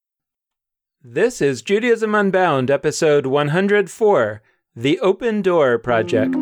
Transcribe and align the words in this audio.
This 1.01 1.41
is 1.41 1.61
Judaism 1.61 2.13
Unbound, 2.13 2.69
episode 2.69 3.25
104 3.25 4.41
The 4.75 4.99
Open 4.99 5.41
Door 5.41 5.77
Project. 5.77 6.35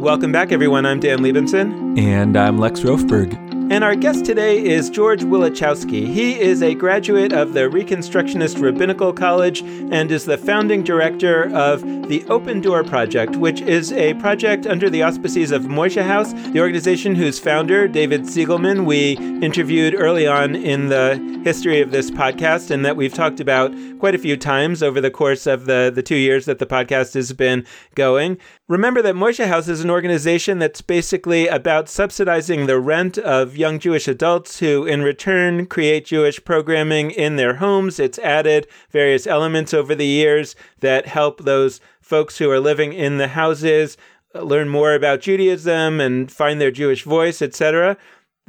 Welcome 0.00 0.32
back, 0.32 0.50
everyone. 0.50 0.86
I'm 0.86 0.98
Dan 0.98 1.18
Libenson. 1.18 1.98
And 1.98 2.38
I'm 2.38 2.56
Lex 2.56 2.80
Rofeberg. 2.80 3.49
And 3.70 3.84
our 3.84 3.94
guest 3.94 4.24
today 4.24 4.60
is 4.64 4.90
George 4.90 5.20
Wielechowski. 5.20 6.12
He 6.12 6.40
is 6.40 6.60
a 6.60 6.74
graduate 6.74 7.32
of 7.32 7.52
the 7.52 7.70
Reconstructionist 7.70 8.60
Rabbinical 8.60 9.12
College 9.12 9.62
and 9.62 10.10
is 10.10 10.24
the 10.24 10.36
founding 10.36 10.82
director 10.82 11.48
of 11.54 11.82
the 12.08 12.24
Open 12.28 12.60
Door 12.60 12.82
Project, 12.82 13.36
which 13.36 13.60
is 13.60 13.92
a 13.92 14.14
project 14.14 14.66
under 14.66 14.90
the 14.90 15.04
auspices 15.04 15.52
of 15.52 15.62
Moishe 15.62 16.02
House, 16.02 16.32
the 16.50 16.58
organization 16.58 17.14
whose 17.14 17.38
founder, 17.38 17.86
David 17.86 18.22
Cygielman, 18.22 18.86
we 18.86 19.12
interviewed 19.40 19.94
early 19.94 20.26
on 20.26 20.56
in 20.56 20.88
the 20.88 21.40
history 21.44 21.80
of 21.80 21.92
this 21.92 22.10
podcast 22.10 22.72
and 22.72 22.84
that 22.84 22.96
we've 22.96 23.14
talked 23.14 23.38
about 23.38 23.72
quite 24.00 24.16
a 24.16 24.18
few 24.18 24.36
times 24.36 24.82
over 24.82 25.00
the 25.00 25.12
course 25.12 25.46
of 25.46 25.66
the, 25.66 25.92
the 25.94 26.02
two 26.02 26.16
years 26.16 26.44
that 26.46 26.58
the 26.58 26.66
podcast 26.66 27.14
has 27.14 27.32
been 27.32 27.64
going. 27.94 28.36
Remember 28.70 29.02
that 29.02 29.16
Moishe 29.16 29.44
House 29.48 29.66
is 29.66 29.80
an 29.80 29.90
organization 29.90 30.60
that's 30.60 30.80
basically 30.80 31.48
about 31.48 31.88
subsidizing 31.88 32.66
the 32.66 32.78
rent 32.78 33.18
of 33.18 33.56
young 33.56 33.80
Jewish 33.80 34.06
adults 34.06 34.60
who, 34.60 34.86
in 34.86 35.02
return, 35.02 35.66
create 35.66 36.04
Jewish 36.04 36.44
programming 36.44 37.10
in 37.10 37.34
their 37.34 37.54
homes. 37.54 37.98
It's 37.98 38.20
added 38.20 38.68
various 38.92 39.26
elements 39.26 39.74
over 39.74 39.96
the 39.96 40.06
years 40.06 40.54
that 40.78 41.06
help 41.06 41.40
those 41.40 41.80
folks 42.00 42.38
who 42.38 42.48
are 42.48 42.60
living 42.60 42.92
in 42.92 43.18
the 43.18 43.26
houses 43.26 43.96
learn 44.36 44.68
more 44.68 44.94
about 44.94 45.20
Judaism 45.20 46.00
and 46.00 46.30
find 46.30 46.60
their 46.60 46.70
Jewish 46.70 47.02
voice, 47.02 47.42
etc. 47.42 47.96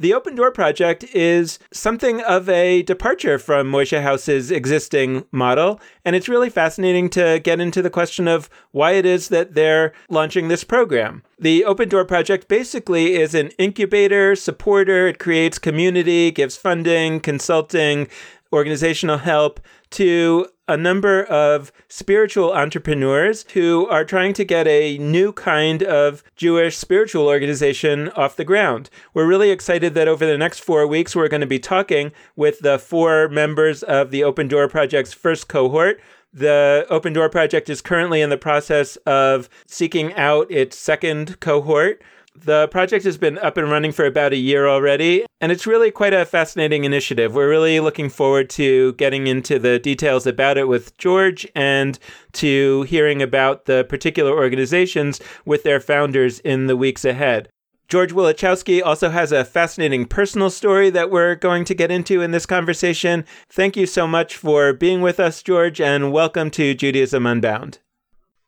The 0.02 0.14
Open 0.14 0.34
Door 0.34 0.50
Project 0.50 1.04
is 1.14 1.60
something 1.70 2.20
of 2.22 2.48
a 2.48 2.82
departure 2.82 3.38
from 3.38 3.70
Moishe 3.70 4.02
House's 4.02 4.50
existing 4.50 5.24
model, 5.30 5.80
and 6.04 6.16
it's 6.16 6.28
really 6.28 6.50
fascinating 6.50 7.08
to 7.10 7.38
get 7.38 7.60
into 7.60 7.82
the 7.82 7.88
question 7.88 8.26
of 8.26 8.50
why 8.72 8.94
it 8.94 9.06
is 9.06 9.28
that 9.28 9.54
they're 9.54 9.92
launching 10.08 10.48
this 10.48 10.64
program. 10.64 11.22
The 11.38 11.64
Open 11.64 11.88
Door 11.88 12.06
Project 12.06 12.48
basically 12.48 13.14
is 13.14 13.32
an 13.32 13.50
incubator, 13.58 14.34
supporter, 14.34 15.06
it 15.06 15.20
creates 15.20 15.60
community, 15.60 16.32
gives 16.32 16.56
funding, 16.56 17.20
consulting, 17.20 18.08
organizational 18.52 19.18
help 19.18 19.60
to 19.90 20.46
a 20.68 20.76
number 20.76 21.24
of 21.24 21.72
spiritual 21.88 22.52
entrepreneurs 22.52 23.44
who 23.52 23.86
are 23.88 24.04
trying 24.04 24.32
to 24.32 24.44
get 24.44 24.66
a 24.66 24.96
new 24.98 25.32
kind 25.32 25.82
of 25.82 26.22
Jewish 26.36 26.76
spiritual 26.76 27.26
organization 27.26 28.08
off 28.10 28.36
the 28.36 28.44
ground. 28.44 28.88
We're 29.12 29.26
really 29.26 29.50
excited 29.50 29.94
that 29.94 30.08
over 30.08 30.24
the 30.24 30.38
next 30.38 30.60
four 30.60 30.86
weeks, 30.86 31.16
we're 31.16 31.28
going 31.28 31.40
to 31.40 31.46
be 31.46 31.58
talking 31.58 32.12
with 32.36 32.60
the 32.60 32.78
four 32.78 33.28
members 33.28 33.82
of 33.82 34.10
the 34.10 34.24
Open 34.24 34.48
Door 34.48 34.68
Project's 34.68 35.12
first 35.12 35.48
cohort. 35.48 36.00
The 36.32 36.86
Open 36.88 37.12
Door 37.12 37.28
Project 37.28 37.68
is 37.68 37.82
currently 37.82 38.22
in 38.22 38.30
the 38.30 38.38
process 38.38 38.96
of 39.04 39.50
seeking 39.66 40.14
out 40.14 40.50
its 40.50 40.78
second 40.78 41.40
cohort. 41.40 42.02
The 42.34 42.66
project 42.68 43.04
has 43.04 43.18
been 43.18 43.38
up 43.38 43.56
and 43.56 43.70
running 43.70 43.92
for 43.92 44.06
about 44.06 44.32
a 44.32 44.36
year 44.36 44.66
already, 44.66 45.26
and 45.40 45.52
it's 45.52 45.66
really 45.66 45.90
quite 45.90 46.14
a 46.14 46.24
fascinating 46.24 46.84
initiative. 46.84 47.34
We're 47.34 47.48
really 47.48 47.78
looking 47.78 48.08
forward 48.08 48.48
to 48.50 48.94
getting 48.94 49.26
into 49.26 49.58
the 49.58 49.78
details 49.78 50.26
about 50.26 50.56
it 50.56 50.66
with 50.66 50.96
George 50.96 51.46
and 51.54 51.98
to 52.32 52.82
hearing 52.82 53.20
about 53.20 53.66
the 53.66 53.84
particular 53.84 54.32
organizations 54.32 55.20
with 55.44 55.62
their 55.62 55.78
founders 55.78 56.40
in 56.40 56.66
the 56.66 56.76
weeks 56.76 57.04
ahead. 57.04 57.48
George 57.86 58.12
Wielechowski 58.12 58.82
also 58.82 59.10
has 59.10 59.30
a 59.32 59.44
fascinating 59.44 60.06
personal 60.06 60.48
story 60.48 60.88
that 60.88 61.10
we're 61.10 61.34
going 61.34 61.66
to 61.66 61.74
get 61.74 61.90
into 61.90 62.22
in 62.22 62.30
this 62.30 62.46
conversation. 62.46 63.26
Thank 63.50 63.76
you 63.76 63.84
so 63.84 64.06
much 64.06 64.34
for 64.34 64.72
being 64.72 65.02
with 65.02 65.20
us, 65.20 65.42
George, 65.42 65.78
and 65.80 66.10
welcome 66.10 66.50
to 66.52 66.72
Judaism 66.72 67.26
Unbound. 67.26 67.80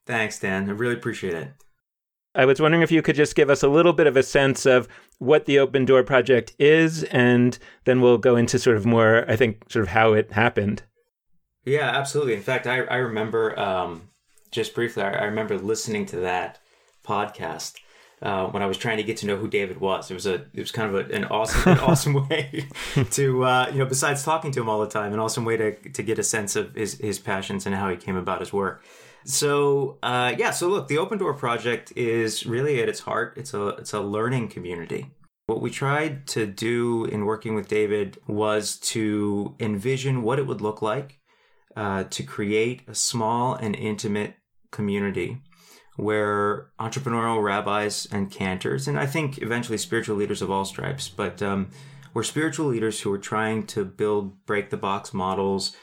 Thanks, 0.07 0.41
Dan. 0.41 0.71
I 0.71 0.73
really 0.73 0.95
appreciate 0.95 1.35
it. 1.35 1.53
I 2.35 2.45
was 2.45 2.61
wondering 2.61 2.83
if 2.83 2.91
you 2.91 3.03
could 3.03 3.17
just 3.17 3.37
give 3.37 3.49
us 3.49 3.63
a 3.63 3.69
little 3.69 3.93
bit 3.93 4.07
of 4.07 4.17
a 4.17 4.23
sense 4.23 4.67
of 4.67 4.89
what 5.19 5.47
the 5.47 5.59
Open 5.59 5.85
Door 5.85 6.05
Project 6.05 6.55
is, 6.59 7.05
and 7.05 7.59
then 7.85 8.01
we'll 8.01 8.19
go 8.19 8.37
into 8.37 8.59
sort 8.59 8.77
of 8.77 8.85
more, 8.85 9.25
I 9.29 9.37
think, 9.37 9.71
sort 9.71 9.85
of 9.85 9.91
how 9.91 10.13
it 10.15 10.33
happened. 10.33 10.83
Yeah, 11.65 11.89
absolutely. 11.89 12.35
In 12.35 12.43
fact, 12.43 12.67
I, 12.67 12.81
I 12.83 12.97
remember 12.97 13.59
um, 13.59 14.11
just 14.51 14.75
briefly, 14.75 15.03
I, 15.03 15.13
I, 15.13 15.25
remember 15.25 15.57
listening 15.57 16.07
to 16.07 16.17
that 16.17 16.61
podcast 17.05 17.79
uh, 18.21 18.47
when 18.47 18.63
I 18.63 18.67
was 18.67 18.77
trying 18.77 18.99
to 18.99 19.03
get 19.03 19.17
to 19.19 19.27
know 19.27 19.37
who 19.37 19.49
David 19.49 19.81
was. 19.81 20.11
It 20.11 20.15
was 20.15 20.27
a 20.27 20.35
it 20.35 20.61
was 20.61 20.73
kind 20.73 20.95
of 20.95 21.11
a, 21.11 21.15
an 21.15 21.25
awesome 21.27 21.73
an 21.73 21.79
awesome 21.81 22.29
way 22.29 22.67
to 23.13 23.45
uh, 23.45 23.69
you 23.73 23.79
know 23.79 23.87
besides 23.87 24.25
talking 24.25 24.51
to 24.53 24.61
him 24.61 24.69
all 24.69 24.81
the 24.81 24.89
time, 24.89 25.13
an 25.13 25.21
awesome 25.21 25.45
way 25.45 25.57
to 25.57 25.75
to 25.91 26.03
get 26.03 26.19
a 26.19 26.23
sense 26.23 26.57
of 26.57 26.75
his 26.75 26.95
his 26.95 27.19
passions 27.19 27.65
and 27.65 27.75
how 27.75 27.89
he 27.89 27.97
came 27.97 28.17
about 28.17 28.41
his 28.41 28.53
work. 28.53 28.83
So 29.25 29.99
uh, 30.03 30.35
yeah, 30.37 30.51
so 30.51 30.69
look, 30.69 30.89
the 30.89 30.99
Open 30.99 31.19
Door 31.19 31.35
Project 31.35 31.93
is 31.97 32.47
really 32.47 32.83
at 32.83 32.89
its 32.89 33.01
heart. 33.01 33.35
It's 33.37 33.55
a 33.55 33.69
it's 33.69 33.93
a 33.93 34.01
learning 34.01 34.49
community. 34.49 35.11
What 35.47 35.61
we 35.61 35.71
tried 35.71 36.27
to 36.29 36.47
do 36.47 37.05
in 37.05 37.27
working 37.27 37.55
with 37.55 37.69
David 37.69 38.19
was 38.27 38.79
to 38.79 39.55
envision 39.61 40.23
what 40.23 40.39
it 40.39 40.47
would 40.47 40.63
look 40.63 40.81
like 40.81 41.21
uh, 41.77 42.05
to 42.05 42.23
create 42.23 42.83
a 42.89 42.95
small 42.95 43.55
and 43.55 43.75
intimate 43.75 44.37
community 44.71 45.43
where 45.97 46.71
entrepreneurial 46.81 47.43
rabbis 47.43 48.09
and 48.11 48.31
cantors, 48.31 48.89
and 48.89 48.99
I 48.99 49.07
think 49.07 49.41
eventually 49.41 49.79
spiritual 49.79 50.17
leaders 50.17 50.43
of 50.43 50.51
all 50.51 50.65
stripes, 50.65 51.09
but 51.09 51.41
um, 51.41 51.71
we're 52.15 52.25
spiritual 52.25 52.67
leaders 52.67 53.01
who 53.01 53.13
are 53.13 53.19
trying 53.19 53.67
to 53.69 53.85
build 53.85 54.45
break 54.45 54.71
the 54.71 54.77
box 54.77 55.15
models 55.15 55.77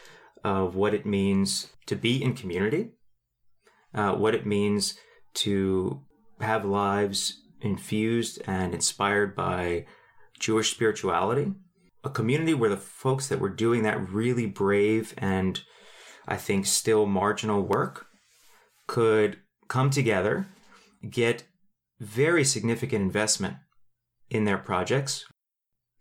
of 0.44 0.76
what 0.76 0.94
it 0.94 1.06
means 1.06 1.72
to 1.86 1.96
be 1.96 2.22
in 2.22 2.34
community 2.34 2.92
uh, 3.94 4.14
what 4.14 4.36
it 4.36 4.46
means 4.46 4.96
to 5.34 6.02
have 6.40 6.66
lives 6.66 7.42
infused 7.62 8.42
and 8.48 8.74
inspired 8.74 9.36
by 9.36 9.86
Jewish 10.40 10.72
spirituality. 10.72 11.54
A 12.04 12.10
community 12.10 12.54
where 12.54 12.70
the 12.70 12.78
folks 12.78 13.28
that 13.28 13.40
were 13.40 13.50
doing 13.50 13.84
that 13.84 14.10
really 14.10 14.48
brave 14.48 15.14
and 15.18 15.62
I 16.28 16.38
think 16.38 16.66
still 16.66 17.06
marginal 17.06 17.62
work 17.62 18.08
could 18.88 19.38
come 19.68 19.90
together, 19.90 20.48
get 21.08 21.44
very 22.00 22.44
significant 22.44 23.04
investment 23.04 23.58
in 24.30 24.46
their 24.46 24.58
projects. 24.58 25.26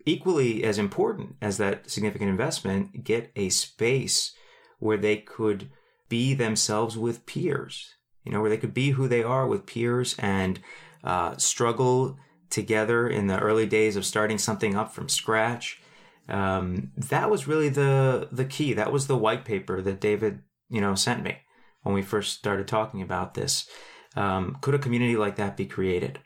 Equally 0.06 0.64
as 0.64 0.78
important 0.78 1.36
as 1.42 1.58
that 1.58 1.90
significant 1.90 2.30
investment, 2.30 3.04
get 3.04 3.30
a 3.36 3.50
space 3.50 4.32
where 4.78 4.96
they 4.96 5.18
could 5.18 5.70
be 6.10 6.34
themselves 6.34 6.98
with 6.98 7.24
peers, 7.24 7.94
you 8.24 8.32
know, 8.32 8.42
where 8.42 8.50
they 8.50 8.58
could 8.58 8.74
be 8.74 8.90
who 8.90 9.08
they 9.08 9.22
are 9.22 9.46
with 9.46 9.64
peers 9.64 10.14
and 10.18 10.60
uh, 11.02 11.34
struggle 11.38 12.18
together 12.50 13.08
in 13.08 13.28
the 13.28 13.38
early 13.38 13.64
days 13.64 13.96
of 13.96 14.04
starting 14.04 14.36
something 14.36 14.76
up 14.76 14.92
from 14.92 15.08
scratch. 15.08 15.80
Um, 16.28 16.90
that 16.96 17.30
was 17.30 17.48
really 17.48 17.70
the 17.70 18.28
the 18.30 18.44
key. 18.44 18.74
That 18.74 18.92
was 18.92 19.06
the 19.06 19.16
white 19.16 19.44
paper 19.46 19.80
that 19.80 20.00
David, 20.00 20.40
you 20.68 20.80
know, 20.80 20.94
sent 20.94 21.22
me 21.22 21.38
when 21.82 21.94
we 21.94 22.02
first 22.02 22.36
started 22.36 22.68
talking 22.68 23.00
about 23.00 23.34
this. 23.34 23.68
Um, 24.16 24.58
could 24.60 24.74
a 24.74 24.78
community 24.78 25.16
like 25.16 25.36
that 25.36 25.56
be 25.56 25.66
created, 25.66 26.18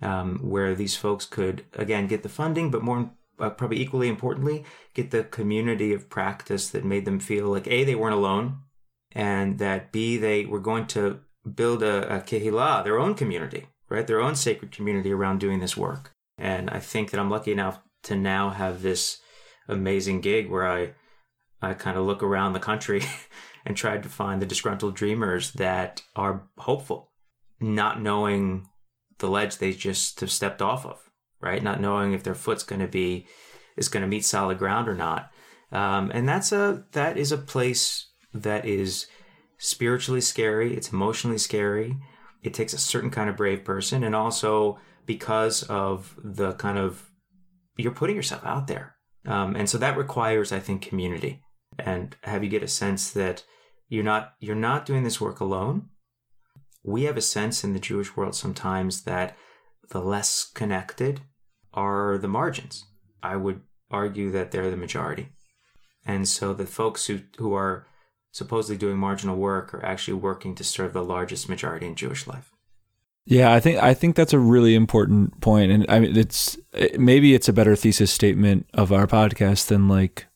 um, 0.00 0.38
where 0.42 0.74
these 0.74 0.96
folks 0.96 1.26
could 1.26 1.64
again 1.74 2.06
get 2.06 2.22
the 2.22 2.28
funding, 2.28 2.70
but 2.70 2.82
more 2.82 3.10
uh, 3.38 3.50
probably 3.50 3.80
equally 3.80 4.08
importantly, 4.08 4.64
get 4.94 5.10
the 5.10 5.24
community 5.24 5.92
of 5.92 6.08
practice 6.08 6.68
that 6.70 6.84
made 6.84 7.04
them 7.04 7.18
feel 7.18 7.48
like 7.48 7.66
a 7.66 7.84
they 7.84 7.96
weren't 7.96 8.14
alone 8.14 8.58
and 9.14 9.58
that 9.58 9.92
B, 9.92 10.16
they 10.16 10.44
were 10.44 10.60
going 10.60 10.86
to 10.88 11.20
build 11.54 11.82
a, 11.82 12.16
a 12.16 12.20
kehillah, 12.20 12.84
their 12.84 12.98
own 12.98 13.14
community, 13.14 13.68
right? 13.88 14.06
Their 14.06 14.20
own 14.20 14.34
sacred 14.34 14.72
community 14.72 15.12
around 15.12 15.38
doing 15.38 15.60
this 15.60 15.76
work. 15.76 16.12
And 16.38 16.70
I 16.70 16.80
think 16.80 17.10
that 17.10 17.20
I'm 17.20 17.30
lucky 17.30 17.52
enough 17.52 17.80
to 18.04 18.16
now 18.16 18.50
have 18.50 18.82
this 18.82 19.20
amazing 19.68 20.20
gig 20.20 20.50
where 20.50 20.66
I, 20.66 20.94
I 21.62 21.74
kind 21.74 21.96
of 21.96 22.04
look 22.04 22.22
around 22.22 22.52
the 22.52 22.60
country 22.60 23.02
and 23.64 23.76
try 23.76 23.98
to 23.98 24.08
find 24.08 24.42
the 24.42 24.46
disgruntled 24.46 24.94
dreamers 24.94 25.52
that 25.52 26.02
are 26.16 26.48
hopeful, 26.58 27.12
not 27.60 28.02
knowing 28.02 28.66
the 29.18 29.28
ledge 29.28 29.58
they 29.58 29.72
just 29.72 30.20
have 30.20 30.30
stepped 30.30 30.60
off 30.60 30.84
of, 30.84 30.98
right? 31.40 31.62
Not 31.62 31.80
knowing 31.80 32.12
if 32.12 32.22
their 32.22 32.34
foot's 32.34 32.64
going 32.64 32.80
to 32.80 32.88
be 32.88 33.26
is 33.76 33.88
going 33.88 34.02
to 34.02 34.08
meet 34.08 34.24
solid 34.24 34.58
ground 34.58 34.88
or 34.88 34.94
not. 34.94 35.30
Um, 35.72 36.10
and 36.14 36.28
that's 36.28 36.52
a 36.52 36.84
that 36.92 37.16
is 37.16 37.32
a 37.32 37.38
place 37.38 38.10
that 38.34 38.66
is 38.66 39.06
spiritually 39.58 40.20
scary, 40.20 40.76
it's 40.76 40.92
emotionally 40.92 41.38
scary. 41.38 41.96
It 42.42 42.52
takes 42.52 42.74
a 42.74 42.78
certain 42.78 43.10
kind 43.10 43.30
of 43.30 43.36
brave 43.36 43.64
person, 43.64 44.04
and 44.04 44.14
also 44.14 44.78
because 45.06 45.62
of 45.64 46.14
the 46.22 46.52
kind 46.54 46.78
of 46.78 47.10
you're 47.76 47.92
putting 47.92 48.16
yourself 48.16 48.44
out 48.44 48.66
there, 48.66 48.96
um, 49.26 49.56
and 49.56 49.68
so 49.68 49.78
that 49.78 49.96
requires, 49.96 50.52
I 50.52 50.60
think, 50.60 50.82
community 50.82 51.40
and 51.78 52.16
have 52.22 52.44
you 52.44 52.50
get 52.50 52.62
a 52.62 52.68
sense 52.68 53.10
that 53.12 53.44
you're 53.88 54.04
not 54.04 54.34
you're 54.40 54.54
not 54.54 54.86
doing 54.86 55.02
this 55.02 55.20
work 55.20 55.40
alone. 55.40 55.88
We 56.82 57.04
have 57.04 57.16
a 57.16 57.22
sense 57.22 57.64
in 57.64 57.72
the 57.72 57.80
Jewish 57.80 58.16
world 58.16 58.34
sometimes 58.34 59.04
that 59.04 59.36
the 59.90 60.00
less 60.00 60.50
connected 60.54 61.22
are 61.72 62.18
the 62.18 62.28
margins. 62.28 62.84
I 63.22 63.36
would 63.36 63.62
argue 63.90 64.30
that 64.32 64.50
they're 64.50 64.70
the 64.70 64.76
majority. 64.76 65.30
And 66.06 66.28
so 66.28 66.52
the 66.52 66.66
folks 66.66 67.06
who, 67.06 67.20
who 67.38 67.54
are 67.54 67.86
supposedly 68.34 68.76
doing 68.76 68.98
marginal 68.98 69.36
work 69.36 69.72
are 69.72 69.86
actually 69.86 70.14
working 70.14 70.56
to 70.56 70.64
serve 70.64 70.92
the 70.92 71.04
largest 71.04 71.48
majority 71.48 71.86
in 71.86 71.94
Jewish 71.94 72.26
life. 72.26 72.50
Yeah, 73.26 73.52
I 73.52 73.60
think 73.60 73.80
I 73.80 73.94
think 73.94 74.16
that's 74.16 74.32
a 74.32 74.40
really 74.40 74.74
important 74.74 75.40
point, 75.40 75.70
and 75.70 75.86
I 75.88 76.00
mean, 76.00 76.16
it's 76.16 76.58
maybe 76.98 77.32
it's 77.32 77.48
a 77.48 77.52
better 77.54 77.76
thesis 77.76 78.10
statement 78.10 78.66
of 78.74 78.92
our 78.92 79.06
podcast 79.06 79.68
than 79.68 79.88
like 79.88 80.26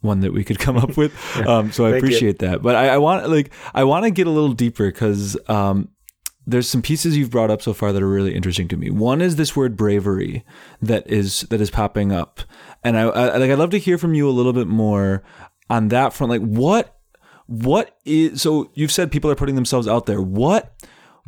one 0.00 0.20
that 0.20 0.32
we 0.32 0.44
could 0.44 0.60
come 0.60 0.78
up 0.78 0.96
with. 0.96 1.12
Um, 1.46 1.72
so 1.72 1.84
I 1.84 1.96
appreciate 1.96 2.40
you. 2.40 2.48
that. 2.48 2.62
But 2.62 2.76
I, 2.76 2.90
I, 2.90 2.98
want 2.98 3.28
like 3.28 3.50
I 3.74 3.84
want 3.84 4.04
to 4.04 4.10
get 4.10 4.26
a 4.26 4.30
little 4.30 4.52
deeper 4.52 4.86
because 4.86 5.36
um, 5.48 5.88
there's 6.46 6.68
some 6.68 6.80
pieces 6.80 7.16
you've 7.16 7.30
brought 7.30 7.50
up 7.50 7.60
so 7.60 7.74
far 7.74 7.92
that 7.92 8.02
are 8.02 8.08
really 8.08 8.34
interesting 8.34 8.68
to 8.68 8.76
me. 8.76 8.90
One 8.90 9.20
is 9.20 9.36
this 9.36 9.56
word 9.56 9.76
bravery 9.76 10.44
that 10.80 11.10
is 11.10 11.40
that 11.50 11.60
is 11.60 11.70
popping 11.70 12.12
up, 12.12 12.40
and 12.84 12.96
I, 12.96 13.02
I 13.02 13.36
like 13.36 13.50
I'd 13.50 13.58
love 13.58 13.70
to 13.70 13.78
hear 13.78 13.98
from 13.98 14.14
you 14.14 14.28
a 14.28 14.32
little 14.32 14.52
bit 14.52 14.68
more 14.68 15.24
on 15.68 15.88
that 15.88 16.12
front. 16.12 16.30
Like 16.30 16.42
what 16.42 16.97
what 17.48 17.96
is 18.04 18.42
so 18.42 18.70
you've 18.74 18.92
said 18.92 19.10
people 19.10 19.30
are 19.30 19.34
putting 19.34 19.54
themselves 19.56 19.88
out 19.88 20.06
there. 20.06 20.20
What 20.20 20.74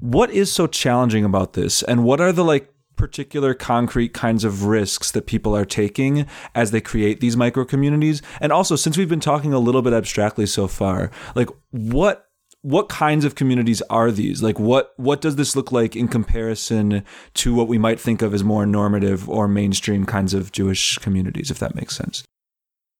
what 0.00 0.31
is 0.31 0.52
so 0.52 0.67
challenging 0.67 1.25
about 1.25 1.55
this, 1.55 1.82
and 1.82 2.05
what 2.05 2.20
are 2.20 2.31
the 2.31 2.44
like 2.44 2.72
particular 2.96 3.55
concrete 3.55 4.12
kinds 4.12 4.44
of 4.44 4.64
risks 4.64 5.11
that 5.12 5.26
people 5.26 5.56
are 5.56 5.64
taking 5.64 6.26
as 6.55 6.70
they 6.70 6.81
create 6.81 7.20
these 7.20 7.37
micro 7.37 7.64
communities? 7.64 8.20
And 8.38 8.52
also, 8.52 8.76
since 8.76 8.99
we've 8.99 9.08
been 9.08 9.19
talking 9.19 9.55
a 9.55 9.58
little 9.58 9.81
bit 9.81 9.94
abstractly 9.94 10.46
so 10.46 10.69
far, 10.69 11.11
like 11.34 11.49
what 11.70 12.26
what 12.62 12.90
kinds 12.90 13.25
of 13.25 13.34
communities 13.34 13.81
are 13.88 14.11
these? 14.11 14.43
Like 14.43 14.58
what 14.58 14.93
what 14.99 15.22
does 15.22 15.37
this 15.37 15.56
look 15.56 15.72
like 15.72 15.96
in 15.96 16.06
comparison 16.06 17.02
to 17.34 17.55
what 17.55 17.69
we 17.69 17.78
might 17.78 17.99
think 17.99 18.20
of 18.20 18.34
as 18.34 18.44
more 18.44 18.67
normative 18.67 19.26
or 19.26 19.49
mainstream 19.49 20.05
kinds 20.05 20.34
of 20.34 20.52
Jewish 20.52 20.99
communities, 20.99 21.50
if 21.50 21.58
that 21.61 21.75
makes 21.75 21.96
sense? 21.96 22.25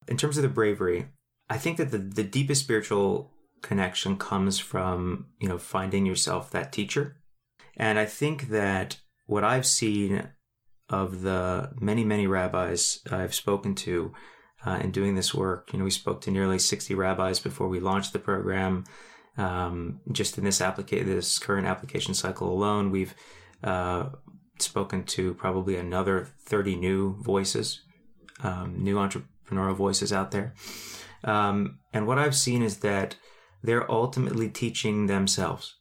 In 0.09 0.17
terms 0.17 0.39
of 0.39 0.43
the 0.43 0.49
bravery, 0.49 1.09
I 1.51 1.59
think 1.59 1.79
that 1.79 1.91
the, 1.91 1.99
the 1.99 2.23
deepest 2.23 2.63
spiritual 2.63 3.33
connection 3.61 4.17
comes 4.17 4.61
from, 4.61 5.27
you 5.41 5.49
know, 5.49 5.59
finding 5.59 6.07
yourself 6.07 6.51
that 6.53 6.73
teacher. 6.73 7.17
And 7.77 7.99
I 7.99 8.07
think 8.07 8.49
that 8.49 9.01
what 9.27 9.43
I've 9.43 9.67
seen 9.67 10.29
of 10.89 11.23
the 11.23 11.73
many, 11.81 12.05
many 12.05 12.29
rabbis 12.29 13.01
I've 13.11 13.35
spoken 13.35 13.75
to 13.77 14.13
uh, 14.65 14.79
in 14.83 14.93
doing 14.93 15.17
this 15.17 15.35
work, 15.35 15.73
you 15.73 15.79
know, 15.79 15.85
we 15.85 15.91
spoke 15.91 16.21
to 16.23 16.31
nearly 16.31 16.59
60 16.59 16.95
rabbis 16.95 17.41
before 17.41 17.69
we 17.69 17.81
launched 17.81 18.13
the 18.13 18.19
program. 18.21 18.85
Um, 19.37 20.01
just 20.13 20.39
in 20.39 20.45
this 20.45 20.61
applica- 20.61 21.05
this 21.05 21.39
current 21.39 21.67
application 21.67 22.15
cycle 22.15 22.53
alone, 22.53 22.91
we've 22.91 23.15
uh, 23.65 24.11
spoken 24.59 25.05
to 25.05 25.35
probably 25.35 25.77
another 25.77 26.29
30 26.45 26.77
new 26.77 27.17
voices, 27.21 27.81
um, 28.43 28.77
new 28.79 28.97
entrepreneurial 28.97 29.75
voices 29.75 30.13
out 30.13 30.31
there. 30.31 30.55
Um, 31.25 31.79
and 31.93 32.07
what 32.07 32.19
I've 32.19 32.37
seen 32.37 32.63
is 32.63 32.79
that 32.79 33.17
they're 33.63 33.91
ultimately 33.91 34.49
teaching 34.49 35.07
themselves, 35.07 35.77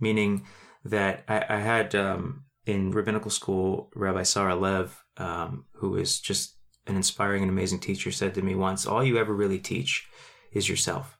meaning 0.00 0.44
that 0.84 1.24
I, 1.28 1.44
I 1.48 1.56
had 1.58 1.94
um, 1.94 2.44
in 2.66 2.90
rabbinical 2.90 3.30
school, 3.30 3.90
Rabbi 3.94 4.22
Sarah 4.22 4.56
Lev, 4.56 5.02
um, 5.16 5.64
who 5.74 5.96
is 5.96 6.20
just 6.20 6.56
an 6.86 6.96
inspiring 6.96 7.42
and 7.42 7.50
amazing 7.50 7.80
teacher, 7.80 8.10
said 8.10 8.34
to 8.34 8.42
me 8.42 8.54
once, 8.54 8.86
All 8.86 9.04
you 9.04 9.18
ever 9.18 9.34
really 9.34 9.58
teach 9.58 10.06
is 10.52 10.68
yourself. 10.68 11.18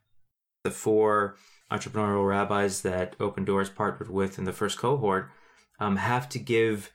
The 0.64 0.70
four 0.70 1.36
entrepreneurial 1.70 2.28
rabbis 2.28 2.82
that 2.82 3.16
Open 3.18 3.44
Doors 3.44 3.70
partnered 3.70 4.10
with 4.10 4.38
in 4.38 4.44
the 4.44 4.52
first 4.52 4.78
cohort 4.78 5.30
um, 5.80 5.96
have 5.96 6.28
to 6.30 6.38
give 6.38 6.92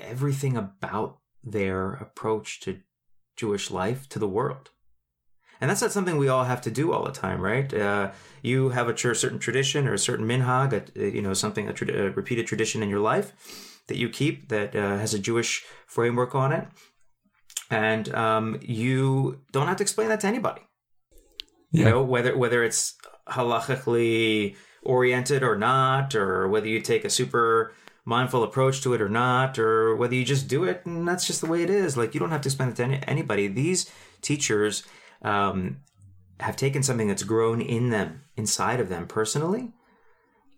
everything 0.00 0.56
about 0.56 1.18
their 1.44 1.92
approach 1.92 2.60
to 2.60 2.80
Jewish 3.36 3.70
life 3.70 4.08
to 4.08 4.18
the 4.18 4.28
world. 4.28 4.70
And 5.60 5.70
that's 5.70 5.80
not 5.80 5.92
something 5.92 6.16
we 6.16 6.28
all 6.28 6.44
have 6.44 6.60
to 6.62 6.70
do 6.70 6.92
all 6.92 7.04
the 7.04 7.12
time, 7.12 7.40
right? 7.40 7.72
Uh, 7.72 8.12
you 8.42 8.70
have 8.70 8.88
a 8.88 8.96
certain 8.96 9.38
tradition 9.38 9.88
or 9.88 9.94
a 9.94 9.98
certain 9.98 10.26
minhag, 10.26 10.96
a, 10.96 11.10
you 11.10 11.22
know, 11.22 11.32
something, 11.32 11.68
a, 11.68 11.72
tra- 11.72 11.92
a 11.92 12.10
repeated 12.10 12.46
tradition 12.46 12.82
in 12.82 12.88
your 12.88 13.00
life 13.00 13.32
that 13.88 13.96
you 13.96 14.08
keep 14.08 14.48
that 14.48 14.74
uh, 14.74 14.98
has 14.98 15.14
a 15.14 15.18
Jewish 15.18 15.64
framework 15.86 16.34
on 16.34 16.52
it, 16.52 16.66
and 17.70 18.12
um, 18.14 18.58
you 18.62 19.40
don't 19.52 19.68
have 19.68 19.76
to 19.76 19.82
explain 19.82 20.08
that 20.08 20.20
to 20.20 20.26
anybody. 20.26 20.62
Yeah. 21.72 21.84
You 21.84 21.90
know 21.90 22.02
whether 22.02 22.36
whether 22.36 22.62
it's 22.64 22.96
halachically 23.28 24.56
oriented 24.82 25.42
or 25.42 25.56
not, 25.56 26.14
or 26.14 26.48
whether 26.48 26.66
you 26.66 26.80
take 26.80 27.04
a 27.04 27.10
super 27.10 27.72
mindful 28.04 28.44
approach 28.44 28.82
to 28.82 28.94
it 28.94 29.00
or 29.00 29.08
not, 29.08 29.58
or 29.58 29.96
whether 29.96 30.14
you 30.14 30.24
just 30.24 30.46
do 30.46 30.62
it 30.64 30.86
and 30.86 31.06
that's 31.08 31.26
just 31.26 31.40
the 31.40 31.46
way 31.48 31.62
it 31.62 31.70
is. 31.70 31.96
Like 31.96 32.14
you 32.14 32.20
don't 32.20 32.30
have 32.30 32.42
to 32.42 32.48
explain 32.48 32.68
it 32.68 32.76
to 32.76 32.84
any, 32.84 33.00
anybody. 33.06 33.48
These 33.48 33.90
teachers 34.22 34.84
um, 35.22 35.78
have 36.40 36.56
taken 36.56 36.82
something 36.82 37.08
that's 37.08 37.22
grown 37.22 37.60
in 37.60 37.90
them, 37.90 38.22
inside 38.36 38.80
of 38.80 38.88
them 38.88 39.06
personally, 39.06 39.72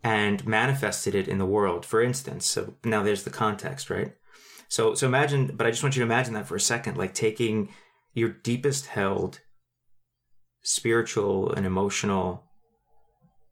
and 0.02 0.46
manifested 0.46 1.14
it 1.14 1.28
in 1.28 1.38
the 1.38 1.46
world. 1.46 1.84
For 1.84 2.02
instance, 2.02 2.46
so 2.46 2.74
now 2.84 3.02
there's 3.02 3.24
the 3.24 3.30
context, 3.30 3.90
right? 3.90 4.14
So 4.68 4.94
so 4.94 5.06
imagine, 5.06 5.52
but 5.54 5.66
I 5.66 5.70
just 5.70 5.82
want 5.82 5.96
you 5.96 6.00
to 6.00 6.06
imagine 6.06 6.34
that 6.34 6.46
for 6.46 6.56
a 6.56 6.60
second, 6.60 6.96
like 6.96 7.14
taking 7.14 7.70
your 8.14 8.28
deepest 8.28 8.86
held 8.86 9.40
spiritual 10.62 11.52
and 11.52 11.64
emotional 11.64 12.44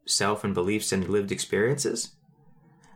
self 0.07 0.45
and 0.45 0.55
beliefs 0.55 0.93
and 0.93 1.09
lived 1.09 1.33
experiences 1.33 2.13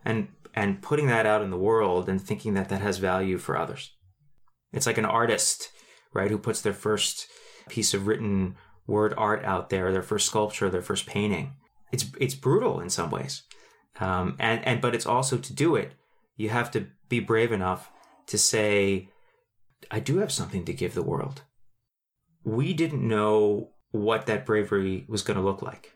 and 0.05 0.29
and 0.53 0.81
putting 0.81 1.07
that 1.07 1.25
out 1.25 1.41
in 1.41 1.49
the 1.49 1.57
world 1.57 2.09
and 2.09 2.21
thinking 2.21 2.53
that 2.53 2.69
that 2.69 2.81
has 2.81 2.97
value 2.97 3.37
for 3.37 3.57
others. 3.57 3.91
It's 4.73 4.85
like 4.85 4.97
an 4.97 5.05
artist, 5.05 5.69
right, 6.13 6.29
who 6.29 6.37
puts 6.37 6.61
their 6.61 6.73
first 6.73 7.27
piece 7.71 7.93
of 7.93 8.05
written 8.05 8.55
word 8.85 9.13
art 9.17 9.43
out 9.45 9.69
there, 9.69 9.91
their 9.91 10.03
first 10.03 10.25
sculpture, 10.27 10.69
their 10.69 10.81
first 10.81 11.05
painting. 11.07 11.53
It's 11.91 12.05
it's 12.19 12.35
brutal 12.35 12.79
in 12.79 12.89
some 12.89 13.09
ways, 13.09 13.43
um, 13.99 14.35
and 14.39 14.63
and 14.65 14.81
but 14.81 14.93
it's 14.93 15.05
also 15.05 15.37
to 15.37 15.53
do 15.53 15.75
it, 15.75 15.93
you 16.35 16.49
have 16.49 16.69
to 16.71 16.87
be 17.09 17.19
brave 17.19 17.51
enough 17.51 17.91
to 18.27 18.37
say, 18.37 19.09
I 19.89 19.99
do 19.99 20.17
have 20.17 20.31
something 20.31 20.65
to 20.65 20.73
give 20.73 20.93
the 20.93 21.03
world. 21.03 21.41
We 22.43 22.73
didn't 22.73 23.07
know 23.07 23.69
what 23.91 24.25
that 24.25 24.45
bravery 24.45 25.05
was 25.07 25.21
going 25.21 25.37
to 25.37 25.43
look 25.43 25.61
like. 25.61 25.93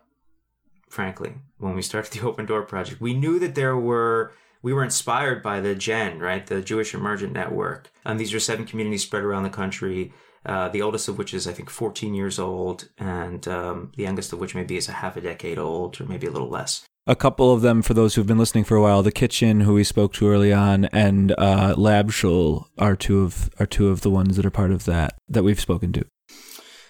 Frankly, 0.89 1.33
when 1.57 1.75
we 1.75 1.81
started 1.81 2.11
the 2.13 2.27
Open 2.27 2.45
Door 2.45 2.63
Project, 2.63 3.01
we 3.01 3.13
knew 3.13 3.39
that 3.39 3.55
there 3.55 3.77
were 3.77 4.33
we 4.61 4.73
were 4.73 4.83
inspired 4.83 5.43
by 5.43 5.59
the 5.59 5.75
JEN, 5.75 6.19
right, 6.19 6.45
the 6.45 6.61
Jewish 6.61 6.93
Emergent 6.93 7.33
Network, 7.33 7.91
and 8.03 8.19
these 8.19 8.33
are 8.33 8.39
seven 8.39 8.65
communities 8.65 9.03
spread 9.03 9.23
around 9.23 9.43
the 9.43 9.49
country 9.49 10.13
uh, 10.45 10.69
the 10.69 10.81
oldest 10.81 11.07
of 11.07 11.17
which 11.17 11.33
is, 11.33 11.47
I 11.47 11.53
think, 11.53 11.69
14 11.69 12.13
years 12.13 12.37
old, 12.39 12.89
and 12.97 13.47
um, 13.47 13.91
the 13.95 14.03
youngest 14.03 14.33
of 14.33 14.39
which 14.39 14.55
maybe 14.55 14.77
is 14.77 14.87
a 14.87 14.93
half 14.93 15.17
a 15.17 15.21
decade 15.21 15.57
old, 15.57 15.99
or 15.99 16.05
maybe 16.05 16.27
a 16.27 16.31
little 16.31 16.49
less. 16.49 16.85
A 17.07 17.15
couple 17.15 17.53
of 17.53 17.61
them, 17.61 17.81
for 17.81 17.93
those 17.93 18.15
who've 18.15 18.25
been 18.25 18.39
listening 18.39 18.63
for 18.63 18.75
a 18.75 18.81
while, 18.81 19.03
the 19.03 19.11
kitchen, 19.11 19.61
who 19.61 19.73
we 19.73 19.83
spoke 19.83 20.13
to 20.13 20.27
early 20.27 20.51
on, 20.51 20.85
and 20.85 21.33
uh, 21.37 21.75
Labshul 21.75 22.65
are 22.77 22.95
two 22.95 23.21
of 23.21 23.51
are 23.59 23.67
two 23.67 23.89
of 23.89 24.01
the 24.01 24.09
ones 24.09 24.37
that 24.37 24.45
are 24.45 24.51
part 24.51 24.71
of 24.71 24.85
that 24.85 25.13
that 25.29 25.43
we've 25.43 25.59
spoken 25.59 25.93
to. 25.93 26.05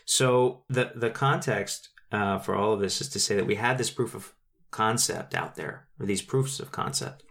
So 0.05 0.63
the 0.69 0.91
the 0.95 1.09
context 1.09 1.89
uh, 2.13 2.39
for 2.39 2.55
all 2.55 2.73
of 2.73 2.79
this 2.79 3.01
is 3.01 3.09
to 3.09 3.19
say 3.19 3.35
that 3.35 3.45
we 3.45 3.55
had 3.55 3.77
this 3.77 3.89
proof 3.91 4.15
of 4.15 4.33
concept 4.71 5.35
out 5.35 5.55
there, 5.55 5.87
or 5.99 6.05
these 6.05 6.21
proofs 6.21 6.61
of 6.61 6.71
concept, 6.71 7.23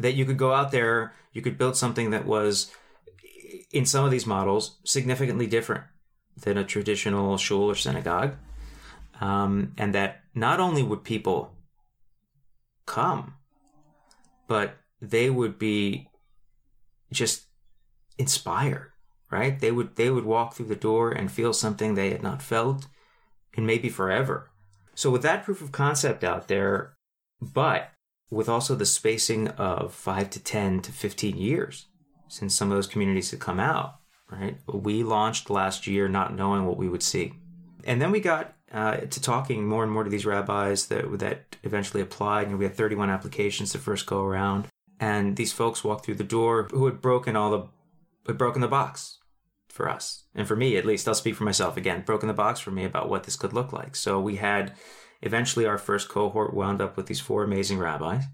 that 0.00 0.14
you 0.14 0.24
could 0.24 0.38
go 0.38 0.52
out 0.52 0.72
there, 0.72 1.14
you 1.32 1.42
could 1.42 1.58
build 1.58 1.76
something 1.76 2.10
that 2.10 2.26
was 2.26 2.72
in 3.70 3.86
some 3.86 4.04
of 4.04 4.10
these 4.10 4.26
models 4.26 4.78
significantly 4.84 5.46
different 5.46 5.84
than 6.36 6.58
a 6.58 6.64
traditional 6.64 7.36
shul 7.36 7.70
or 7.70 7.74
synagogue. 7.74 8.34
Um, 9.20 9.74
and 9.76 9.94
that 9.94 10.22
not 10.34 10.60
only 10.60 10.82
would 10.82 11.04
people 11.04 11.52
come, 12.86 13.34
but 14.48 14.76
they 15.00 15.28
would 15.28 15.58
be 15.58 16.08
just 17.12 17.46
inspired, 18.18 18.92
right? 19.30 19.58
They 19.60 19.70
would 19.70 19.96
they 19.96 20.10
would 20.10 20.24
walk 20.24 20.54
through 20.54 20.66
the 20.66 20.76
door 20.76 21.12
and 21.12 21.30
feel 21.30 21.52
something 21.52 21.94
they 21.94 22.10
had 22.10 22.22
not 22.22 22.42
felt 22.42 22.86
in 23.52 23.66
maybe 23.66 23.88
forever. 23.88 24.50
So 24.94 25.10
with 25.10 25.22
that 25.22 25.44
proof 25.44 25.60
of 25.60 25.72
concept 25.72 26.24
out 26.24 26.48
there, 26.48 26.94
but 27.40 27.90
with 28.30 28.48
also 28.48 28.74
the 28.74 28.86
spacing 28.86 29.48
of 29.48 29.92
5 29.92 30.30
to 30.30 30.40
10 30.42 30.82
to 30.82 30.92
15 30.92 31.36
years, 31.36 31.86
since 32.30 32.54
some 32.54 32.70
of 32.70 32.76
those 32.76 32.86
communities 32.86 33.30
had 33.32 33.40
come 33.40 33.60
out, 33.60 33.96
right? 34.30 34.56
We 34.72 35.02
launched 35.02 35.50
last 35.50 35.86
year 35.86 36.08
not 36.08 36.34
knowing 36.34 36.64
what 36.64 36.76
we 36.76 36.88
would 36.88 37.02
see. 37.02 37.34
And 37.84 38.00
then 38.00 38.10
we 38.10 38.20
got 38.20 38.54
uh, 38.72 38.98
to 38.98 39.20
talking 39.20 39.66
more 39.66 39.82
and 39.82 39.92
more 39.92 40.04
to 40.04 40.10
these 40.10 40.24
rabbis 40.24 40.86
that 40.86 41.18
that 41.18 41.56
eventually 41.64 42.02
applied. 42.02 42.42
You 42.42 42.52
know, 42.52 42.56
we 42.56 42.64
had 42.64 42.76
31 42.76 43.10
applications 43.10 43.72
the 43.72 43.78
first 43.78 44.06
go 44.06 44.22
around, 44.22 44.68
and 45.00 45.36
these 45.36 45.52
folks 45.52 45.82
walked 45.82 46.04
through 46.04 46.16
the 46.16 46.24
door 46.24 46.68
who 46.70 46.86
had 46.86 47.00
broken 47.00 47.34
all 47.34 47.50
the 47.50 47.66
had 48.26 48.38
broken 48.38 48.60
the 48.60 48.68
box 48.68 49.18
for 49.68 49.88
us 49.88 50.24
and 50.34 50.46
for 50.46 50.54
me 50.54 50.76
at 50.76 50.86
least. 50.86 51.08
I'll 51.08 51.14
speak 51.14 51.34
for 51.34 51.44
myself 51.44 51.76
again. 51.76 52.02
Broken 52.02 52.28
the 52.28 52.34
box 52.34 52.60
for 52.60 52.70
me 52.70 52.84
about 52.84 53.08
what 53.08 53.24
this 53.24 53.36
could 53.36 53.52
look 53.52 53.72
like. 53.72 53.96
So 53.96 54.20
we 54.20 54.36
had 54.36 54.74
eventually 55.22 55.66
our 55.66 55.78
first 55.78 56.08
cohort 56.08 56.54
wound 56.54 56.80
up 56.80 56.96
with 56.96 57.06
these 57.06 57.20
four 57.20 57.42
amazing 57.42 57.78
rabbis. 57.78 58.24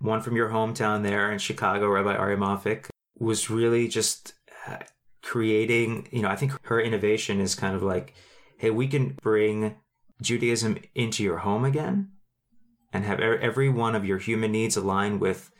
One 0.00 0.20
from 0.20 0.36
your 0.36 0.50
hometown 0.50 1.02
there 1.02 1.30
in 1.32 1.38
Chicago, 1.38 1.88
Rabbi 1.88 2.14
Ari 2.14 2.36
Moffic, 2.36 2.88
was 3.18 3.50
really 3.50 3.88
just 3.88 4.34
uh, 4.66 4.78
creating, 5.22 6.08
you 6.10 6.22
know, 6.22 6.28
I 6.28 6.36
think 6.36 6.52
her 6.66 6.80
innovation 6.80 7.40
is 7.40 7.54
kind 7.54 7.74
of 7.74 7.82
like, 7.82 8.14
hey, 8.58 8.70
we 8.70 8.86
can 8.86 9.18
bring 9.22 9.76
Judaism 10.22 10.78
into 10.94 11.22
your 11.22 11.38
home 11.38 11.64
again 11.64 12.10
and 12.92 13.04
have 13.04 13.20
every 13.20 13.68
one 13.68 13.94
of 13.94 14.04
your 14.04 14.18
human 14.18 14.52
needs 14.52 14.76
align 14.76 15.18
with 15.18 15.50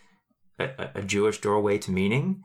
a, 0.59 0.89
a 0.95 1.03
Jewish 1.03 1.41
doorway 1.41 1.79
to 1.79 1.91
meaning. 1.91 2.43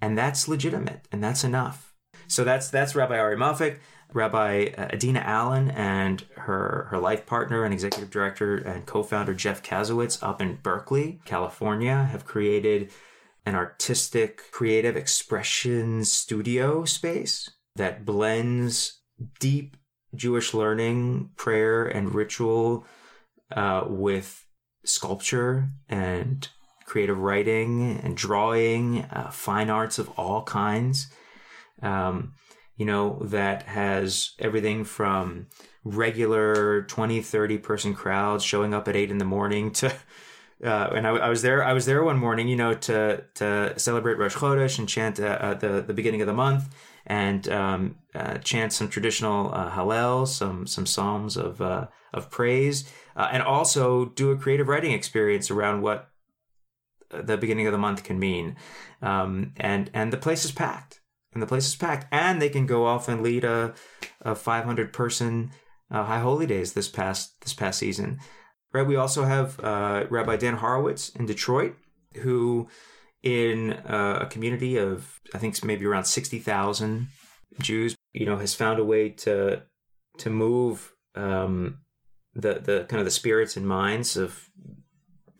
And 0.00 0.16
that's 0.16 0.48
legitimate 0.48 1.06
and 1.12 1.22
that's 1.22 1.44
enough. 1.44 1.94
So 2.26 2.44
that's 2.44 2.68
that's 2.68 2.94
Rabbi 2.94 3.18
Ari 3.18 3.36
Moffic. 3.36 3.78
Rabbi 4.12 4.70
uh, 4.76 4.88
Adina 4.92 5.20
Allen 5.20 5.70
and 5.72 6.24
her 6.36 6.86
her 6.90 6.98
life 6.98 7.26
partner 7.26 7.64
and 7.64 7.74
executive 7.74 8.10
director 8.10 8.56
and 8.56 8.86
co-founder 8.86 9.34
Jeff 9.34 9.62
Kasowitz 9.62 10.22
up 10.22 10.40
in 10.40 10.58
Berkeley, 10.62 11.20
California, 11.24 12.04
have 12.04 12.24
created 12.24 12.90
an 13.46 13.54
artistic 13.54 14.50
creative 14.52 14.96
expression 14.96 16.04
studio 16.04 16.84
space 16.84 17.50
that 17.76 18.04
blends 18.04 19.00
deep 19.38 19.76
Jewish 20.14 20.54
learning, 20.54 21.30
prayer, 21.36 21.84
and 21.84 22.14
ritual 22.14 22.86
uh, 23.52 23.84
with 23.86 24.44
sculpture 24.84 25.70
and 25.88 26.48
creative 26.84 27.18
writing 27.18 28.00
and 28.02 28.16
drawing, 28.16 29.02
uh, 29.02 29.30
fine 29.30 29.70
arts 29.70 29.98
of 29.98 30.08
all 30.18 30.42
kinds. 30.42 31.08
Um, 31.82 32.34
you 32.76 32.86
know, 32.86 33.20
that 33.22 33.64
has 33.64 34.32
everything 34.38 34.84
from 34.84 35.46
regular 35.84 36.82
20, 36.82 37.20
30 37.22 37.58
person 37.58 37.94
crowds 37.94 38.42
showing 38.42 38.74
up 38.74 38.88
at 38.88 38.96
eight 38.96 39.10
in 39.10 39.18
the 39.18 39.24
morning 39.24 39.70
to, 39.72 39.92
uh, 40.64 40.90
and 40.94 41.06
I, 41.06 41.10
I, 41.10 41.28
was 41.28 41.42
there, 41.42 41.64
I 41.64 41.72
was 41.72 41.86
there 41.86 42.02
one 42.02 42.18
morning, 42.18 42.48
you 42.48 42.56
know, 42.56 42.74
to, 42.74 43.24
to 43.34 43.78
celebrate 43.78 44.18
Rosh 44.18 44.36
Chodesh 44.36 44.78
and 44.78 44.88
chant 44.88 45.18
uh, 45.18 45.54
the, 45.54 45.82
the 45.86 45.94
beginning 45.94 46.20
of 46.20 46.26
the 46.26 46.34
month 46.34 46.74
and 47.06 47.48
um, 47.48 47.96
uh, 48.14 48.38
chant 48.38 48.72
some 48.72 48.88
traditional 48.88 49.52
uh, 49.54 49.70
Hallel, 49.70 50.28
some, 50.28 50.66
some 50.66 50.86
Psalms 50.86 51.36
of, 51.36 51.60
uh, 51.60 51.86
of 52.12 52.30
praise, 52.30 52.90
uh, 53.16 53.28
and 53.32 53.42
also 53.42 54.06
do 54.06 54.30
a 54.30 54.36
creative 54.36 54.68
writing 54.68 54.92
experience 54.92 55.50
around 55.50 55.82
what 55.82 56.10
the 57.10 57.36
beginning 57.36 57.66
of 57.66 57.72
the 57.72 57.78
month 57.78 58.04
can 58.04 58.18
mean. 58.18 58.56
Um, 59.02 59.52
and, 59.56 59.90
and 59.94 60.12
the 60.12 60.18
place 60.18 60.44
is 60.44 60.52
packed 60.52 61.00
and 61.32 61.42
the 61.42 61.46
place 61.46 61.66
is 61.66 61.76
packed, 61.76 62.06
and 62.10 62.40
they 62.40 62.48
can 62.48 62.66
go 62.66 62.86
off 62.86 63.08
and 63.08 63.22
lead 63.22 63.44
a, 63.44 63.74
a 64.22 64.34
500 64.34 64.92
person 64.92 65.50
uh, 65.90 66.04
High 66.04 66.20
Holy 66.20 66.46
Days 66.46 66.72
this 66.72 66.88
past 66.88 67.40
this 67.42 67.54
past 67.54 67.78
season. 67.78 68.18
Right. 68.72 68.86
We 68.86 68.96
also 68.96 69.24
have 69.24 69.58
uh, 69.60 70.04
Rabbi 70.10 70.36
Dan 70.36 70.58
Horwitz 70.58 71.14
in 71.16 71.26
Detroit, 71.26 71.74
who 72.18 72.68
in 73.22 73.72
uh, 73.72 74.20
a 74.22 74.26
community 74.26 74.76
of 74.76 75.20
I 75.34 75.38
think 75.38 75.62
maybe 75.64 75.86
around 75.86 76.04
60,000 76.04 77.08
Jews, 77.60 77.96
you 78.12 78.26
know, 78.26 78.36
has 78.36 78.54
found 78.54 78.78
a 78.78 78.84
way 78.84 79.10
to 79.10 79.62
to 80.18 80.30
move 80.30 80.92
um, 81.14 81.78
the 82.34 82.54
the 82.54 82.86
kind 82.88 83.00
of 83.00 83.04
the 83.04 83.10
spirits 83.10 83.56
and 83.56 83.66
minds 83.66 84.16
of 84.16 84.48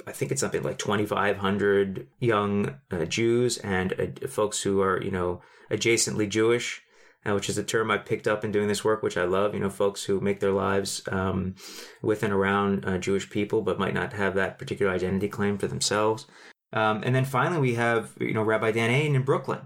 I 0.06 0.12
think 0.12 0.32
it's 0.32 0.40
something 0.40 0.62
like 0.62 0.78
2,500 0.78 2.08
young 2.18 2.80
uh, 2.90 3.04
Jews 3.04 3.58
and 3.58 3.92
uh, 3.92 4.26
folks 4.28 4.62
who 4.62 4.80
are, 4.80 5.00
you 5.02 5.10
know, 5.10 5.42
adjacently 5.70 6.28
Jewish, 6.28 6.82
which 7.24 7.48
is 7.48 7.58
a 7.58 7.64
term 7.64 7.90
I 7.90 7.98
picked 7.98 8.26
up 8.26 8.44
in 8.44 8.52
doing 8.52 8.68
this 8.68 8.84
work, 8.84 9.02
which 9.02 9.16
I 9.16 9.24
love. 9.24 9.54
You 9.54 9.60
know, 9.60 9.70
folks 9.70 10.04
who 10.04 10.20
make 10.20 10.40
their 10.40 10.52
lives 10.52 11.02
um, 11.10 11.54
with 12.02 12.22
and 12.22 12.32
around 12.32 12.84
uh, 12.84 12.98
Jewish 12.98 13.28
people, 13.28 13.62
but 13.62 13.78
might 13.78 13.94
not 13.94 14.12
have 14.14 14.34
that 14.34 14.58
particular 14.58 14.92
identity 14.92 15.28
claim 15.28 15.58
for 15.58 15.66
themselves. 15.66 16.26
Um, 16.72 17.02
and 17.04 17.14
then 17.14 17.24
finally, 17.24 17.60
we 17.60 17.74
have, 17.74 18.12
you 18.20 18.32
know, 18.32 18.42
Rabbi 18.42 18.72
Dan 18.72 18.90
Ain 18.90 19.16
in 19.16 19.22
Brooklyn. 19.22 19.60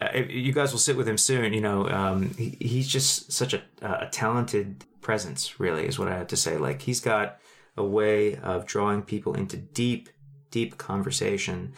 Uh, 0.00 0.18
you 0.28 0.52
guys 0.52 0.72
will 0.72 0.78
sit 0.78 0.96
with 0.96 1.08
him 1.08 1.18
soon. 1.18 1.52
You 1.52 1.60
know, 1.60 1.88
um, 1.88 2.34
he, 2.36 2.56
he's 2.60 2.88
just 2.88 3.32
such 3.32 3.54
a, 3.54 3.62
a 3.80 4.08
talented 4.10 4.84
presence, 5.00 5.58
really, 5.58 5.86
is 5.86 5.98
what 5.98 6.08
I 6.08 6.16
have 6.16 6.26
to 6.28 6.36
say. 6.36 6.56
Like, 6.58 6.82
he's 6.82 7.00
got 7.00 7.38
a 7.76 7.84
way 7.84 8.36
of 8.36 8.66
drawing 8.66 9.02
people 9.02 9.34
into 9.34 9.56
deep, 9.56 10.08
deep 10.50 10.78
conversation 10.78 11.72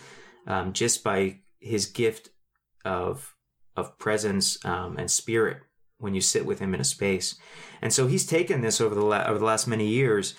um, 0.46 0.72
just 0.72 1.04
by 1.04 1.40
his 1.60 1.86
gift 1.86 2.30
of 2.84 3.34
of 3.76 3.98
presence 3.98 4.62
um, 4.64 4.96
and 4.98 5.10
spirit 5.10 5.58
when 5.98 6.14
you 6.14 6.20
sit 6.20 6.46
with 6.46 6.58
him 6.58 6.74
in 6.74 6.80
a 6.80 6.84
space. 6.84 7.36
And 7.82 7.92
so 7.92 8.06
he's 8.06 8.26
taken 8.26 8.60
this 8.60 8.80
over 8.80 8.94
the 8.94 9.04
la- 9.04 9.24
over 9.24 9.38
the 9.38 9.44
last 9.44 9.66
many 9.66 9.86
years 9.86 10.34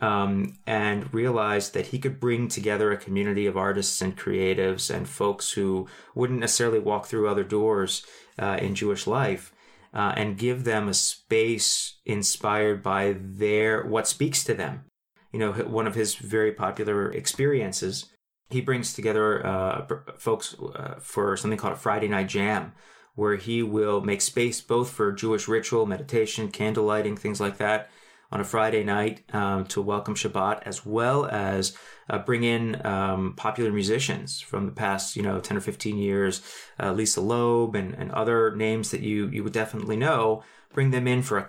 um, 0.00 0.58
and 0.66 1.12
realized 1.12 1.74
that 1.74 1.88
he 1.88 1.98
could 1.98 2.18
bring 2.18 2.48
together 2.48 2.90
a 2.90 2.96
community 2.96 3.46
of 3.46 3.56
artists 3.56 4.00
and 4.02 4.16
creatives 4.16 4.94
and 4.94 5.08
folks 5.08 5.52
who 5.52 5.86
wouldn't 6.14 6.40
necessarily 6.40 6.78
walk 6.78 7.06
through 7.06 7.28
other 7.28 7.44
doors 7.44 8.04
uh, 8.38 8.58
in 8.60 8.74
Jewish 8.74 9.06
life. 9.06 9.52
Uh, 9.94 10.14
and 10.16 10.38
give 10.38 10.64
them 10.64 10.88
a 10.88 10.94
space 10.94 11.98
inspired 12.06 12.82
by 12.82 13.14
their 13.20 13.84
what 13.84 14.08
speaks 14.08 14.42
to 14.42 14.54
them 14.54 14.86
you 15.32 15.38
know, 15.38 15.52
one 15.52 15.86
of 15.86 15.94
his 15.94 16.14
very 16.14 16.52
popular 16.52 17.10
experiences. 17.10 18.06
He 18.50 18.60
brings 18.60 18.92
together 18.92 19.44
uh, 19.46 19.86
folks 20.16 20.54
uh, 20.74 20.94
for 21.00 21.36
something 21.36 21.58
called 21.58 21.74
a 21.74 21.76
Friday 21.76 22.08
Night 22.08 22.28
Jam, 22.28 22.72
where 23.14 23.36
he 23.36 23.62
will 23.62 24.00
make 24.00 24.20
space 24.20 24.60
both 24.60 24.90
for 24.90 25.12
Jewish 25.12 25.48
ritual, 25.48 25.86
meditation, 25.86 26.50
candle 26.50 26.84
lighting, 26.84 27.16
things 27.16 27.40
like 27.40 27.58
that 27.58 27.90
on 28.32 28.40
a 28.40 28.44
Friday 28.44 28.82
night 28.82 29.22
um, 29.34 29.66
to 29.66 29.82
welcome 29.82 30.14
Shabbat, 30.14 30.62
as 30.64 30.86
well 30.86 31.26
as 31.26 31.76
uh, 32.08 32.18
bring 32.18 32.44
in 32.44 32.84
um, 32.84 33.34
popular 33.36 33.70
musicians 33.70 34.40
from 34.40 34.64
the 34.64 34.72
past, 34.72 35.16
you 35.16 35.22
know, 35.22 35.38
10 35.38 35.58
or 35.58 35.60
15 35.60 35.98
years, 35.98 36.40
uh, 36.80 36.92
Lisa 36.92 37.20
Loeb 37.20 37.74
and, 37.74 37.94
and 37.94 38.10
other 38.12 38.56
names 38.56 38.90
that 38.90 39.02
you, 39.02 39.28
you 39.28 39.44
would 39.44 39.52
definitely 39.52 39.96
know, 39.96 40.42
bring 40.72 40.90
them 40.90 41.06
in 41.06 41.22
for 41.22 41.38
a 41.38 41.46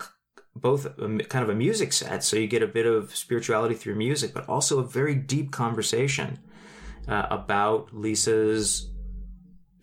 both 0.56 0.86
a, 0.86 1.18
kind 1.24 1.42
of 1.42 1.48
a 1.48 1.54
music 1.54 1.92
set, 1.92 2.22
so 2.22 2.36
you 2.36 2.46
get 2.46 2.62
a 2.62 2.66
bit 2.68 2.86
of 2.86 3.16
spirituality 3.16 3.74
through 3.74 3.96
music, 3.96 4.32
but 4.32 4.48
also 4.48 4.78
a 4.78 4.86
very 4.86 5.14
deep 5.16 5.50
conversation 5.50 6.38
uh, 7.08 7.26
about 7.30 7.94
Lisa's 7.94 8.90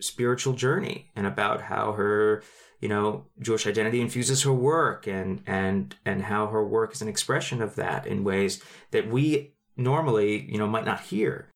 spiritual 0.00 0.52
journey 0.52 1.10
and 1.14 1.26
about 1.26 1.62
how 1.62 1.92
her 1.92 2.42
you 2.80 2.88
know 2.88 3.26
Jewish 3.40 3.66
identity 3.66 4.00
infuses 4.00 4.42
her 4.42 4.52
work 4.52 5.06
and 5.06 5.42
and 5.46 5.94
and 6.04 6.22
how 6.22 6.48
her 6.48 6.66
work 6.66 6.92
is 6.92 7.02
an 7.02 7.08
expression 7.08 7.62
of 7.62 7.76
that 7.76 8.06
in 8.06 8.24
ways 8.24 8.62
that 8.90 9.08
we 9.08 9.54
normally 9.76 10.50
you 10.50 10.58
know 10.58 10.66
might 10.66 10.84
not 10.84 11.00
hear. 11.00 11.48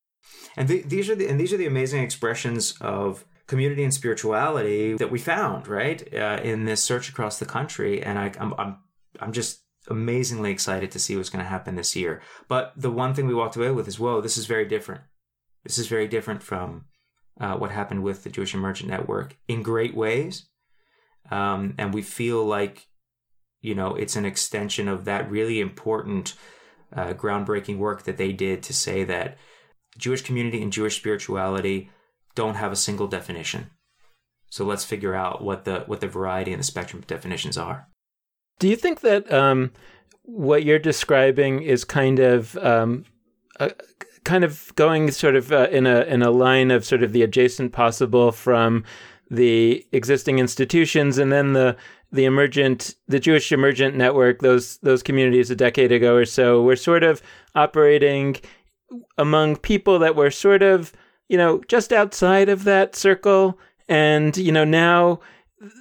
And 0.56 0.68
th- 0.68 0.86
these 0.86 1.10
are 1.10 1.14
the 1.14 1.28
and 1.28 1.38
these 1.38 1.52
are 1.52 1.58
the 1.58 1.66
amazing 1.66 2.02
expressions 2.02 2.74
of 2.80 3.24
community 3.46 3.84
and 3.84 3.94
spirituality 3.94 4.94
that 4.94 5.10
we 5.10 5.18
found 5.18 5.68
right 5.68 6.12
uh, 6.14 6.40
in 6.42 6.64
this 6.64 6.82
search 6.82 7.08
across 7.08 7.38
the 7.38 7.46
country. 7.46 8.02
And 8.02 8.18
I, 8.18 8.32
I'm, 8.38 8.54
I'm 8.58 8.78
I'm 9.20 9.32
just 9.32 9.62
amazingly 9.88 10.50
excited 10.50 10.90
to 10.90 10.98
see 10.98 11.16
what's 11.16 11.30
going 11.30 11.44
to 11.44 11.48
happen 11.48 11.76
this 11.76 11.94
year. 11.94 12.20
But 12.48 12.72
the 12.76 12.90
one 12.90 13.14
thing 13.14 13.26
we 13.26 13.34
walked 13.34 13.56
away 13.56 13.70
with 13.70 13.86
is, 13.86 14.00
whoa, 14.00 14.20
this 14.20 14.36
is 14.36 14.46
very 14.46 14.66
different. 14.66 15.02
This 15.66 15.78
is 15.78 15.88
very 15.88 16.06
different 16.06 16.42
from 16.42 16.84
uh, 17.40 17.56
what 17.56 17.72
happened 17.72 18.02
with 18.04 18.22
the 18.22 18.30
Jewish 18.30 18.54
Emergent 18.54 18.88
Network 18.88 19.36
in 19.48 19.62
great 19.62 19.96
ways. 19.96 20.48
Um, 21.30 21.74
and 21.76 21.92
we 21.92 22.02
feel 22.02 22.44
like, 22.44 22.86
you 23.60 23.74
know, 23.74 23.96
it's 23.96 24.14
an 24.14 24.24
extension 24.24 24.86
of 24.86 25.04
that 25.06 25.28
really 25.28 25.60
important, 25.60 26.34
uh, 26.94 27.14
groundbreaking 27.14 27.78
work 27.78 28.04
that 28.04 28.16
they 28.16 28.32
did 28.32 28.62
to 28.62 28.72
say 28.72 29.02
that 29.04 29.38
Jewish 29.98 30.22
community 30.22 30.62
and 30.62 30.72
Jewish 30.72 30.96
spirituality 30.96 31.90
don't 32.36 32.54
have 32.54 32.70
a 32.70 32.76
single 32.76 33.08
definition. 33.08 33.70
So 34.48 34.64
let's 34.64 34.84
figure 34.84 35.14
out 35.14 35.42
what 35.42 35.64
the 35.64 35.80
what 35.86 36.00
the 36.00 36.06
variety 36.06 36.52
and 36.52 36.60
the 36.60 36.64
spectrum 36.64 37.02
of 37.02 37.08
definitions 37.08 37.58
are. 37.58 37.88
Do 38.60 38.68
you 38.68 38.76
think 38.76 39.00
that 39.00 39.30
um, 39.32 39.72
what 40.22 40.64
you're 40.64 40.78
describing 40.78 41.62
is 41.62 41.84
kind 41.84 42.20
of 42.20 42.56
um, 42.58 43.04
a, 43.58 43.72
kind 44.26 44.42
of 44.42 44.74
going 44.74 45.10
sort 45.12 45.36
of 45.36 45.52
uh, 45.52 45.68
in 45.70 45.86
a 45.86 46.00
in 46.02 46.20
a 46.20 46.30
line 46.30 46.72
of 46.72 46.84
sort 46.84 47.02
of 47.02 47.12
the 47.12 47.22
adjacent 47.22 47.72
possible 47.72 48.32
from 48.32 48.84
the 49.30 49.86
existing 49.92 50.38
institutions 50.38 51.16
and 51.16 51.32
then 51.32 51.52
the 51.52 51.76
the 52.10 52.24
emergent 52.24 52.96
the 53.06 53.20
Jewish 53.20 53.52
emergent 53.52 53.96
network 53.96 54.40
those 54.40 54.78
those 54.78 55.02
communities 55.02 55.50
a 55.50 55.56
decade 55.56 55.92
ago 55.92 56.16
or 56.16 56.24
so 56.24 56.60
were 56.62 56.76
sort 56.76 57.04
of 57.04 57.22
operating 57.54 58.36
among 59.16 59.56
people 59.56 59.98
that 60.00 60.16
were 60.16 60.30
sort 60.30 60.62
of 60.62 60.92
you 61.28 61.38
know 61.38 61.62
just 61.68 61.92
outside 61.92 62.48
of 62.48 62.64
that 62.64 62.96
circle. 62.96 63.58
And 63.88 64.36
you 64.36 64.50
know 64.50 64.64
now 64.64 65.20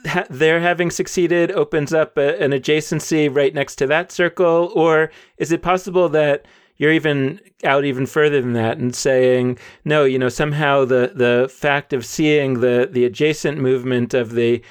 ha- 0.05 0.27
their 0.29 0.59
having 0.59 0.91
succeeded 0.91 1.51
opens 1.51 1.93
up 1.93 2.15
a, 2.17 2.39
an 2.39 2.51
adjacency 2.51 3.35
right 3.35 3.53
next 3.53 3.77
to 3.77 3.87
that 3.87 4.11
circle, 4.11 4.71
or 4.75 5.11
is 5.39 5.51
it 5.51 5.63
possible 5.63 6.09
that 6.09 6.45
you're 6.77 6.91
even 6.91 7.39
out 7.63 7.86
even 7.86 8.05
further 8.05 8.41
than 8.41 8.53
that 8.53 8.77
and 8.77 8.96
saying 8.96 9.58
no 9.84 10.03
you 10.03 10.20
know 10.20 10.29
somehow 10.29 10.86
the 10.86 11.12
the 11.15 11.50
fact 11.51 11.94
of 11.94 12.05
seeing 12.05 12.60
the 12.60 12.88
the 12.91 13.05
adjacent 13.05 13.58
movement 13.58 14.13
of 14.13 14.32
the 14.32 14.62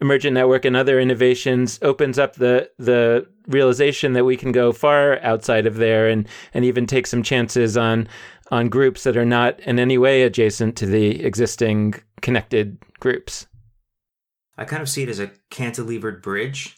emergent 0.00 0.34
network 0.34 0.64
and 0.64 0.76
other 0.76 0.98
innovations 0.98 1.78
opens 1.82 2.18
up 2.18 2.34
the 2.36 2.70
the 2.78 3.26
realization 3.46 4.12
that 4.12 4.24
we 4.24 4.36
can 4.36 4.52
go 4.52 4.72
far 4.72 5.20
outside 5.22 5.66
of 5.66 5.76
there 5.76 6.08
and 6.08 6.26
and 6.54 6.64
even 6.64 6.86
take 6.86 7.06
some 7.06 7.22
chances 7.22 7.76
on 7.76 8.08
on 8.50 8.68
groups 8.68 9.04
that 9.04 9.16
are 9.16 9.24
not 9.24 9.60
in 9.60 9.78
any 9.78 9.98
way 9.98 10.22
adjacent 10.22 10.76
to 10.76 10.86
the 10.86 11.24
existing 11.24 11.94
connected 12.20 12.78
groups. 12.98 13.46
I 14.56 14.64
kind 14.64 14.82
of 14.82 14.88
see 14.88 15.02
it 15.02 15.08
as 15.08 15.20
a 15.20 15.30
cantilevered 15.50 16.22
bridge. 16.22 16.76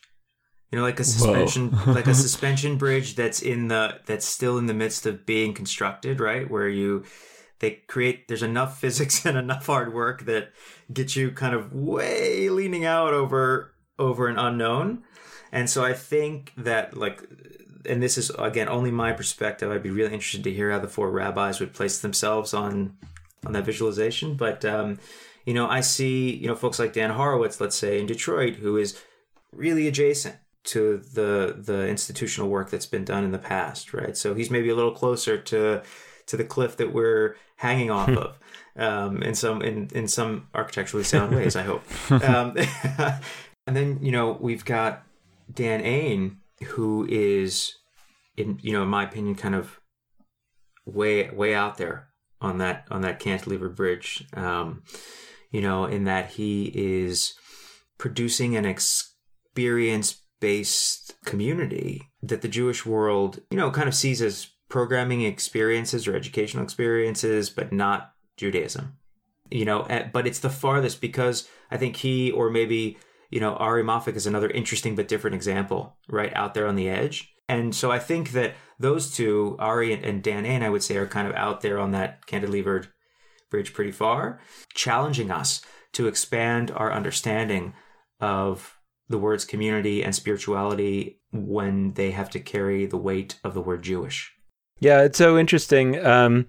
You 0.72 0.78
know, 0.78 0.84
like 0.84 1.00
a 1.00 1.04
suspension 1.04 1.70
like 1.86 2.06
a 2.06 2.14
suspension 2.26 2.78
bridge 2.78 3.14
that's 3.14 3.42
in 3.42 3.68
the 3.68 4.00
that's 4.06 4.24
still 4.26 4.56
in 4.56 4.66
the 4.66 4.74
midst 4.74 5.04
of 5.04 5.26
being 5.26 5.52
constructed, 5.52 6.18
right? 6.18 6.50
Where 6.50 6.68
you 6.68 7.04
they 7.58 7.82
create 7.88 8.26
there's 8.26 8.42
enough 8.42 8.80
physics 8.80 9.24
and 9.26 9.36
enough 9.36 9.66
hard 9.66 9.92
work 9.92 10.24
that 10.24 10.52
get 10.92 11.14
you 11.14 11.30
kind 11.30 11.54
of 11.54 11.74
way 11.74 12.48
leaning 12.48 12.86
out 12.86 13.12
over 13.12 13.74
over 13.98 14.28
an 14.28 14.38
unknown. 14.38 15.02
And 15.52 15.68
so 15.68 15.84
i 15.84 15.92
think 15.92 16.54
that 16.56 16.96
like 16.96 17.22
and 17.84 18.02
this 18.02 18.16
is 18.16 18.30
again 18.30 18.68
only 18.68 18.90
my 18.90 19.12
perspective. 19.12 19.70
I'd 19.70 19.82
be 19.82 19.90
really 19.90 20.14
interested 20.14 20.44
to 20.44 20.52
hear 20.52 20.70
how 20.70 20.78
the 20.78 20.88
four 20.88 21.10
rabbis 21.10 21.60
would 21.60 21.74
place 21.74 22.00
themselves 22.00 22.54
on 22.54 22.96
on 23.44 23.52
that 23.52 23.66
visualization. 23.66 24.36
But 24.36 24.64
um 24.64 24.98
you 25.44 25.54
know 25.54 25.68
i 25.68 25.80
see 25.80 26.34
you 26.34 26.46
know 26.46 26.54
folks 26.54 26.78
like 26.78 26.92
dan 26.92 27.10
horwitz 27.10 27.60
let's 27.60 27.76
say 27.76 27.98
in 27.98 28.06
detroit 28.06 28.54
who 28.54 28.76
is 28.76 29.00
really 29.52 29.88
adjacent 29.88 30.36
to 30.64 30.98
the 30.98 31.56
the 31.58 31.88
institutional 31.88 32.48
work 32.48 32.70
that's 32.70 32.86
been 32.86 33.04
done 33.04 33.24
in 33.24 33.32
the 33.32 33.38
past 33.38 33.92
right 33.92 34.16
so 34.16 34.34
he's 34.34 34.50
maybe 34.50 34.68
a 34.68 34.74
little 34.74 34.92
closer 34.92 35.36
to 35.36 35.82
to 36.26 36.36
the 36.36 36.44
cliff 36.44 36.76
that 36.76 36.92
we're 36.92 37.36
hanging 37.56 37.90
off 37.90 38.08
hmm. 38.08 38.18
of 38.18 38.38
um, 38.76 39.22
in 39.22 39.34
some 39.34 39.62
in, 39.62 39.88
in 39.94 40.08
some 40.08 40.48
architecturally 40.54 41.04
sound 41.04 41.34
ways. 41.36 41.56
I 41.56 41.62
hope. 41.62 41.84
Um, 42.10 42.56
and 43.66 43.76
then 43.76 43.98
you 44.02 44.12
know 44.12 44.36
we've 44.40 44.64
got 44.64 45.04
Dan 45.52 45.80
Ain, 45.82 46.38
who 46.64 47.06
is, 47.08 47.74
in 48.36 48.58
you 48.62 48.72
know, 48.72 48.82
in 48.82 48.88
my 48.88 49.04
opinion, 49.04 49.34
kind 49.34 49.54
of 49.54 49.80
way 50.84 51.30
way 51.30 51.54
out 51.54 51.78
there 51.78 52.08
on 52.40 52.58
that 52.58 52.86
on 52.90 53.02
that 53.02 53.20
cantilever 53.20 53.68
bridge. 53.68 54.26
Um, 54.34 54.82
you 55.50 55.60
know, 55.60 55.84
in 55.84 56.04
that 56.04 56.30
he 56.30 56.72
is 56.74 57.34
producing 57.98 58.56
an 58.56 58.64
experience 58.64 60.21
based 60.42 61.14
community 61.24 62.10
that 62.20 62.42
the 62.42 62.48
Jewish 62.48 62.84
world, 62.84 63.38
you 63.52 63.56
know, 63.56 63.70
kind 63.70 63.88
of 63.88 63.94
sees 63.94 64.20
as 64.20 64.48
programming 64.68 65.22
experiences 65.22 66.08
or 66.08 66.16
educational 66.16 66.64
experiences, 66.64 67.48
but 67.48 67.72
not 67.72 68.12
Judaism. 68.36 68.98
You 69.50 69.64
know, 69.64 69.82
eh, 69.82 70.08
but 70.12 70.26
it's 70.26 70.40
the 70.40 70.50
farthest 70.50 71.00
because 71.00 71.48
I 71.70 71.76
think 71.76 71.96
he 71.96 72.32
or 72.32 72.50
maybe 72.50 72.98
you 73.30 73.38
know 73.38 73.54
Ari 73.54 73.84
Moffic 73.84 74.16
is 74.16 74.26
another 74.26 74.50
interesting 74.50 74.96
but 74.96 75.08
different 75.08 75.36
example 75.36 75.96
right 76.08 76.32
out 76.34 76.54
there 76.54 76.66
on 76.66 76.74
the 76.74 76.88
edge. 76.88 77.32
And 77.48 77.74
so 77.74 77.92
I 77.92 77.98
think 77.98 78.32
that 78.32 78.54
those 78.80 79.14
two, 79.14 79.56
Ari 79.60 79.92
and 79.92 80.22
Dan 80.22 80.44
Ain, 80.44 80.62
I 80.62 80.70
would 80.70 80.82
say, 80.82 80.96
are 80.96 81.06
kind 81.06 81.28
of 81.28 81.34
out 81.34 81.60
there 81.60 81.78
on 81.78 81.92
that 81.92 82.26
cantilevered 82.26 82.88
bridge 83.50 83.72
pretty 83.72 83.92
far, 83.92 84.40
challenging 84.74 85.30
us 85.30 85.60
to 85.92 86.08
expand 86.08 86.72
our 86.72 86.92
understanding 86.92 87.74
of 88.20 88.78
the 89.12 89.18
words 89.18 89.44
community 89.44 90.02
and 90.02 90.14
spirituality 90.14 91.20
when 91.32 91.92
they 91.94 92.10
have 92.10 92.30
to 92.30 92.40
carry 92.40 92.86
the 92.86 92.96
weight 92.96 93.38
of 93.44 93.54
the 93.54 93.60
word 93.60 93.82
Jewish. 93.82 94.34
Yeah, 94.80 95.02
it's 95.02 95.18
so 95.18 95.38
interesting. 95.38 96.04
Um, 96.04 96.48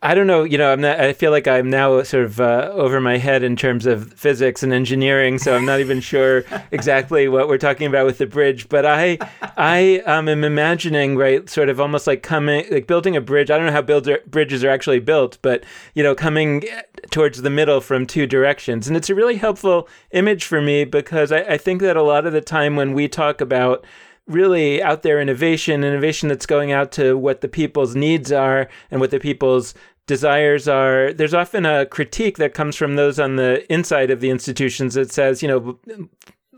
I 0.00 0.14
don't 0.14 0.28
know. 0.28 0.44
You 0.44 0.58
know, 0.58 0.72
I'm 0.72 0.80
not. 0.80 1.00
I 1.00 1.12
feel 1.12 1.32
like 1.32 1.48
I'm 1.48 1.70
now 1.70 2.04
sort 2.04 2.24
of 2.24 2.40
uh, 2.40 2.70
over 2.72 3.00
my 3.00 3.18
head 3.18 3.42
in 3.42 3.56
terms 3.56 3.84
of 3.84 4.12
physics 4.12 4.62
and 4.62 4.72
engineering, 4.72 5.38
so 5.38 5.56
I'm 5.56 5.64
not 5.64 5.80
even 5.80 6.00
sure 6.00 6.44
exactly 6.70 7.26
what 7.26 7.48
we're 7.48 7.58
talking 7.58 7.88
about 7.88 8.06
with 8.06 8.18
the 8.18 8.26
bridge. 8.26 8.68
But 8.68 8.86
I, 8.86 9.18
I 9.56 10.00
um, 10.06 10.28
am 10.28 10.44
imagining 10.44 11.16
right, 11.16 11.50
sort 11.50 11.68
of 11.68 11.80
almost 11.80 12.06
like 12.06 12.22
coming, 12.22 12.64
like 12.70 12.86
building 12.86 13.16
a 13.16 13.20
bridge. 13.20 13.50
I 13.50 13.56
don't 13.56 13.66
know 13.66 13.72
how 13.72 13.82
builder, 13.82 14.20
bridges 14.24 14.62
are 14.62 14.70
actually 14.70 15.00
built, 15.00 15.38
but 15.42 15.64
you 15.94 16.04
know, 16.04 16.14
coming 16.14 16.62
towards 17.10 17.42
the 17.42 17.50
middle 17.50 17.80
from 17.80 18.06
two 18.06 18.28
directions, 18.28 18.86
and 18.86 18.96
it's 18.96 19.10
a 19.10 19.16
really 19.16 19.36
helpful 19.36 19.88
image 20.12 20.44
for 20.44 20.62
me 20.62 20.84
because 20.84 21.32
I, 21.32 21.40
I 21.40 21.58
think 21.58 21.80
that 21.80 21.96
a 21.96 22.02
lot 22.02 22.24
of 22.24 22.32
the 22.32 22.40
time 22.40 22.76
when 22.76 22.92
we 22.92 23.08
talk 23.08 23.40
about 23.40 23.84
really 24.28 24.82
out 24.82 25.02
there 25.02 25.20
innovation, 25.20 25.82
innovation 25.82 26.28
that's 26.28 26.46
going 26.46 26.70
out 26.70 26.92
to 26.92 27.16
what 27.16 27.40
the 27.40 27.48
people's 27.48 27.96
needs 27.96 28.30
are 28.30 28.68
and 28.90 29.00
what 29.00 29.10
the 29.10 29.18
people's 29.18 29.74
desires 30.06 30.68
are. 30.68 31.12
There's 31.12 31.34
often 31.34 31.66
a 31.66 31.86
critique 31.86 32.38
that 32.38 32.54
comes 32.54 32.76
from 32.76 32.96
those 32.96 33.18
on 33.18 33.36
the 33.36 33.70
inside 33.72 34.10
of 34.10 34.20
the 34.20 34.30
institutions 34.30 34.94
that 34.94 35.10
says, 35.10 35.42
you 35.42 35.48
know, 35.48 35.78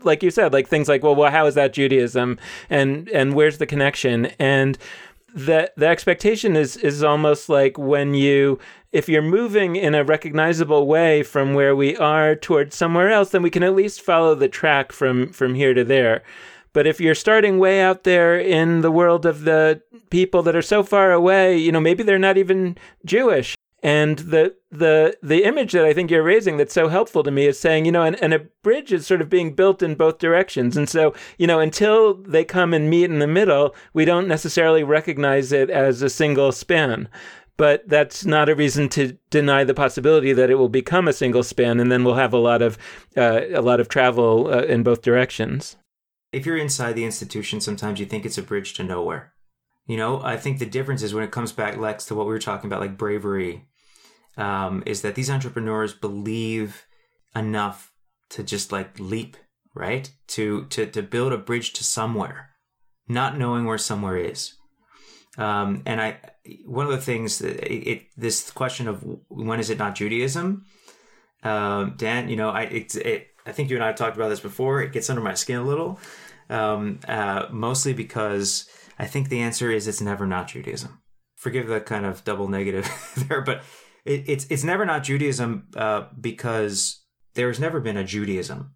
like 0.03 0.23
you 0.23 0.31
said, 0.31 0.53
like 0.53 0.67
things 0.67 0.89
like, 0.89 1.03
well, 1.03 1.15
well, 1.15 1.31
how 1.31 1.45
is 1.45 1.55
that 1.55 1.73
Judaism, 1.73 2.39
and 2.69 3.07
and 3.09 3.35
where's 3.35 3.59
the 3.59 3.67
connection? 3.67 4.27
And 4.39 4.77
the 5.33 5.71
the 5.77 5.87
expectation 5.87 6.55
is 6.55 6.75
is 6.77 7.03
almost 7.03 7.49
like 7.49 7.77
when 7.77 8.13
you 8.13 8.59
if 8.91 9.07
you're 9.07 9.21
moving 9.21 9.75
in 9.75 9.95
a 9.95 10.03
recognizable 10.03 10.85
way 10.87 11.23
from 11.23 11.53
where 11.53 11.75
we 11.75 11.95
are 11.97 12.35
towards 12.35 12.75
somewhere 12.75 13.09
else, 13.09 13.29
then 13.29 13.41
we 13.41 13.49
can 13.49 13.63
at 13.63 13.75
least 13.75 14.01
follow 14.01 14.35
the 14.35 14.49
track 14.49 14.91
from 14.91 15.31
from 15.31 15.55
here 15.55 15.73
to 15.73 15.83
there. 15.83 16.23
But 16.73 16.87
if 16.87 17.01
you're 17.01 17.15
starting 17.15 17.59
way 17.59 17.81
out 17.81 18.03
there 18.03 18.39
in 18.39 18.81
the 18.81 18.91
world 18.91 19.25
of 19.25 19.41
the 19.41 19.81
people 20.09 20.41
that 20.43 20.55
are 20.55 20.61
so 20.61 20.83
far 20.83 21.11
away, 21.11 21.57
you 21.57 21.71
know, 21.71 21.81
maybe 21.81 22.03
they're 22.03 22.19
not 22.19 22.37
even 22.37 22.77
Jewish. 23.05 23.57
And 23.83 24.19
the 24.19 24.55
the 24.69 25.17
the 25.23 25.43
image 25.43 25.71
that 25.71 25.85
I 25.85 25.93
think 25.93 26.11
you're 26.11 26.21
raising 26.21 26.57
that's 26.57 26.73
so 26.73 26.87
helpful 26.87 27.23
to 27.23 27.31
me 27.31 27.47
is 27.47 27.59
saying, 27.59 27.85
you 27.85 27.91
know, 27.91 28.03
and, 28.03 28.15
and 28.21 28.31
a 28.31 28.45
bridge 28.61 28.93
is 28.93 29.07
sort 29.07 29.21
of 29.21 29.29
being 29.29 29.55
built 29.55 29.81
in 29.81 29.95
both 29.95 30.19
directions. 30.19 30.77
And 30.77 30.87
so, 30.87 31.15
you 31.39 31.47
know, 31.47 31.59
until 31.59 32.13
they 32.13 32.45
come 32.45 32.75
and 32.75 32.91
meet 32.91 33.09
in 33.09 33.17
the 33.17 33.25
middle, 33.25 33.75
we 33.93 34.05
don't 34.05 34.27
necessarily 34.27 34.83
recognize 34.83 35.51
it 35.51 35.71
as 35.71 36.01
a 36.01 36.09
single 36.09 36.51
span 36.51 37.09
but 37.57 37.87
that's 37.87 38.25
not 38.25 38.49
a 38.49 38.55
reason 38.55 38.89
to 38.89 39.15
deny 39.29 39.63
the 39.63 39.73
possibility 39.73 40.33
that 40.33 40.49
it 40.49 40.55
will 40.55 40.69
become 40.69 41.07
a 41.07 41.13
single 41.13 41.43
span, 41.43 41.79
and 41.79 41.91
then 41.91 42.03
we'll 42.03 42.15
have 42.15 42.33
a 42.33 42.39
lot 42.39 42.59
of 42.59 42.75
uh, 43.15 43.41
a 43.53 43.61
lot 43.61 43.79
of 43.79 43.87
travel 43.87 44.47
uh, 44.51 44.63
in 44.63 44.81
both 44.81 45.03
directions 45.03 45.77
if 46.31 46.45
you're 46.45 46.57
inside 46.57 46.93
the 46.93 47.05
institution, 47.05 47.61
sometimes 47.61 47.99
you 47.99 48.05
think 48.05 48.25
it's 48.25 48.37
a 48.37 48.43
bridge 48.43 48.73
to 48.75 48.83
nowhere. 48.83 49.33
You 49.87 49.97
know, 49.97 50.21
I 50.23 50.37
think 50.37 50.59
the 50.59 50.65
difference 50.65 51.03
is 51.03 51.13
when 51.13 51.23
it 51.23 51.31
comes 51.31 51.51
back, 51.51 51.77
Lex, 51.77 52.05
to 52.05 52.15
what 52.15 52.25
we 52.25 52.31
were 52.31 52.39
talking 52.39 52.69
about, 52.69 52.81
like 52.81 52.97
bravery, 52.97 53.65
um, 54.37 54.83
is 54.85 55.01
that 55.01 55.15
these 55.15 55.29
entrepreneurs 55.29 55.93
believe 55.93 56.85
enough 57.35 57.91
to 58.29 58.43
just 58.43 58.71
like 58.71 58.99
leap, 58.99 59.35
right? 59.73 60.09
To 60.29 60.65
to 60.65 60.85
to 60.85 61.01
build 61.01 61.33
a 61.33 61.37
bridge 61.37 61.73
to 61.73 61.83
somewhere, 61.83 62.51
not 63.07 63.37
knowing 63.37 63.65
where 63.65 63.77
somewhere 63.77 64.17
is. 64.17 64.53
Um, 65.37 65.83
and 65.85 66.01
I, 66.01 66.19
one 66.65 66.85
of 66.85 66.91
the 66.91 66.97
things 66.97 67.39
that 67.39 67.59
it, 67.71 67.87
it, 67.87 68.03
this 68.17 68.51
question 68.51 68.87
of 68.87 69.03
when 69.29 69.59
is 69.59 69.69
it 69.69 69.79
not 69.79 69.95
Judaism, 69.95 70.65
um, 71.43 71.95
Dan, 71.97 72.29
you 72.29 72.35
know, 72.35 72.49
I 72.49 72.63
it, 72.63 72.95
it 72.95 73.27
I 73.45 73.51
think 73.51 73.69
you 73.69 73.75
and 73.75 73.83
I 73.83 73.87
have 73.87 73.95
talked 73.95 74.15
about 74.15 74.29
this 74.29 74.39
before. 74.39 74.81
It 74.81 74.93
gets 74.93 75.09
under 75.09 75.21
my 75.21 75.33
skin 75.33 75.57
a 75.57 75.63
little, 75.63 75.99
um, 76.51 76.99
uh, 77.07 77.47
mostly 77.51 77.93
because 77.93 78.69
I 78.99 79.05
think 79.05 79.29
the 79.29 79.41
answer 79.41 79.71
is 79.71 79.87
it's 79.87 80.01
never 80.01 80.27
not 80.27 80.47
Judaism. 80.47 81.01
Forgive 81.35 81.67
the 81.67 81.81
kind 81.81 82.05
of 82.05 82.23
double 82.23 82.47
negative 82.47 82.87
there, 83.27 83.41
but 83.41 83.63
it, 84.05 84.25
it's 84.27 84.45
it's 84.49 84.63
never 84.63 84.85
not 84.85 85.03
Judaism 85.03 85.67
uh, 85.75 86.05
because 86.19 87.03
there's 87.33 87.59
never 87.59 87.79
been 87.79 87.97
a 87.97 88.03
Judaism. 88.03 88.75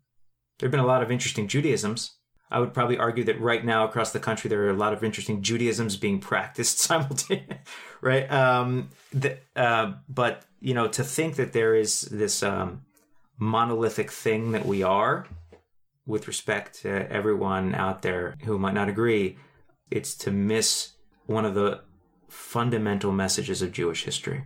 There 0.59 0.67
have 0.67 0.71
been 0.71 0.79
a 0.79 0.88
lot 0.88 1.03
of 1.03 1.11
interesting 1.11 1.47
Judaisms. 1.47 2.11
I 2.49 2.59
would 2.59 2.73
probably 2.73 2.97
argue 2.97 3.23
that 3.25 3.41
right 3.41 3.65
now 3.65 3.85
across 3.85 4.11
the 4.11 4.19
country 4.19 4.49
there 4.49 4.63
are 4.63 4.69
a 4.69 4.73
lot 4.73 4.93
of 4.93 5.03
interesting 5.03 5.41
Judaisms 5.41 5.97
being 5.99 6.19
practiced 6.19 6.79
simultaneously, 6.79 7.57
right? 8.01 8.31
Um, 8.31 8.89
the, 9.11 9.38
uh, 9.55 9.93
but 10.07 10.43
you 10.61 10.73
know, 10.73 10.88
to 10.88 11.03
think 11.03 11.35
that 11.35 11.53
there 11.53 11.75
is 11.75 12.01
this 12.01 12.43
um, 12.43 12.83
monolithic 13.38 14.11
thing 14.11 14.53
that 14.53 14.65
we 14.65 14.83
are 14.83 15.27
with 16.06 16.28
respect 16.28 16.82
to 16.82 17.12
everyone 17.12 17.74
out 17.74 18.02
there 18.02 18.36
who 18.44 18.60
might 18.60 18.74
not 18.74 18.89
agree, 18.89 19.38
it's 19.89 20.15
to 20.15 20.32
miss 20.32 20.94
one 21.26 21.46
of 21.46 21.56
the 21.56 21.82
fundamental 22.30 23.12
messages 23.12 23.62
of 23.62 23.72
Jewish 23.72 24.04
history. 24.04 24.46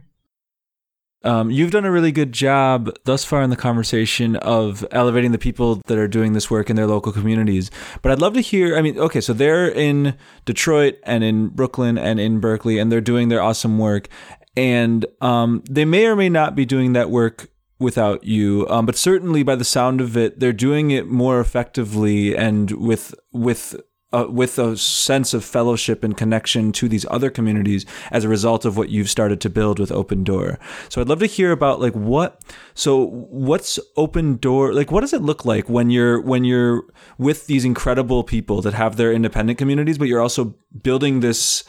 Um, 1.21 1.51
you've 1.51 1.71
done 1.71 1.83
a 1.83 1.91
really 1.91 2.13
good 2.13 2.31
job 2.31 2.95
thus 3.03 3.25
far 3.25 3.41
in 3.41 3.49
the 3.49 3.57
conversation 3.57 4.37
of 4.37 4.85
elevating 4.91 5.33
the 5.33 5.37
people 5.37 5.81
that 5.87 5.97
are 5.97 6.07
doing 6.07 6.31
this 6.31 6.49
work 6.49 6.69
in 6.69 6.77
their 6.77 6.87
local 6.87 7.11
communities. 7.11 7.69
But 8.01 8.13
I'd 8.13 8.21
love 8.21 8.35
to 8.35 8.41
hear. 8.41 8.77
I 8.77 8.81
mean, 8.81 8.97
okay, 8.97 9.19
so 9.19 9.33
they're 9.33 9.69
in 9.69 10.15
Detroit 10.45 10.97
and 11.03 11.21
in 11.21 11.49
Brooklyn 11.49 11.97
and 11.97 12.21
in 12.21 12.39
Berkeley, 12.39 12.79
and 12.79 12.89
they're 12.89 13.01
doing 13.01 13.27
their 13.27 13.41
awesome 13.41 13.77
work. 13.77 14.07
And 14.55 15.05
um, 15.19 15.61
they 15.69 15.83
may 15.83 16.05
or 16.05 16.15
may 16.15 16.29
not 16.29 16.55
be 16.55 16.65
doing 16.65 16.93
that 16.93 17.09
work 17.09 17.49
without 17.79 18.23
you. 18.23 18.67
Um, 18.69 18.85
but 18.85 18.95
certainly, 18.95 19.43
by 19.43 19.55
the 19.55 19.65
sound 19.65 20.01
of 20.01 20.15
it, 20.17 20.39
they're 20.39 20.53
doing 20.53 20.91
it 20.91 21.07
more 21.07 21.39
effectively 21.39 22.35
and 22.35 22.71
with 22.71 23.15
with 23.31 23.75
uh, 24.11 24.25
with 24.29 24.57
a 24.57 24.75
sense 24.75 25.33
of 25.33 25.45
fellowship 25.45 26.03
and 26.03 26.17
connection 26.17 26.71
to 26.71 26.89
these 26.89 27.05
other 27.11 27.29
communities 27.29 27.85
as 28.11 28.23
a 28.23 28.27
result 28.27 28.65
of 28.65 28.75
what 28.75 28.89
you've 28.89 29.09
started 29.09 29.39
to 29.41 29.49
build 29.49 29.79
with 29.79 29.91
Open 29.91 30.23
Door. 30.23 30.57
So 30.89 30.99
I'd 30.99 31.07
love 31.07 31.19
to 31.19 31.27
hear 31.27 31.51
about 31.51 31.79
like 31.79 31.93
what 31.93 32.41
so 32.73 33.05
what's 33.05 33.79
Open 33.97 34.37
Door 34.37 34.73
like 34.73 34.91
what 34.91 35.01
does 35.01 35.13
it 35.13 35.21
look 35.21 35.45
like 35.45 35.69
when 35.69 35.89
you're 35.89 36.19
when 36.21 36.43
you're 36.43 36.83
with 37.17 37.47
these 37.47 37.65
incredible 37.65 38.23
people 38.23 38.61
that 38.61 38.73
have 38.73 38.95
their 38.95 39.13
independent 39.13 39.59
communities 39.59 39.97
but 39.97 40.07
you're 40.07 40.21
also 40.21 40.55
building 40.81 41.19
this 41.19 41.63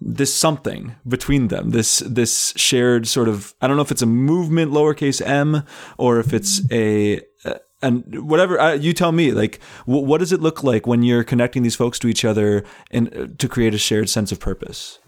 this 0.00 0.32
something 0.32 0.94
between 1.06 1.48
them 1.48 1.70
this 1.70 1.98
this 2.00 2.52
shared 2.56 3.06
sort 3.06 3.28
of 3.28 3.54
i 3.60 3.66
don't 3.66 3.76
know 3.76 3.82
if 3.82 3.90
it's 3.90 4.02
a 4.02 4.06
movement 4.06 4.70
lowercase 4.70 5.20
m 5.26 5.64
or 5.96 6.20
if 6.20 6.32
it's 6.32 6.60
a 6.70 7.20
and 7.82 8.28
whatever 8.28 8.60
uh, 8.60 8.72
you 8.72 8.92
tell 8.92 9.12
me 9.12 9.32
like 9.32 9.60
w- 9.86 10.04
what 10.04 10.18
does 10.18 10.32
it 10.32 10.40
look 10.40 10.62
like 10.62 10.86
when 10.86 11.02
you're 11.02 11.24
connecting 11.24 11.62
these 11.62 11.76
folks 11.76 11.98
to 12.00 12.08
each 12.08 12.24
other 12.24 12.64
and 12.90 13.14
uh, 13.16 13.26
to 13.38 13.48
create 13.48 13.74
a 13.74 13.78
shared 13.78 14.08
sense 14.08 14.32
of 14.32 14.40
purpose? 14.40 14.98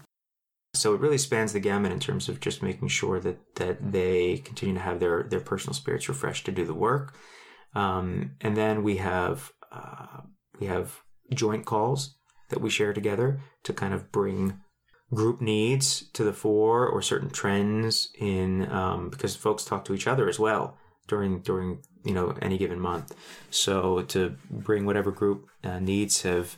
So 0.73 0.93
it 0.93 1.01
really 1.01 1.17
spans 1.17 1.51
the 1.51 1.59
gamut 1.59 1.91
in 1.91 1.99
terms 1.99 2.29
of 2.29 2.39
just 2.39 2.63
making 2.63 2.87
sure 2.87 3.19
that 3.19 3.39
that 3.55 3.91
they 3.91 4.37
continue 4.37 4.75
to 4.75 4.81
have 4.81 4.99
their 4.99 5.23
their 5.23 5.41
personal 5.41 5.73
spirits 5.73 6.07
refreshed 6.07 6.45
to 6.45 6.51
do 6.51 6.65
the 6.65 6.73
work. 6.73 7.13
Um, 7.75 8.31
and 8.41 8.55
then 8.55 8.83
we 8.83 8.97
have 8.97 9.51
uh, 9.71 10.21
we 10.59 10.67
have 10.67 11.01
joint 11.33 11.65
calls 11.65 12.15
that 12.49 12.61
we 12.61 12.69
share 12.69 12.93
together 12.93 13.41
to 13.63 13.73
kind 13.73 13.93
of 13.93 14.11
bring 14.11 14.59
group 15.13 15.41
needs 15.41 16.05
to 16.13 16.23
the 16.23 16.33
fore 16.33 16.87
or 16.87 17.01
certain 17.01 17.29
trends 17.29 18.09
in 18.17 18.71
um, 18.71 19.09
because 19.09 19.35
folks 19.35 19.65
talk 19.65 19.85
to 19.85 19.93
each 19.93 20.07
other 20.07 20.29
as 20.29 20.39
well 20.39 20.77
during 21.07 21.39
during 21.41 21.79
you 22.03 22.13
know 22.13 22.35
any 22.41 22.57
given 22.57 22.79
month. 22.79 23.15
So 23.49 24.01
to 24.03 24.35
bring 24.49 24.85
whatever 24.85 25.11
group 25.11 25.47
uh, 25.63 25.79
needs 25.79 26.21
have 26.21 26.57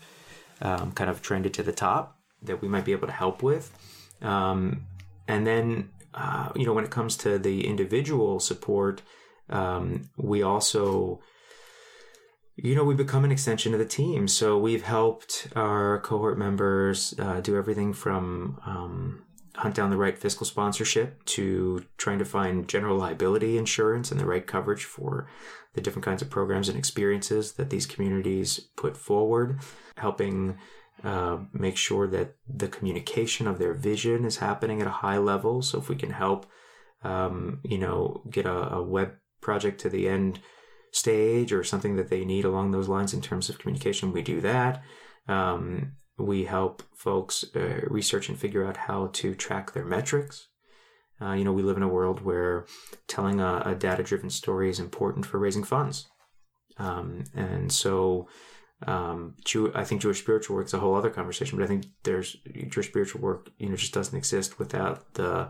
um, 0.62 0.92
kind 0.92 1.10
of 1.10 1.22
trended 1.22 1.54
to 1.56 1.64
the 1.64 1.72
top 1.72 2.20
that 2.44 2.62
we 2.62 2.68
might 2.68 2.86
be 2.86 2.92
able 2.92 3.08
to 3.08 3.14
help 3.14 3.42
with, 3.42 3.72
um, 4.22 4.86
and 5.28 5.48
then 5.48 5.90
uh, 6.14 6.50
you 6.56 6.66
know 6.66 6.74
when 6.74 6.84
it 6.84 6.92
comes 6.92 7.18
to 7.18 7.40
the 7.40 7.68
individual 7.68 8.40
support, 8.40 9.02
um, 9.50 10.10
we 10.18 10.44
also 10.44 11.20
you 12.56 12.76
know 12.76 12.84
we 12.84 12.94
become 12.94 13.26
an 13.26 13.32
extension 13.32 13.74
of 13.74 13.80
the 13.80 13.86
team. 13.86 14.28
So 14.28 14.58
we've 14.58 14.84
helped 14.84 15.48
our 15.56 16.00
cohort 16.00 16.38
members 16.38 17.14
uh, 17.20 17.42
do 17.42 17.58
everything 17.58 17.94
from 17.94 18.60
um, 18.66 19.24
hunt 19.56 19.76
down 19.76 19.92
the 19.92 19.98
right 19.98 20.18
fiscal 20.18 20.46
sponsorship 20.46 21.24
to 21.26 21.86
trying 21.98 22.20
to 22.20 22.26
find 22.26 22.68
general 22.68 22.98
liability 22.98 23.58
insurance 23.58 24.12
and 24.12 24.20
the 24.20 24.26
right 24.26 24.46
coverage 24.46 24.86
for 24.86 25.28
the 25.74 25.82
different 25.82 26.06
kinds 26.06 26.22
of 26.22 26.30
programs 26.30 26.70
and 26.70 26.78
experiences 26.78 27.54
that 27.54 27.70
these 27.70 27.86
communities 27.86 28.60
put 28.76 28.96
forward, 28.96 29.60
helping 29.98 30.58
uh, 31.04 31.38
make 31.52 31.78
sure 31.78 32.08
that 32.08 32.36
the 32.48 32.68
communication 32.68 33.48
of 33.48 33.58
their 33.60 33.74
vision 33.74 34.26
is 34.26 34.38
happening 34.38 34.82
at 34.82 34.88
a 34.88 34.92
high 34.92 35.18
level. 35.18 35.62
So 35.62 35.80
if 35.80 35.90
we 35.90 35.96
can 35.96 36.12
help, 36.12 36.46
um, 37.04 37.60
you 37.64 37.78
know, 37.78 38.24
get 38.30 38.46
a, 38.46 38.76
a 38.76 38.84
web 38.84 39.14
project 39.42 39.82
to 39.82 39.90
the 39.90 40.08
end 40.08 40.40
stage 40.94 41.52
or 41.52 41.64
something 41.64 41.96
that 41.98 42.10
they 42.10 42.24
need 42.24 42.46
along 42.46 42.72
those 42.72 42.88
lines 42.88 43.14
in 43.14 43.22
terms 43.22 43.50
of 43.50 43.60
communication, 43.60 44.14
we 44.14 44.22
do 44.22 44.40
that. 44.40 44.82
Um, 45.28 45.94
we 46.18 46.46
help 46.46 46.84
folks 46.96 47.44
uh, 47.56 47.82
research 47.88 48.30
and 48.30 48.40
figure 48.40 48.66
out 48.66 48.78
how 48.78 49.08
to 49.14 49.34
track 49.34 49.74
their 49.74 49.86
metrics. 49.86 50.48
Uh, 51.20 51.34
you 51.34 51.44
know, 51.44 51.52
we 51.52 51.64
live 51.64 51.78
in 51.78 51.84
a 51.84 51.88
world 51.88 52.22
where 52.22 52.66
telling 53.08 53.40
a, 53.42 53.64
a 53.66 53.76
data 53.76 54.04
driven 54.04 54.30
story 54.30 54.70
is 54.70 54.80
important 54.80 55.26
for 55.26 55.40
raising 55.40 55.64
funds. 55.64 56.08
Um, 56.78 57.24
and 57.36 57.72
so, 57.72 58.28
um, 58.86 59.36
Jew, 59.44 59.72
I 59.74 59.84
think 59.84 60.02
Jewish 60.02 60.20
spiritual 60.20 60.56
work 60.56 60.68
is 60.68 60.74
a 60.74 60.80
whole 60.80 60.96
other 60.96 61.10
conversation, 61.10 61.58
but 61.58 61.64
I 61.64 61.68
think 61.68 61.86
there's 62.04 62.36
Jewish 62.68 62.88
spiritual 62.88 63.22
work, 63.22 63.50
you 63.58 63.70
know, 63.70 63.76
just 63.76 63.94
doesn't 63.94 64.18
exist 64.18 64.60
without 64.60 65.14
the, 65.16 65.50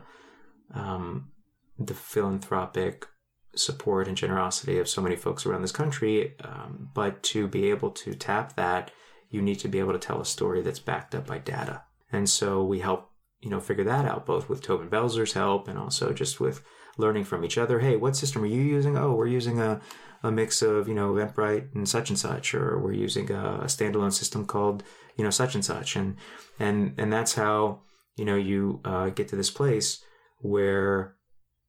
um, 0.73 1.32
the 1.77 1.93
philanthropic 1.93 3.08
support 3.56 4.08
and 4.08 4.18
generosity 4.18 4.80
of 4.80 4.89
so 4.89 5.02
many 5.02 5.16
folks 5.16 5.46
around 5.46 5.62
this 5.62 5.72
country. 5.72 6.36
Um, 6.44 6.89
but 6.94 7.24
to 7.24 7.48
be 7.48 7.70
able 7.70 7.92
to 7.92 8.13
tap 8.13 8.56
that 8.56 8.92
you 9.30 9.42
need 9.42 9.60
to 9.60 9.68
be 9.68 9.80
able 9.80 9.94
to 9.94 10.00
tell 10.00 10.22
a 10.22 10.26
story 10.26 10.62
that's 10.62 10.80
backed 10.80 11.16
up 11.16 11.26
by 11.26 11.39
data. 11.39 11.82
And 12.12 12.30
so 12.30 12.63
we 12.63 12.80
help, 12.80 13.10
you 13.42 13.50
know, 13.50 13.60
figure 13.60 13.84
that 13.84 14.06
out 14.06 14.28
both 14.28 14.48
with 14.48 14.62
Tobin 14.62 14.89
Belzer's 14.89 15.34
help 15.34 15.68
and 15.68 15.80
also 15.80 16.13
just 16.13 16.39
with 16.39 16.63
learning 16.98 17.24
from 17.24 17.44
each 17.44 17.58
other. 17.58 17.80
Hey, 17.80 17.96
what 17.96 18.16
system 18.16 18.44
are 18.44 18.48
you 18.48 18.62
using? 18.62 18.96
Oh, 18.96 19.13
we're 19.13 19.26
using 19.26 19.60
a, 19.60 19.82
a 20.22 20.32
mix 20.32 20.62
of, 20.62 20.88
you 20.88 20.94
know, 20.94 21.13
Eventbrite 21.13 21.74
and 21.74 21.89
such 21.89 22.12
and 22.12 22.20
such, 22.20 22.54
or 22.54 22.80
we're 22.80 22.94
using 22.94 23.32
a, 23.32 23.62
a 23.62 23.66
standalone 23.66 24.13
system 24.13 24.46
called, 24.46 24.84
you 25.18 25.24
know, 25.24 25.32
such 25.32 25.56
and 25.56 25.66
such. 25.66 25.96
And, 25.96 26.16
and, 26.60 26.94
and 27.00 27.12
that's 27.12 27.34
how, 27.34 27.80
you 28.16 28.26
know, 28.26 28.36
you 28.36 28.82
uh, 28.86 29.10
get 29.10 29.30
to 29.30 29.36
this 29.36 29.50
place 29.50 30.06
where 30.38 31.16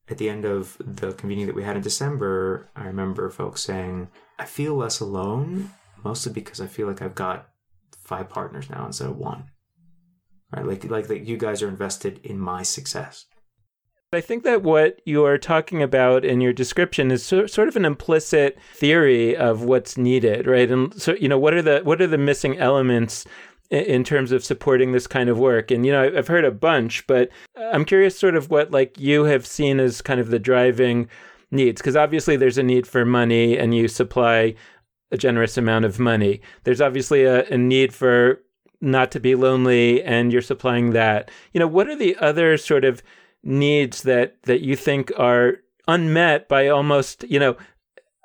at 0.09 0.19
the 0.19 0.29
end 0.29 0.45
of 0.45 0.77
the 0.81 1.13
convening 1.13 1.47
that 1.47 1.55
we 1.55 1.65
had 1.65 1.77
in 1.77 1.83
December, 1.83 2.69
I 2.77 2.85
remember 2.85 3.31
folks 3.31 3.63
saying, 3.63 4.09
I 4.39 4.45
feel 4.45 4.75
less 4.75 5.01
alone, 5.01 5.71
mostly 6.03 6.33
because 6.33 6.61
I 6.61 6.67
feel 6.67 6.87
like 6.87 7.01
I've 7.01 7.15
got 7.15 7.49
five 7.99 8.29
partners 8.29 8.69
now 8.69 8.87
instead 8.87 9.09
of 9.09 9.17
one. 9.17 9.45
Right? 10.55 10.67
Like 10.67 10.85
like 10.85 11.09
that 11.09 11.27
you 11.27 11.37
guys 11.37 11.63
are 11.63 11.69
invested 11.69 12.21
in 12.23 12.39
my 12.39 12.63
success. 12.63 13.27
I 14.13 14.21
think 14.21 14.45
that 14.45 14.63
what 14.63 15.01
you're 15.05 15.39
talking 15.39 15.83
about 15.83 16.25
in 16.25 16.41
your 16.41 16.53
description 16.53 17.11
is 17.11 17.25
so, 17.25 17.47
sort 17.47 17.67
of 17.67 17.75
an 17.75 17.85
implicit 17.85 18.57
theory 18.75 19.37
of 19.37 19.65
what's 19.65 19.99
needed, 19.99 20.47
right? 20.47 20.71
And 20.71 20.95
so, 21.01 21.15
you 21.15 21.29
know, 21.29 21.39
what 21.39 21.55
are 21.55 21.63
the 21.63 21.81
what 21.83 22.01
are 22.01 22.07
the 22.07 22.19
missing 22.19 22.57
elements 22.59 23.25
in 23.71 24.05
terms 24.05 24.33
of 24.33 24.45
supporting 24.45 24.93
this 24.93 25.07
kind 25.07 25.29
of 25.29 25.39
work? 25.39 25.71
And 25.71 25.85
you 25.85 25.93
know, 25.93 26.13
I've 26.17 26.29
heard 26.29 26.45
a 26.45 26.51
bunch, 26.51 27.07
but 27.07 27.31
I'm 27.57 27.85
curious, 27.85 28.19
sort 28.19 28.37
of, 28.37 28.51
what 28.51 28.71
like 28.71 28.99
you 28.99 29.25
have 29.25 29.47
seen 29.47 29.81
as 29.81 30.03
kind 30.03 30.21
of 30.21 30.29
the 30.29 30.39
driving 30.39 31.09
needs, 31.51 31.81
because 31.81 31.97
obviously 31.97 32.37
there's 32.37 32.59
a 32.59 32.63
need 32.63 32.87
for 32.87 33.05
money, 33.05 33.59
and 33.59 33.75
you 33.75 33.89
supply 33.89 34.55
a 35.11 35.17
generous 35.17 35.57
amount 35.57 35.85
of 35.85 35.99
money. 35.99 36.41
There's 36.65 36.81
obviously 36.81 37.25
a, 37.25 37.47
a 37.49 37.59
need 37.59 37.95
for 37.95 38.41
not 38.81 39.11
to 39.13 39.21
be 39.21 39.35
lonely, 39.35 40.03
and 40.03 40.33
you're 40.33 40.43
supplying 40.43 40.91
that. 40.91 41.31
You 41.53 41.61
know, 41.61 41.67
what 41.67 41.89
are 41.89 41.97
the 41.97 42.17
other 42.17 42.57
sort 42.57 42.85
of 42.85 43.03
needs 43.43 44.03
that 44.03 44.43
that 44.45 44.63
you 44.63 44.77
think 44.77 45.13
are 45.19 45.59
unmet 45.87 46.49
by 46.49 46.69
almost 46.69 47.25
you 47.25 47.39
know 47.39 47.57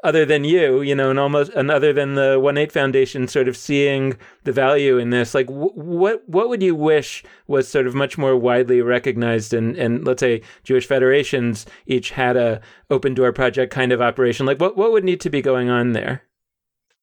other 0.04 0.26
than 0.26 0.44
you, 0.44 0.82
you 0.82 0.96
know, 0.96 1.10
and 1.10 1.20
almost 1.20 1.52
and 1.54 1.70
other 1.70 1.92
than 1.92 2.16
the 2.16 2.40
One 2.40 2.58
Eight 2.58 2.72
Foundation, 2.72 3.28
sort 3.28 3.48
of 3.48 3.58
seeing 3.58 4.18
the 4.44 4.52
value 4.52 4.98
in 4.98 5.10
this, 5.10 5.34
like 5.34 5.48
wh- 5.48 5.76
what 5.78 6.28
what 6.28 6.50
would 6.50 6.64
you 6.64 6.76
wish 6.76 7.24
was 7.48 7.68
sort 7.68 7.88
of 7.88 7.96
much 7.96 8.18
more 8.18 8.36
widely 8.36 8.82
recognized? 8.82 9.54
And 9.54 9.76
and 9.78 10.06
let's 10.06 10.22
say 10.22 10.42
Jewish 10.64 10.86
federations 10.86 11.66
each 11.86 12.12
had 12.12 12.38
a 12.38 12.62
open 12.90 13.14
door 13.14 13.34
project 13.34 13.74
kind 13.74 13.92
of 13.92 14.02
operation. 14.02 14.46
Like 14.46 14.60
what 14.60 14.78
what 14.78 14.92
would 14.92 15.04
need 15.04 15.22
to 15.22 15.30
be 15.30 15.42
going 15.42 15.70
on 15.70 15.94
there? 15.94 16.24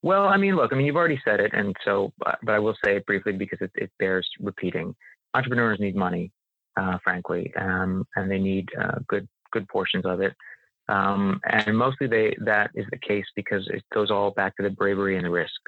Well, 0.02 0.24
I 0.24 0.36
mean, 0.36 0.56
look, 0.56 0.72
I 0.72 0.76
mean, 0.76 0.86
you've 0.86 0.96
already 0.96 1.20
said 1.24 1.40
it, 1.40 1.52
and 1.52 1.74
so, 1.84 2.12
but 2.18 2.38
I 2.48 2.58
will 2.58 2.76
say 2.84 2.96
it 2.96 3.06
briefly 3.06 3.32
because 3.32 3.58
it, 3.60 3.72
it 3.74 3.90
bears 3.98 4.28
repeating. 4.40 4.94
Entrepreneurs 5.34 5.80
need 5.80 5.96
money, 5.96 6.30
uh, 6.78 6.98
frankly, 7.02 7.52
um, 7.58 8.06
and 8.14 8.30
they 8.30 8.38
need 8.38 8.68
uh, 8.80 8.98
good 9.08 9.28
good 9.52 9.66
portions 9.68 10.06
of 10.06 10.20
it. 10.20 10.34
Um, 10.88 11.40
and 11.50 11.76
mostly 11.76 12.06
they 12.06 12.36
that 12.44 12.70
is 12.74 12.86
the 12.90 12.98
case 12.98 13.24
because 13.34 13.66
it 13.68 13.82
goes 13.92 14.10
all 14.10 14.30
back 14.30 14.56
to 14.56 14.62
the 14.62 14.70
bravery 14.70 15.16
and 15.16 15.24
the 15.24 15.30
risk. 15.30 15.60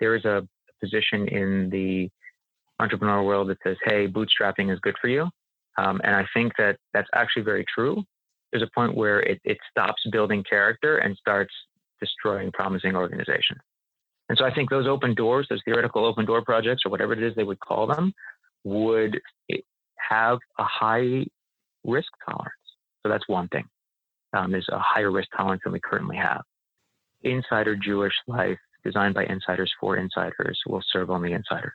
There 0.00 0.14
is 0.14 0.24
a 0.24 0.46
position 0.80 1.28
in 1.28 1.68
the 1.70 2.10
entrepreneurial 2.80 3.26
world 3.26 3.48
that 3.48 3.58
says, 3.62 3.76
"Hey, 3.84 4.08
bootstrapping 4.08 4.72
is 4.72 4.80
good 4.80 4.96
for 5.00 5.08
you," 5.08 5.28
um, 5.76 6.00
and 6.04 6.16
I 6.16 6.26
think 6.34 6.52
that 6.56 6.78
that's 6.94 7.08
actually 7.14 7.42
very 7.42 7.64
true. 7.72 8.02
There's 8.50 8.62
a 8.62 8.70
point 8.74 8.94
where 8.94 9.20
it, 9.20 9.40
it 9.44 9.58
stops 9.70 10.02
building 10.10 10.42
character 10.48 10.98
and 10.98 11.16
starts 11.16 11.54
destroying 12.00 12.50
promising 12.52 12.96
organizations. 12.96 13.60
And 14.28 14.38
so 14.38 14.44
I 14.44 14.54
think 14.54 14.70
those 14.70 14.86
open 14.86 15.14
doors, 15.14 15.46
those 15.48 15.60
theoretical 15.64 16.04
open 16.04 16.24
door 16.24 16.42
projects, 16.42 16.82
or 16.84 16.90
whatever 16.90 17.12
it 17.12 17.22
is 17.22 17.34
they 17.34 17.44
would 17.44 17.60
call 17.60 17.86
them, 17.86 18.12
would 18.64 19.20
have 19.96 20.38
a 20.58 20.64
high 20.64 21.26
risk 21.84 22.08
tolerance. 22.26 22.54
So 23.02 23.08
that's 23.08 23.28
one 23.28 23.48
thing. 23.48 23.64
Um, 24.32 24.52
there's 24.52 24.68
a 24.70 24.78
higher 24.78 25.10
risk 25.10 25.28
tolerance 25.36 25.62
than 25.64 25.72
we 25.72 25.80
currently 25.80 26.16
have. 26.16 26.42
Insider 27.22 27.76
Jewish 27.76 28.14
life, 28.26 28.58
designed 28.84 29.14
by 29.14 29.24
insiders 29.24 29.72
for 29.80 29.96
insiders, 29.96 30.58
will 30.66 30.82
serve 30.92 31.10
only 31.10 31.32
insiders. 31.32 31.74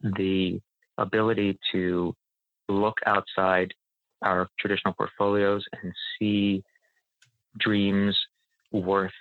The 0.00 0.60
ability 0.96 1.58
to 1.72 2.14
look 2.68 2.96
outside 3.06 3.72
our 4.22 4.48
traditional 4.58 4.94
portfolios 4.94 5.64
and 5.82 5.92
see 6.18 6.62
dreams 7.58 8.18
worth 8.72 9.12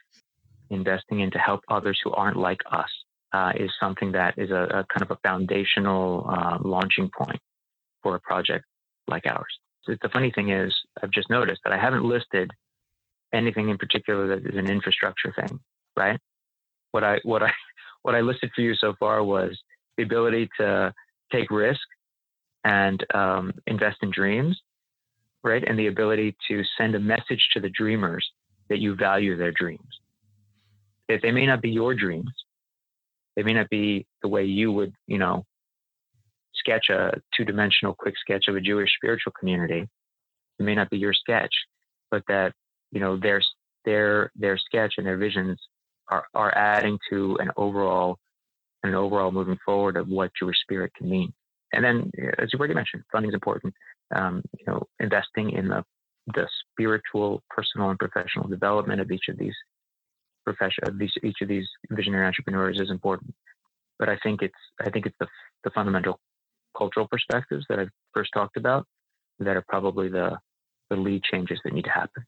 investing 0.70 1.22
in 1.22 1.32
to 1.32 1.40
help 1.40 1.62
others 1.70 2.00
who 2.04 2.12
aren't 2.12 2.38
like 2.38 2.62
us 2.72 2.90
uh, 3.34 3.54
is 3.56 3.72
something 3.80 4.12
that 4.12 4.34
is 4.38 4.52
a, 4.52 4.64
a 4.64 4.86
kind 4.86 5.02
of 5.02 5.12
a 5.12 5.18
foundational 5.24 6.26
uh, 6.30 6.58
launching 6.62 7.10
point 7.16 7.40
for 8.02 8.16
a 8.16 8.20
project 8.20 8.66
like 9.08 9.26
ours. 9.26 9.60
The 9.88 10.10
funny 10.10 10.32
thing 10.32 10.50
is, 10.50 10.76
I've 11.02 11.12
just 11.12 11.30
noticed 11.30 11.62
that 11.64 11.72
I 11.72 11.78
haven't 11.78 12.04
listed 12.04 12.52
anything 13.34 13.70
in 13.70 13.78
particular 13.78 14.28
that 14.28 14.48
is 14.48 14.58
an 14.58 14.70
infrastructure 14.70 15.34
thing, 15.34 15.60
right? 15.96 16.20
What 16.92 17.04
I 17.04 17.20
what 17.24 17.44
I 17.44 17.52
what 18.04 18.16
I 18.16 18.22
listed 18.22 18.52
for 18.56 18.62
you 18.62 18.76
so 18.76 18.94
far 19.00 19.24
was 19.24 19.58
the 19.98 20.04
ability 20.04 20.50
to 20.60 20.94
take 21.32 21.52
risk 21.52 21.82
and 22.64 23.04
um, 23.14 23.54
invest 23.66 23.98
in 24.02 24.12
dreams, 24.12 24.60
right? 25.44 25.64
And 25.66 25.78
the 25.78 25.88
ability 25.88 26.36
to 26.48 26.64
send 26.78 26.96
a 26.96 27.00
message 27.00 27.50
to 27.54 27.60
the 27.60 27.70
dreamers 27.70 28.26
that 28.70 28.80
you 28.80 28.96
value 28.96 29.38
their 29.38 29.52
dreams. 29.52 29.82
That 31.10 31.22
they 31.22 31.32
may 31.32 31.46
not 31.46 31.62
be 31.62 31.70
your 31.70 31.96
dreams, 31.96 32.32
they 33.36 33.44
may 33.44 33.54
not 33.54 33.70
be 33.70 34.06
the 34.22 34.28
way 34.28 34.46
you 34.46 34.72
would, 34.72 34.94
you 35.06 35.18
know, 35.18 35.46
sketch 36.56 36.90
a 36.90 37.14
two-dimensional 37.36 37.96
quick 37.98 38.16
sketch 38.20 38.46
of 38.48 38.56
a 38.56 38.62
Jewish 38.62 38.90
spiritual 38.96 39.32
community. 39.40 39.88
It 40.60 40.64
may 40.64 40.76
not 40.76 40.90
be 40.90 40.98
your 40.98 41.14
sketch, 41.14 41.54
but 42.10 42.24
that 42.28 42.54
you 42.98 43.04
know 43.04 43.16
their 43.16 43.40
their 43.86 44.32
their 44.36 44.58
sketch 44.58 44.96
and 44.98 45.06
their 45.06 45.18
visions 45.18 45.60
are 46.10 46.26
are 46.34 46.52
adding 46.58 46.98
to 47.12 47.38
an 47.40 47.52
overall 47.56 48.18
an 48.82 48.96
overall 48.96 49.32
moving 49.32 49.60
forward 49.64 49.98
of 49.98 50.08
what 50.08 50.32
Jewish 50.40 50.60
spirit 50.62 50.92
can 50.98 51.08
mean. 51.08 51.32
And 51.74 51.86
then, 51.86 52.10
as 52.40 52.50
you 52.52 52.58
already 52.58 52.74
mentioned, 52.74 53.04
funding 53.12 53.30
is 53.30 53.36
important. 53.36 53.72
Um, 54.16 54.42
you 54.58 54.66
know, 54.66 54.88
investing 55.00 55.52
in 55.52 55.68
the 55.68 55.84
the 56.34 56.48
spiritual, 56.72 57.44
personal, 57.52 57.92
and 57.92 58.00
professional 58.00 58.48
development 58.48 59.00
of 59.00 59.12
each 59.12 59.28
of 59.30 59.38
these 59.38 59.56
profession 60.44 60.86
of 60.88 60.98
these 60.98 61.14
each 61.24 61.42
of 61.44 61.48
these 61.48 61.68
visionary 61.92 62.26
entrepreneurs 62.26 62.80
is 62.80 62.90
important. 62.90 63.32
But 64.00 64.10
I 64.10 64.18
think 64.24 64.42
it's 64.42 64.64
I 64.82 64.90
think 64.90 65.06
it's 65.06 65.18
the 65.20 65.28
the 65.64 65.70
fundamental 65.70 66.20
cultural 66.76 67.08
perspectives 67.08 67.64
that 67.70 67.80
I 67.80 67.86
first 68.16 68.32
talked 68.34 68.58
about 68.58 68.88
that 69.38 69.56
are 69.56 69.66
probably 69.70 70.10
the 70.10 70.40
the 70.90 70.96
lead 70.96 71.22
changes 71.22 71.60
that 71.64 71.74
need 71.74 71.86
to 71.86 71.92
happen. 71.92 72.26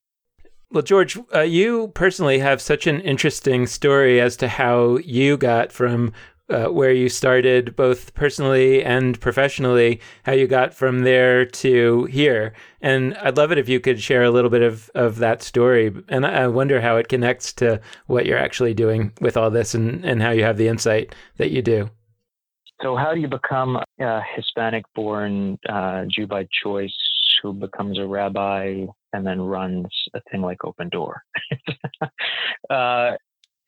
Well, 0.71 0.83
George, 0.83 1.17
uh, 1.33 1.41
you 1.41 1.87
personally 1.95 2.39
have 2.39 2.61
such 2.61 2.85
an 2.85 3.01
interesting 3.01 3.65
story 3.65 4.21
as 4.21 4.37
to 4.37 4.47
how 4.47 4.97
you 4.97 5.35
got 5.35 5.71
from 5.71 6.13
uh, 6.49 6.65
where 6.65 6.91
you 6.91 7.09
started, 7.09 7.75
both 7.75 8.13
personally 8.13 8.83
and 8.83 9.19
professionally, 9.19 9.99
how 10.23 10.33
you 10.33 10.45
got 10.45 10.73
from 10.73 10.99
there 10.99 11.43
to 11.43 12.05
here. 12.05 12.53
And 12.81 13.15
I'd 13.17 13.37
love 13.37 13.51
it 13.51 13.57
if 13.57 13.67
you 13.67 13.79
could 13.79 13.99
share 13.99 14.23
a 14.23 14.31
little 14.31 14.51
bit 14.51 14.61
of, 14.61 14.91
of 14.93 15.17
that 15.17 15.41
story. 15.41 15.91
And 16.07 16.25
I 16.25 16.47
wonder 16.47 16.81
how 16.81 16.97
it 16.97 17.07
connects 17.07 17.51
to 17.53 17.81
what 18.05 18.27
you're 18.27 18.37
actually 18.37 18.75
doing 18.75 19.11
with 19.21 19.37
all 19.37 19.49
this 19.49 19.73
and, 19.73 20.05
and 20.05 20.21
how 20.21 20.31
you 20.31 20.43
have 20.43 20.57
the 20.57 20.67
insight 20.67 21.15
that 21.37 21.49
you 21.49 21.63
do. 21.63 21.89
So, 22.81 22.95
how 22.95 23.13
do 23.13 23.19
you 23.19 23.27
become 23.27 23.77
a 23.99 24.21
Hispanic 24.35 24.85
born 24.95 25.57
uh, 25.67 26.05
Jew 26.09 26.27
by 26.27 26.47
choice 26.63 26.95
who 27.41 27.53
becomes 27.53 27.99
a 27.99 28.07
rabbi 28.07 28.85
and 29.13 29.25
then 29.25 29.41
runs 29.41 29.87
a 30.13 30.21
thing 30.31 30.41
like 30.41 30.63
Open 30.63 30.89
Door. 30.89 31.21
uh, 32.69 33.11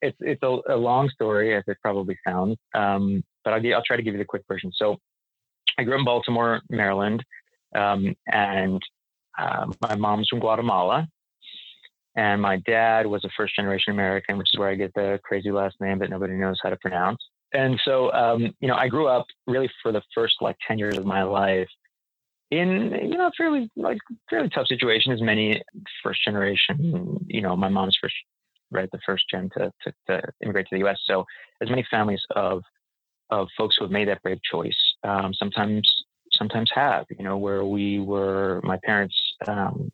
it's 0.02 0.18
it's 0.20 0.42
a, 0.44 0.58
a, 0.70 0.76
long 0.76 1.10
story, 1.10 1.56
as 1.56 1.64
it 1.68 1.78
probably 1.82 2.18
sounds, 2.28 2.58
um, 2.74 3.24
but 3.44 3.54
I'll, 3.54 3.76
I'll 3.76 3.84
try 3.84 3.98
to 3.98 4.04
give 4.04 4.14
you 4.14 4.20
the 4.20 4.26
quick 4.26 4.44
version. 4.48 4.72
So, 4.76 4.98
I 5.78 5.84
grew 5.84 5.94
up 5.94 6.00
in 6.00 6.06
Baltimore, 6.06 6.62
Maryland, 6.70 7.24
um, 7.76 8.16
and 8.28 8.82
uh, 9.38 9.68
my 9.82 9.96
mom's 9.96 10.28
from 10.28 10.40
Guatemala, 10.40 11.08
and 12.16 12.42
my 12.42 12.58
dad 12.66 13.06
was 13.06 13.24
a 13.24 13.30
first 13.38 13.56
generation 13.56 13.94
American, 13.94 14.38
which 14.38 14.50
is 14.54 14.60
where 14.60 14.70
I 14.70 14.76
get 14.76 14.94
the 14.96 15.20
crazy 15.24 15.52
last 15.52 15.76
name 15.80 16.00
that 16.00 16.10
nobody 16.10 16.34
knows 16.34 16.60
how 16.62 16.70
to 16.70 16.78
pronounce. 16.78 17.20
And 17.54 17.80
so, 17.84 18.12
um, 18.14 18.54
you 18.60 18.68
know, 18.68 18.76
I 18.76 18.88
grew 18.88 19.08
up 19.08 19.26
really 19.48 19.70
for 19.82 19.92
the 19.92 20.02
first 20.16 20.36
like 20.42 20.56
10 20.68 20.78
years 20.78 20.98
of 20.98 21.06
my 21.06 21.24
life 21.24 21.68
in 22.52 22.92
you 23.04 23.18
know 23.18 23.32
fairly 23.38 23.70
like 23.76 23.98
fairly 24.30 24.50
tough 24.50 24.68
situation 24.68 25.12
as 25.12 25.22
many 25.22 25.62
first 26.04 26.24
generation 26.24 27.18
you 27.28 27.42
know 27.42 27.56
my 27.56 27.70
mom's 27.70 27.98
first 28.02 28.16
right 28.72 28.90
the 28.92 29.00
first 29.06 29.24
gen 29.30 29.50
to, 29.58 29.72
to, 29.82 29.94
to 30.08 30.22
immigrate 30.44 30.68
to 30.70 30.78
the 30.78 30.86
us 30.86 31.00
so 31.06 31.26
as 31.62 31.70
many 31.70 31.86
families 31.90 32.22
of 32.36 32.62
of 33.30 33.48
folks 33.58 33.76
who 33.78 33.86
have 33.86 33.92
made 33.92 34.08
that 34.08 34.22
brave 34.22 34.40
choice 34.50 34.78
um, 35.04 35.34
sometimes 35.34 35.90
sometimes 36.34 36.70
have 36.74 37.06
you 37.18 37.24
know 37.24 37.38
where 37.38 37.66
we 37.66 38.00
were 38.00 38.62
my 38.64 38.78
parents 38.84 39.16
um, 39.48 39.90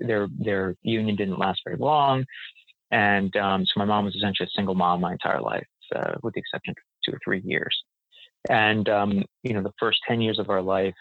their 0.00 0.28
their 0.38 0.74
union 0.82 1.16
didn't 1.16 1.38
last 1.38 1.60
very 1.64 1.76
long. 1.76 2.24
And 2.90 3.34
um, 3.36 3.64
so 3.66 3.72
my 3.76 3.84
mom 3.84 4.06
was 4.06 4.16
essentially 4.16 4.46
a 4.46 4.56
single 4.56 4.74
mom 4.74 5.00
my 5.00 5.12
entire 5.12 5.40
life 5.40 5.66
uh, 5.94 6.14
with 6.22 6.34
the 6.34 6.40
exception 6.40 6.72
of 6.72 6.76
two 7.04 7.14
or 7.14 7.20
three 7.22 7.42
years. 7.44 7.76
And 8.48 8.88
um, 8.88 9.24
you 9.42 9.52
know 9.52 9.62
the 9.62 9.72
first 9.78 9.98
10 10.08 10.20
years 10.20 10.38
of 10.38 10.50
our 10.50 10.62
life 10.62 10.94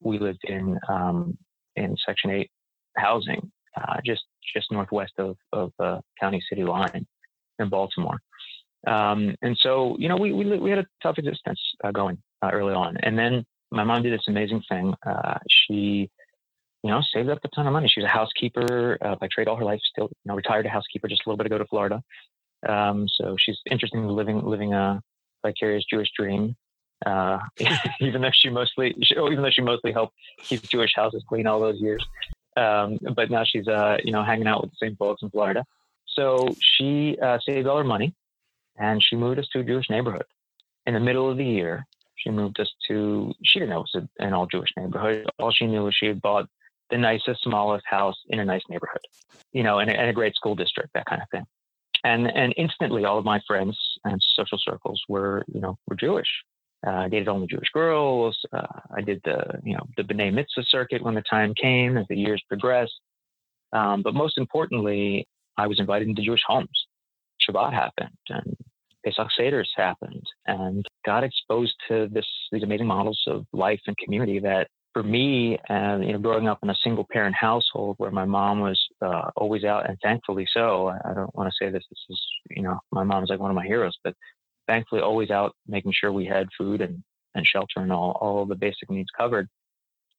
we 0.00 0.18
lived 0.18 0.44
in 0.44 0.78
um, 0.88 1.36
in 1.76 1.96
Section 2.06 2.30
Eight 2.30 2.50
housing, 2.96 3.50
uh, 3.76 3.96
just 4.04 4.22
just 4.54 4.70
northwest 4.70 5.12
of 5.18 5.36
of 5.52 5.72
the 5.78 6.00
county 6.20 6.42
city 6.48 6.64
line 6.64 7.06
in 7.58 7.68
Baltimore. 7.68 8.18
Um, 8.86 9.34
and 9.42 9.56
so, 9.60 9.96
you 9.98 10.08
know, 10.08 10.16
we 10.16 10.32
we, 10.32 10.58
we 10.58 10.70
had 10.70 10.78
a 10.78 10.86
tough 11.02 11.18
existence 11.18 11.60
uh, 11.82 11.90
going 11.90 12.18
uh, 12.42 12.50
early 12.52 12.74
on, 12.74 12.96
and 13.02 13.18
then 13.18 13.44
my 13.70 13.84
mom 13.84 14.02
did 14.02 14.12
this 14.12 14.28
amazing 14.28 14.62
thing. 14.68 14.94
Uh, 15.06 15.38
she, 15.48 16.10
you 16.82 16.90
know, 16.90 17.00
saved 17.12 17.28
up 17.28 17.38
a 17.44 17.48
ton 17.48 17.66
of 17.66 17.72
money. 17.72 17.88
She 17.88 18.00
was 18.00 18.06
a 18.06 18.12
housekeeper 18.12 18.98
uh, 19.04 19.16
by 19.16 19.28
trade 19.32 19.48
all 19.48 19.56
her 19.56 19.64
life. 19.64 19.80
Still, 19.90 20.04
you 20.04 20.28
know, 20.28 20.34
retired 20.34 20.66
a 20.66 20.68
housekeeper 20.68 21.08
just 21.08 21.22
a 21.26 21.28
little 21.28 21.38
bit 21.38 21.46
ago 21.46 21.58
to 21.58 21.64
Florida. 21.66 22.02
Um, 22.68 23.06
so 23.08 23.36
she's 23.38 23.58
interested 23.70 23.98
in 23.98 24.08
living 24.08 24.44
living 24.44 24.72
a 24.74 25.00
vicarious 25.44 25.84
Jewish 25.90 26.08
dream 26.18 26.54
uh, 27.04 27.38
even 28.00 28.22
though 28.22 28.30
she 28.32 28.48
mostly, 28.48 28.94
oh, 29.16 29.30
even 29.30 29.42
though 29.42 29.50
she 29.50 29.62
mostly 29.62 29.92
helped 29.92 30.14
keep 30.38 30.62
Jewish 30.62 30.92
houses 30.94 31.22
clean 31.28 31.46
all 31.46 31.60
those 31.60 31.80
years. 31.80 32.04
Um, 32.56 32.98
but 33.14 33.30
now 33.30 33.44
she's, 33.44 33.66
uh, 33.66 33.98
you 34.04 34.12
know, 34.12 34.22
hanging 34.22 34.46
out 34.46 34.62
with 34.62 34.70
the 34.70 34.86
same 34.86 34.96
folks 34.96 35.22
in 35.22 35.30
Florida. 35.30 35.64
So 36.06 36.54
she 36.60 37.18
uh, 37.20 37.38
saved 37.44 37.66
all 37.66 37.78
her 37.78 37.84
money, 37.84 38.14
and 38.78 39.02
she 39.02 39.16
moved 39.16 39.38
us 39.38 39.48
to 39.52 39.60
a 39.60 39.64
Jewish 39.64 39.90
neighborhood. 39.90 40.24
In 40.86 40.94
the 40.94 41.00
middle 41.00 41.30
of 41.30 41.36
the 41.36 41.44
year, 41.44 41.86
she 42.16 42.30
moved 42.30 42.60
us 42.60 42.70
to. 42.88 43.32
She 43.42 43.58
didn't 43.58 43.70
know 43.70 43.80
it 43.80 43.88
was 43.94 44.06
an 44.18 44.32
all 44.32 44.46
Jewish 44.46 44.70
neighborhood. 44.76 45.26
All 45.38 45.50
she 45.50 45.66
knew 45.66 45.84
was 45.84 45.94
she 45.94 46.06
had 46.06 46.22
bought 46.22 46.48
the 46.90 46.98
nicest, 46.98 47.42
smallest 47.42 47.84
house 47.86 48.16
in 48.28 48.38
a 48.38 48.44
nice 48.44 48.62
neighborhood, 48.68 49.00
you 49.52 49.62
know, 49.62 49.78
and 49.78 49.90
a, 49.90 50.08
a 50.08 50.12
great 50.12 50.34
school 50.34 50.54
district, 50.54 50.90
that 50.94 51.06
kind 51.06 51.22
of 51.22 51.28
thing. 51.30 51.44
And 52.04 52.30
and 52.30 52.54
instantly, 52.56 53.04
all 53.04 53.18
of 53.18 53.24
my 53.24 53.40
friends 53.46 53.78
and 54.04 54.20
social 54.36 54.58
circles 54.58 55.02
were, 55.08 55.44
you 55.52 55.60
know, 55.60 55.78
were 55.88 55.96
Jewish. 55.96 56.28
Uh, 56.86 56.90
I 56.90 57.08
dated 57.08 57.28
only 57.28 57.46
Jewish 57.46 57.70
girls. 57.72 58.38
Uh, 58.52 58.80
I 58.96 59.00
did 59.00 59.20
the, 59.24 59.60
you 59.62 59.74
know, 59.74 59.84
the 59.96 60.02
B'nai 60.02 60.32
Mitzvah 60.32 60.64
circuit 60.68 61.02
when 61.02 61.14
the 61.14 61.22
time 61.28 61.54
came 61.54 61.96
as 61.96 62.06
the 62.08 62.16
years 62.16 62.42
progressed. 62.48 63.00
Um, 63.72 64.02
but 64.02 64.14
most 64.14 64.38
importantly, 64.38 65.26
I 65.56 65.66
was 65.66 65.80
invited 65.80 66.08
into 66.08 66.22
Jewish 66.22 66.42
homes. 66.46 66.86
Shabbat 67.42 67.72
happened 67.72 68.16
and 68.28 68.56
Pesach 69.04 69.28
Seders 69.38 69.68
happened 69.76 70.24
and 70.46 70.84
got 71.04 71.24
exposed 71.24 71.74
to 71.88 72.08
this, 72.12 72.26
these 72.52 72.62
amazing 72.62 72.86
models 72.86 73.20
of 73.26 73.44
life 73.52 73.80
and 73.86 73.96
community 73.98 74.38
that 74.38 74.68
for 74.92 75.02
me, 75.02 75.58
uh, 75.68 75.98
you 76.00 76.12
know, 76.12 76.18
growing 76.18 76.48
up 76.48 76.60
in 76.62 76.70
a 76.70 76.74
single 76.82 77.06
parent 77.10 77.34
household 77.34 77.96
where 77.98 78.12
my 78.12 78.24
mom 78.24 78.60
was 78.60 78.80
uh, 79.02 79.30
always 79.36 79.64
out 79.64 79.88
and 79.88 79.98
thankfully 80.02 80.46
so, 80.54 80.88
I 81.04 81.12
don't 81.12 81.34
want 81.34 81.50
to 81.50 81.64
say 81.64 81.70
this, 81.70 81.84
this 81.90 81.98
is, 82.08 82.20
you 82.50 82.62
know, 82.62 82.78
my 82.92 83.02
mom's 83.02 83.28
like 83.28 83.40
one 83.40 83.50
of 83.50 83.56
my 83.56 83.66
heroes, 83.66 83.96
but 84.04 84.14
thankfully 84.66 85.00
always 85.00 85.30
out 85.30 85.54
making 85.66 85.92
sure 85.92 86.12
we 86.12 86.26
had 86.26 86.48
food 86.56 86.80
and, 86.80 87.02
and 87.34 87.46
shelter 87.46 87.78
and 87.78 87.92
all, 87.92 88.18
all 88.20 88.46
the 88.46 88.54
basic 88.54 88.90
needs 88.90 89.10
covered. 89.16 89.48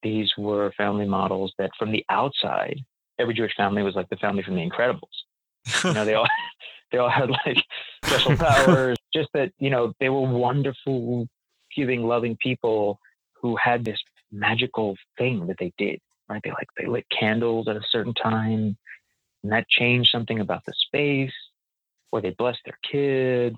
These 0.03 0.31
were 0.37 0.71
family 0.77 1.07
models 1.07 1.53
that 1.57 1.71
from 1.77 1.91
the 1.91 2.05
outside, 2.09 2.79
every 3.19 3.33
Jewish 3.33 3.55
family 3.55 3.81
was 3.81 3.95
like 3.95 4.09
the 4.09 4.17
family 4.17 4.43
from 4.43 4.55
the 4.55 4.69
Incredibles. 4.69 5.83
You 5.83 5.93
know, 5.93 6.05
they 6.05 6.13
all 6.13 6.27
they 6.91 6.97
all 6.97 7.09
had 7.09 7.29
like 7.29 7.57
special 8.03 8.37
powers. 8.37 8.97
Just 9.13 9.29
that, 9.33 9.51
you 9.59 9.69
know, 9.69 9.93
they 9.99 10.09
were 10.09 10.21
wonderful, 10.21 11.27
giving, 11.75 12.03
loving 12.03 12.37
people 12.41 12.99
who 13.41 13.55
had 13.55 13.83
this 13.83 13.99
magical 14.31 14.95
thing 15.17 15.47
that 15.47 15.57
they 15.59 15.73
did. 15.77 15.99
Right? 16.27 16.41
They 16.43 16.51
like 16.51 16.67
they 16.77 16.87
lit 16.87 17.05
candles 17.09 17.67
at 17.67 17.75
a 17.75 17.83
certain 17.89 18.13
time, 18.13 18.77
and 19.43 19.51
that 19.51 19.67
changed 19.69 20.09
something 20.11 20.39
about 20.39 20.65
the 20.65 20.73
space. 20.75 21.33
Or 22.11 22.21
they 22.21 22.29
blessed 22.29 22.61
their 22.63 22.77
kids, 22.89 23.57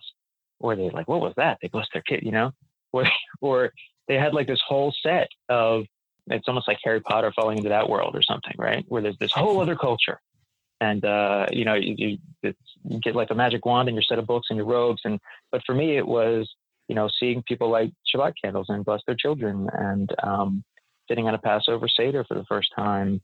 or 0.59 0.75
they 0.75 0.89
like, 0.89 1.07
what 1.07 1.21
was 1.21 1.33
that? 1.37 1.57
They 1.61 1.67
blessed 1.67 1.89
their 1.93 2.01
kid, 2.01 2.23
you 2.23 2.31
know, 2.31 2.51
or 2.93 3.05
or 3.41 3.71
they 4.07 4.15
had 4.15 4.33
like 4.33 4.47
this 4.47 4.61
whole 4.65 4.93
set 5.03 5.27
of 5.49 5.85
it's 6.29 6.47
almost 6.47 6.67
like 6.67 6.79
Harry 6.83 6.99
Potter 6.99 7.31
falling 7.35 7.57
into 7.57 7.69
that 7.69 7.89
world 7.89 8.15
or 8.15 8.21
something, 8.21 8.53
right? 8.57 8.85
Where 8.87 9.01
there's 9.01 9.17
this 9.17 9.31
whole 9.31 9.61
other 9.61 9.75
culture, 9.75 10.19
and 10.81 11.03
uh, 11.05 11.47
you 11.51 11.65
know, 11.65 11.75
you, 11.75 12.17
you, 12.43 12.53
you 12.83 12.99
get 12.99 13.15
like 13.15 13.31
a 13.31 13.35
magic 13.35 13.65
wand 13.65 13.87
and 13.87 13.95
your 13.95 14.03
set 14.03 14.19
of 14.19 14.27
books 14.27 14.47
and 14.49 14.57
your 14.57 14.65
robes, 14.65 15.01
and 15.05 15.19
but 15.51 15.61
for 15.65 15.73
me, 15.73 15.97
it 15.97 16.05
was 16.05 16.49
you 16.87 16.95
know 16.95 17.09
seeing 17.19 17.43
people 17.43 17.69
light 17.69 17.93
Shabbat 18.13 18.33
candles 18.43 18.67
and 18.69 18.85
bless 18.85 19.01
their 19.07 19.15
children, 19.15 19.69
and 19.73 20.13
um, 20.23 20.63
sitting 21.07 21.27
at 21.27 21.33
a 21.33 21.39
Passover 21.39 21.87
Seder 21.87 22.23
for 22.25 22.35
the 22.35 22.45
first 22.45 22.69
time, 22.75 23.21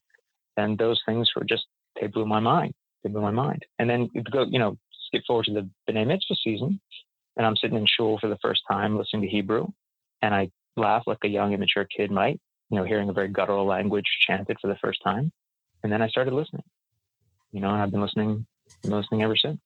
and 0.58 0.78
those 0.78 1.02
things 1.06 1.30
were 1.36 1.46
just 1.46 1.66
they 2.00 2.08
blew 2.08 2.26
my 2.26 2.40
mind. 2.40 2.74
They 3.04 3.10
blew 3.10 3.22
my 3.22 3.32
mind, 3.32 3.64
and 3.80 3.90
then 3.90 4.10
go 4.32 4.46
you 4.46 4.60
know 4.60 4.78
skip 5.08 5.24
forward 5.28 5.46
to 5.46 5.54
the 5.54 5.70
B'nai 5.90 6.08
Mitzvah 6.08 6.36
season, 6.44 6.80
and 7.38 7.46
I'm 7.46 7.56
sitting 7.58 7.78
in 7.78 7.86
shul 7.88 8.20
for 8.20 8.30
the 8.30 8.38
first 8.42 8.62
time 8.72 8.98
listening 8.98 9.24
to 9.24 9.30
Hebrew, 9.30 9.68
and 10.22 10.36
I 10.36 10.52
laugh 10.78 11.04
like 11.08 11.20
a 11.24 11.28
young, 11.30 11.54
immature 11.54 11.86
kid 11.86 12.12
might, 12.12 12.40
you 12.70 12.78
know, 12.78 12.86
hearing 12.86 13.10
a 13.10 13.14
very 13.14 13.30
guttural 13.30 13.66
language 13.66 14.06
chanted 14.22 14.58
for 14.62 14.68
the 14.68 14.78
first 14.78 15.02
time. 15.04 15.32
And 15.84 15.92
then 15.92 16.02
I 16.02 16.08
started 16.10 16.34
listening. 16.34 16.64
you 17.52 17.62
know, 17.62 17.72
and 17.72 17.82
I've 17.82 17.92
been 17.92 18.02
listening, 18.02 18.48
been 18.84 18.94
listening 18.94 19.24
ever 19.24 19.38
since. 19.38 19.60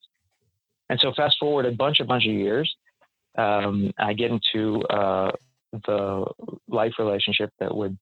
And 0.90 1.00
so 1.02 1.14
fast 1.16 1.38
forward 1.40 1.66
a 1.66 1.72
bunch, 1.72 2.00
a 2.02 2.06
bunch 2.06 2.26
of 2.28 2.34
years, 2.34 2.76
um, 3.38 3.92
I 3.98 4.14
get 4.14 4.32
into 4.32 4.82
uh, 4.84 5.32
the 5.74 6.26
life 6.70 6.94
relationship 7.00 7.52
that 7.60 7.76
would 7.76 7.98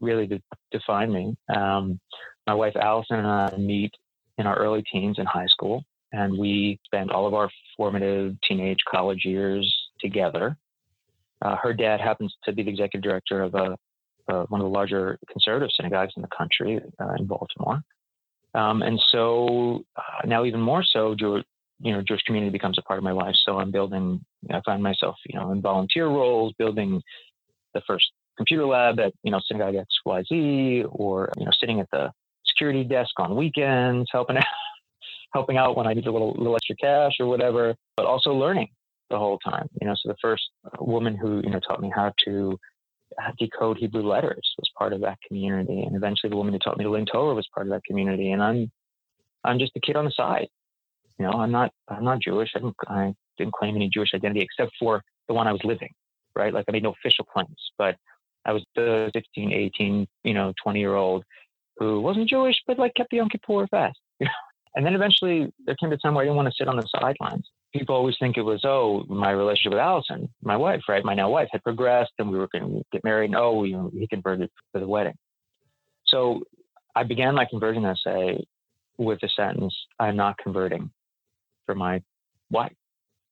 really 0.00 0.26
de- 0.28 0.42
define 0.72 1.12
me. 1.12 1.36
Um, 1.54 2.00
my 2.46 2.54
wife 2.54 2.76
Allison 2.76 3.18
and 3.18 3.28
I 3.28 3.56
meet 3.58 3.92
in 4.38 4.46
our 4.46 4.58
early 4.58 4.82
teens 4.92 5.18
in 5.18 5.26
high 5.26 5.46
school, 5.46 5.84
and 6.12 6.36
we 6.36 6.78
spent 6.84 7.10
all 7.10 7.26
of 7.26 7.34
our 7.34 7.50
formative 7.76 8.36
teenage 8.46 8.78
college 8.90 9.24
years 9.24 9.72
together. 10.00 10.56
Uh, 11.42 11.56
her 11.56 11.72
dad 11.72 12.00
happens 12.00 12.34
to 12.44 12.52
be 12.52 12.62
the 12.62 12.70
executive 12.70 13.02
director 13.02 13.42
of 13.42 13.54
a, 13.54 13.76
uh, 14.28 14.44
one 14.48 14.60
of 14.60 14.64
the 14.64 14.70
larger 14.70 15.18
conservative 15.30 15.70
synagogues 15.76 16.12
in 16.16 16.22
the 16.22 16.28
country 16.36 16.80
uh, 17.00 17.14
in 17.18 17.26
Baltimore. 17.26 17.82
Um, 18.54 18.82
and 18.82 19.00
so 19.10 19.84
uh, 19.96 20.26
now, 20.26 20.44
even 20.44 20.60
more 20.60 20.84
so, 20.84 21.14
Jew, 21.14 21.42
you 21.80 21.92
know, 21.92 22.02
Jewish 22.06 22.22
community 22.22 22.50
becomes 22.50 22.78
a 22.78 22.82
part 22.82 22.98
of 22.98 23.04
my 23.04 23.12
life. 23.12 23.34
So 23.44 23.58
I'm 23.58 23.70
building. 23.70 24.24
I 24.50 24.60
find 24.64 24.82
myself, 24.82 25.16
you 25.26 25.38
know, 25.38 25.50
in 25.50 25.60
volunteer 25.62 26.06
roles, 26.06 26.52
building 26.58 27.02
the 27.74 27.80
first 27.86 28.04
computer 28.36 28.66
lab 28.66 29.00
at 29.00 29.12
you 29.22 29.30
know 29.30 29.40
Synagogue 29.46 29.74
XYZ, 30.06 30.86
or 30.90 31.30
you 31.38 31.44
know, 31.44 31.50
sitting 31.58 31.80
at 31.80 31.90
the 31.90 32.12
security 32.46 32.84
desk 32.84 33.10
on 33.18 33.36
weekends, 33.36 34.08
helping 34.12 34.36
out, 34.36 34.44
helping 35.32 35.56
out 35.56 35.76
when 35.76 35.86
I 35.86 35.94
need 35.94 36.06
a 36.06 36.12
little 36.12 36.32
little 36.32 36.56
extra 36.56 36.76
cash 36.76 37.12
or 37.20 37.26
whatever. 37.26 37.74
But 37.96 38.06
also 38.06 38.32
learning 38.32 38.68
the 39.10 39.18
whole 39.18 39.38
time. 39.38 39.68
You 39.80 39.86
know, 39.86 39.94
so 39.94 40.08
the 40.08 40.16
first 40.20 40.50
uh, 40.64 40.84
woman 40.84 41.16
who 41.16 41.40
you 41.42 41.50
know 41.50 41.60
taught 41.60 41.80
me 41.80 41.92
how 41.94 42.12
to 42.24 42.58
uh, 43.22 43.30
decode 43.38 43.78
Hebrew 43.78 44.02
letters 44.02 44.54
was 44.58 44.70
part 44.76 44.92
of 44.92 45.00
that 45.02 45.18
community, 45.26 45.82
and 45.82 45.96
eventually 45.96 46.30
the 46.30 46.36
woman 46.36 46.52
who 46.52 46.58
taught 46.58 46.78
me 46.78 46.84
to 46.84 46.90
learn 46.90 47.06
Torah 47.06 47.34
was 47.34 47.48
part 47.54 47.66
of 47.66 47.72
that 47.72 47.84
community. 47.84 48.32
And 48.32 48.42
I'm 48.42 48.70
I'm 49.44 49.58
just 49.58 49.76
a 49.76 49.80
kid 49.80 49.96
on 49.96 50.04
the 50.04 50.12
side. 50.12 50.48
You 51.18 51.26
know, 51.26 51.32
I'm 51.32 51.52
not 51.52 51.72
I'm 51.88 52.04
not 52.04 52.20
Jewish. 52.20 52.50
I 52.54 52.58
didn't 52.58 52.76
I 52.88 53.14
didn't 53.38 53.54
claim 53.54 53.76
any 53.76 53.88
Jewish 53.88 54.14
identity 54.14 54.40
except 54.40 54.72
for 54.78 55.02
the 55.28 55.34
one 55.34 55.46
I 55.46 55.52
was 55.52 55.62
living, 55.64 55.90
right? 56.34 56.52
Like 56.52 56.64
I 56.68 56.72
made 56.72 56.82
no 56.82 56.92
official 56.92 57.24
claims, 57.24 57.70
but 57.78 57.96
I 58.44 58.52
was 58.52 58.64
the 58.74 59.10
16, 59.14 59.52
18, 59.52 60.06
you 60.24 60.34
know, 60.34 60.52
20 60.62 60.80
year 60.80 60.94
old 60.94 61.24
who 61.78 62.00
wasn't 62.00 62.28
Jewish, 62.28 62.56
but 62.66 62.78
like 62.78 62.94
kept 62.94 63.10
the 63.10 63.18
Yom 63.18 63.28
Kippur 63.28 63.66
fast. 63.68 63.98
and 64.74 64.84
then 64.84 64.94
eventually 64.94 65.52
there 65.66 65.76
came 65.76 65.92
a 65.92 65.96
time 65.96 66.14
where 66.14 66.22
I 66.22 66.26
didn't 66.26 66.36
want 66.36 66.48
to 66.48 66.54
sit 66.56 66.68
on 66.68 66.76
the 66.76 66.88
sidelines 67.00 67.48
people 67.72 67.94
always 67.94 68.16
think 68.20 68.36
it 68.36 68.42
was, 68.42 68.64
oh, 68.64 69.04
my 69.08 69.30
relationship 69.30 69.72
with 69.72 69.80
Allison, 69.80 70.28
my 70.42 70.56
wife, 70.56 70.82
right? 70.88 71.04
My 71.04 71.14
now 71.14 71.30
wife 71.30 71.48
had 71.50 71.62
progressed 71.62 72.12
and 72.18 72.30
we 72.30 72.38
were 72.38 72.48
going 72.52 72.64
to 72.64 72.82
get 72.92 73.04
married. 73.04 73.26
And 73.30 73.36
oh, 73.36 73.64
you 73.64 73.76
know, 73.76 73.90
he 73.92 74.06
converted 74.06 74.50
for 74.70 74.80
the 74.80 74.86
wedding. 74.86 75.14
So 76.06 76.42
I 76.94 77.04
began 77.04 77.34
my 77.34 77.46
conversion 77.46 77.84
essay 77.84 78.44
with 78.98 79.20
the 79.20 79.30
sentence, 79.34 79.74
I'm 79.98 80.16
not 80.16 80.36
converting 80.38 80.90
for 81.64 81.74
my 81.74 82.02
wife. 82.50 82.74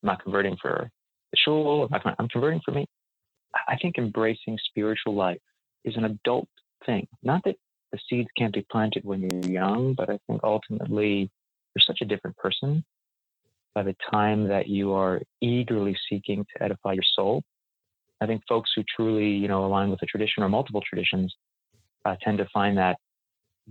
I'm 0.02 0.06
not 0.06 0.22
converting 0.22 0.56
for 0.60 0.90
the 1.30 1.36
shul. 1.36 1.86
I'm, 1.92 2.14
I'm 2.18 2.28
converting 2.28 2.62
for 2.64 2.72
me. 2.72 2.86
I 3.68 3.76
think 3.76 3.98
embracing 3.98 4.58
spiritual 4.64 5.14
life 5.14 5.40
is 5.84 5.96
an 5.96 6.04
adult 6.04 6.48
thing. 6.86 7.06
Not 7.22 7.44
that 7.44 7.56
the 7.92 7.98
seeds 8.08 8.28
can't 8.36 8.54
be 8.54 8.66
planted 8.70 9.04
when 9.04 9.22
you're 9.22 9.50
young, 9.50 9.94
but 9.94 10.10
I 10.10 10.18
think 10.26 10.40
ultimately 10.44 11.30
you're 11.74 11.82
such 11.82 12.00
a 12.00 12.04
different 12.04 12.36
person 12.36 12.84
by 13.74 13.82
the 13.82 13.96
time 14.10 14.48
that 14.48 14.68
you 14.68 14.92
are 14.92 15.20
eagerly 15.40 15.96
seeking 16.08 16.44
to 16.44 16.62
edify 16.62 16.92
your 16.92 17.04
soul. 17.14 17.42
I 18.20 18.26
think 18.26 18.42
folks 18.48 18.70
who 18.74 18.82
truly, 18.94 19.28
you 19.28 19.48
know, 19.48 19.64
align 19.64 19.90
with 19.90 20.02
a 20.02 20.06
tradition 20.06 20.42
or 20.42 20.48
multiple 20.48 20.82
traditions 20.86 21.34
uh, 22.04 22.16
tend 22.22 22.38
to 22.38 22.48
find 22.52 22.76
that 22.78 22.96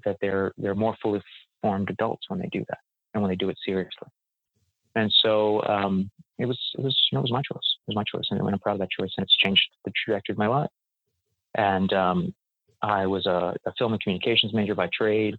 that 0.06 0.18
they're 0.22 0.54
they're 0.58 0.76
more 0.76 0.96
fully 1.02 1.22
formed 1.62 1.90
adults 1.90 2.24
when 2.30 2.40
they 2.40 2.48
do 2.52 2.64
that 2.70 2.80
and 3.14 3.22
when 3.22 3.30
they 3.30 3.36
do 3.36 3.50
it 3.50 3.58
seriously. 3.66 4.08
And 4.96 5.14
so 5.22 5.62
um, 5.64 6.10
it 6.38 6.46
was 6.46 6.60
it 6.78 6.84
was 6.84 6.98
you 7.12 7.16
know 7.16 7.20
it 7.20 7.24
was 7.24 7.32
my 7.32 7.42
choice. 7.42 7.78
It 7.88 7.94
was 7.94 7.96
my 7.96 8.04
choice, 8.04 8.28
and 8.32 8.42
I'm 8.42 8.60
proud 8.60 8.74
of 8.74 8.80
that 8.80 8.92
choice, 8.92 9.12
and 9.18 9.24
it's 9.24 9.36
changed 9.36 9.70
the 9.86 9.92
trajectory 10.06 10.34
of 10.34 10.38
my 10.38 10.48
life. 10.48 10.70
And 11.56 11.92
um, 11.94 12.34
I 12.82 13.06
was 13.08 13.26
a, 13.26 13.56
a 13.66 13.74
film 13.78 13.94
and 13.94 14.02
communications 14.02 14.54
major 14.54 14.76
by 14.76 14.90
trade. 14.94 15.36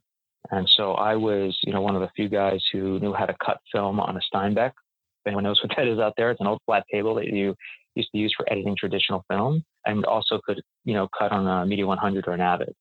And 0.50 0.68
so 0.76 0.92
I 0.92 1.16
was, 1.16 1.58
you 1.64 1.72
know, 1.72 1.80
one 1.80 1.94
of 1.94 2.02
the 2.02 2.10
few 2.16 2.28
guys 2.28 2.62
who 2.72 2.98
knew 3.00 3.12
how 3.12 3.26
to 3.26 3.36
cut 3.44 3.58
film 3.72 4.00
on 4.00 4.16
a 4.16 4.20
Steenbeck. 4.34 4.70
If 4.70 5.26
anyone 5.26 5.44
knows 5.44 5.60
what 5.64 5.76
that 5.76 5.86
is 5.86 5.98
out 5.98 6.14
there, 6.16 6.30
it's 6.30 6.40
an 6.40 6.46
old 6.46 6.60
flat 6.66 6.84
table 6.90 7.14
that 7.16 7.26
you 7.26 7.54
used 7.94 8.10
to 8.12 8.18
use 8.18 8.32
for 8.36 8.50
editing 8.50 8.76
traditional 8.78 9.24
film, 9.28 9.64
and 9.84 10.04
also 10.04 10.40
could, 10.46 10.60
you 10.84 10.94
know, 10.94 11.08
cut 11.18 11.32
on 11.32 11.46
a 11.46 11.66
Media 11.66 11.86
100 11.86 12.28
or 12.28 12.32
an 12.32 12.40
Avid, 12.40 12.74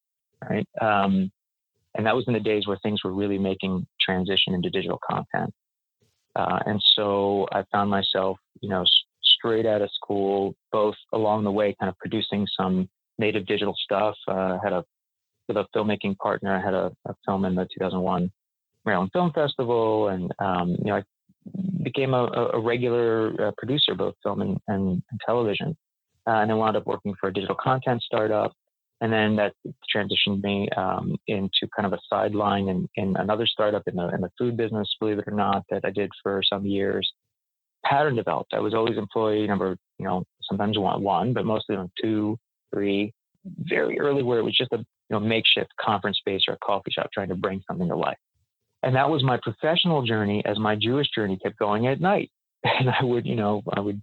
right? 0.48 0.68
Um, 0.80 1.32
and 1.96 2.06
that 2.06 2.16
was 2.16 2.26
in 2.28 2.34
the 2.34 2.40
days 2.40 2.68
where 2.68 2.78
things 2.84 3.04
were 3.04 3.14
really 3.14 3.40
making 3.40 3.88
transition 4.00 4.54
into 4.54 4.70
digital 4.70 5.00
content. 5.10 5.52
Uh, 6.36 6.60
and 6.68 6.82
so 6.96 7.48
I 7.52 7.64
found 7.72 7.90
myself, 7.90 8.38
you 8.62 8.70
know, 8.70 8.86
straight 9.24 9.66
out 9.66 9.82
of 9.82 9.90
school, 9.92 10.56
both 10.72 10.96
along 11.14 11.44
the 11.44 11.52
way, 11.52 11.76
kind 11.80 11.90
of 11.90 11.98
producing 11.98 12.46
some 12.56 12.88
native 13.20 13.46
digital 13.46 13.76
stuff. 13.78 14.16
Uh, 14.28 14.58
had 14.64 14.74
a 14.74 14.84
with 15.48 15.58
a 15.58 15.66
filmmaking 15.76 16.18
partner. 16.18 16.56
I 16.56 16.62
had 16.62 16.74
a, 16.74 16.92
a 17.06 17.16
film 17.26 17.44
in 17.44 17.56
the 17.56 17.68
2001 17.78 18.32
Maryland 18.86 19.12
Film 19.12 19.32
Festival, 19.34 20.08
and 20.08 20.32
um, 20.40 20.70
you 20.80 20.86
know, 20.86 20.96
I 20.96 21.04
became 21.84 22.14
a, 22.14 22.26
a 22.54 22.60
regular 22.60 23.48
uh, 23.48 23.52
producer, 23.58 23.96
both 23.96 24.16
film 24.24 24.42
and, 24.42 24.58
and, 24.68 25.04
and 25.12 25.22
television, 25.26 25.76
uh, 26.28 26.32
and 26.32 26.50
then 26.50 26.58
wound 26.58 26.78
up 26.78 26.86
working 26.86 27.14
for 27.20 27.30
a 27.30 27.34
digital 27.34 27.56
content 27.56 28.02
startup. 28.02 28.54
And 29.02 29.14
then 29.14 29.38
that 29.38 29.54
transitioned 29.96 30.44
me 30.44 30.68
um, 30.76 31.16
into 31.28 31.68
kind 31.74 31.86
of 31.86 31.94
a 31.94 32.00
sideline 32.10 32.68
in, 32.68 32.90
in 32.96 33.16
another 33.16 33.48
startup 33.48 33.84
in 33.88 33.96
the 33.96 34.10
in 34.10 34.22
the 34.22 34.30
food 34.38 34.58
business, 34.58 34.94
believe 35.00 35.20
it 35.20 35.28
or 35.28 35.34
not, 35.34 35.64
that 35.70 35.86
I 35.86 35.90
did 35.90 36.12
for 36.22 36.42
some 36.44 36.66
years. 36.66 37.10
Pattern 37.86 38.16
developed. 38.16 38.54
I 38.54 38.60
was 38.60 38.74
always 38.74 38.98
employee 38.98 39.48
number, 39.48 39.78
you 40.00 40.06
know, 40.06 40.26
sometimes 40.42 40.78
one, 40.78 41.02
one, 41.02 41.32
but 41.32 41.46
mostly 41.46 41.78
on 41.78 41.90
two, 42.02 42.38
three, 42.74 43.14
very 43.46 44.00
early 44.00 44.24
where 44.24 44.40
it 44.40 44.44
was 44.44 44.56
just 44.56 44.72
a 44.74 44.78
you 44.78 44.86
know, 45.12 45.20
makeshift 45.20 45.72
conference 45.80 46.18
space 46.18 46.42
or 46.48 46.54
a 46.54 46.58
coffee 46.58 46.92
shop 46.92 47.10
trying 47.14 47.30
to 47.30 47.36
bring 47.36 47.62
something 47.68 47.88
to 47.88 47.96
life. 47.96 48.18
And 48.84 48.96
that 48.96 49.10
was 49.10 49.24
my 49.24 49.38
professional 49.42 50.06
journey 50.06 50.44
as 50.46 50.58
my 50.58 50.76
Jewish 50.76 51.08
journey 51.14 51.38
kept 51.38 51.58
going 51.58 51.88
at 51.88 52.02
night. 52.02 52.32
And 52.66 52.90
I 52.90 53.06
would, 53.06 53.26
you 53.26 53.36
know, 53.36 53.62
I 53.74 53.80
would 53.80 54.02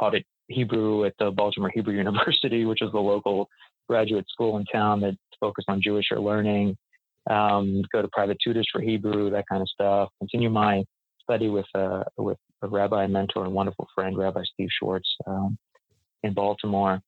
audit 0.00 0.26
Hebrew 0.48 1.04
at 1.04 1.14
the 1.20 1.30
Baltimore 1.30 1.70
Hebrew 1.72 1.94
University, 1.96 2.64
which 2.64 2.82
is 2.82 2.90
the 2.92 2.98
local 2.98 3.48
graduate 3.88 4.26
school 4.28 4.56
in 4.58 4.64
town 4.64 5.00
that 5.00 5.16
focused 5.38 5.68
on 5.68 5.80
Jewish 5.82 6.06
learning. 6.10 6.76
Um, 7.30 7.82
go 7.92 8.02
to 8.02 8.08
private 8.08 8.38
tutors 8.42 8.68
for 8.72 8.80
Hebrew, 8.80 9.30
that 9.30 9.44
kind 9.48 9.62
of 9.62 9.68
stuff. 9.68 10.08
Continue 10.18 10.50
my 10.50 10.82
study 11.22 11.48
with 11.48 11.66
uh, 11.74 12.02
with 12.16 12.38
a 12.62 12.68
rabbi 12.68 13.06
mentor 13.06 13.44
and 13.44 13.54
wonderful 13.54 13.86
friend, 13.94 14.18
Rabbi 14.18 14.42
Steve 14.52 14.68
Schwartz, 14.78 15.08
um, 15.26 15.56
in 16.24 16.34
Baltimore. 16.34 17.00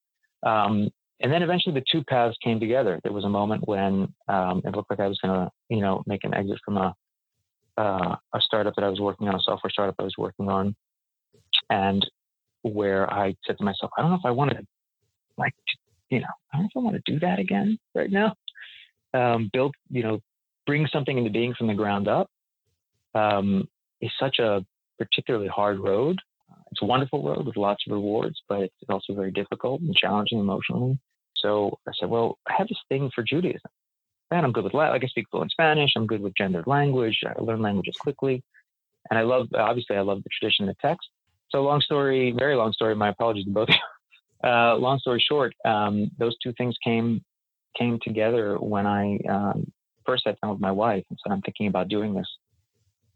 Um, 0.44 0.90
and 1.20 1.32
then 1.32 1.42
eventually 1.42 1.74
the 1.74 1.84
two 1.90 2.04
paths 2.04 2.36
came 2.42 2.60
together. 2.60 3.00
There 3.02 3.12
was 3.12 3.24
a 3.24 3.28
moment 3.28 3.66
when 3.66 4.12
um, 4.28 4.62
it 4.64 4.74
looked 4.74 4.90
like 4.90 5.00
I 5.00 5.06
was 5.06 5.18
going 5.22 5.34
to, 5.34 5.50
you 5.68 5.80
know, 5.80 6.02
make 6.06 6.24
an 6.24 6.34
exit 6.34 6.58
from 6.64 6.76
a 6.76 6.94
uh, 7.76 8.14
a 8.32 8.40
startup 8.40 8.74
that 8.76 8.84
I 8.84 8.88
was 8.88 9.00
working 9.00 9.26
on, 9.26 9.34
a 9.34 9.40
software 9.40 9.70
startup 9.70 9.96
I 9.98 10.04
was 10.04 10.14
working 10.16 10.48
on, 10.48 10.76
and 11.70 12.06
where 12.62 13.12
I 13.12 13.34
said 13.46 13.58
to 13.58 13.64
myself, 13.64 13.90
I 13.96 14.02
don't 14.02 14.10
know 14.10 14.16
if 14.16 14.24
I 14.24 14.30
want 14.30 14.52
to, 14.52 14.58
like, 15.36 15.54
you 16.08 16.20
know, 16.20 16.26
I 16.52 16.56
don't 16.56 16.62
know 16.62 16.68
if 16.72 16.76
I 16.76 16.84
want 16.84 17.04
to 17.04 17.12
do 17.12 17.18
that 17.20 17.40
again 17.40 17.78
right 17.94 18.10
now. 18.10 18.34
Um, 19.12 19.50
build, 19.52 19.74
you 19.90 20.02
know, 20.02 20.20
bring 20.66 20.86
something 20.92 21.18
into 21.18 21.30
being 21.30 21.54
from 21.54 21.66
the 21.66 21.74
ground 21.74 22.06
up 22.06 22.30
um, 23.14 23.68
is 24.00 24.10
such 24.18 24.38
a 24.38 24.64
particularly 24.98 25.48
hard 25.48 25.80
road 25.80 26.20
it's 26.74 26.82
a 26.82 26.86
wonderful 26.86 27.22
road 27.22 27.46
with 27.46 27.56
lots 27.56 27.84
of 27.86 27.92
rewards, 27.92 28.42
but 28.48 28.62
it's 28.62 28.74
also 28.88 29.14
very 29.14 29.30
difficult 29.30 29.80
and 29.80 29.94
challenging 29.94 30.40
emotionally. 30.40 30.98
So 31.36 31.78
I 31.86 31.92
said, 32.00 32.08
well, 32.08 32.36
I 32.48 32.54
have 32.58 32.66
this 32.66 32.80
thing 32.88 33.12
for 33.14 33.22
Judaism. 33.22 33.70
And 34.32 34.44
I'm 34.44 34.50
good 34.50 34.64
with 34.64 34.74
I 34.74 34.98
speak 35.06 35.26
fluent 35.30 35.52
Spanish. 35.52 35.92
I'm 35.94 36.08
good 36.08 36.20
with 36.20 36.32
gendered 36.36 36.66
language. 36.66 37.20
I 37.24 37.40
learn 37.40 37.62
languages 37.62 37.94
quickly. 38.00 38.42
And 39.08 39.16
I 39.16 39.22
love, 39.22 39.46
obviously, 39.54 39.94
I 39.94 40.00
love 40.00 40.24
the 40.24 40.30
tradition 40.36 40.68
of 40.68 40.74
the 40.74 40.88
text. 40.88 41.08
So 41.50 41.62
long 41.62 41.80
story, 41.80 42.34
very 42.36 42.56
long 42.56 42.72
story. 42.72 42.96
My 42.96 43.10
apologies 43.10 43.44
to 43.44 43.50
both. 43.50 43.68
Uh, 44.42 44.76
long 44.76 44.98
story 44.98 45.24
short, 45.26 45.54
um, 45.64 46.10
those 46.18 46.36
two 46.42 46.52
things 46.58 46.76
came 46.84 47.24
came 47.78 47.98
together 48.02 48.58
when 48.58 48.86
I 48.86 49.18
um, 49.26 49.72
first 50.04 50.24
sat 50.24 50.38
down 50.42 50.50
with 50.50 50.60
my 50.60 50.70
wife 50.70 51.02
and 51.08 51.18
said, 51.22 51.32
I'm 51.32 51.40
thinking 51.40 51.66
about 51.66 51.88
doing 51.88 52.12
this 52.12 52.28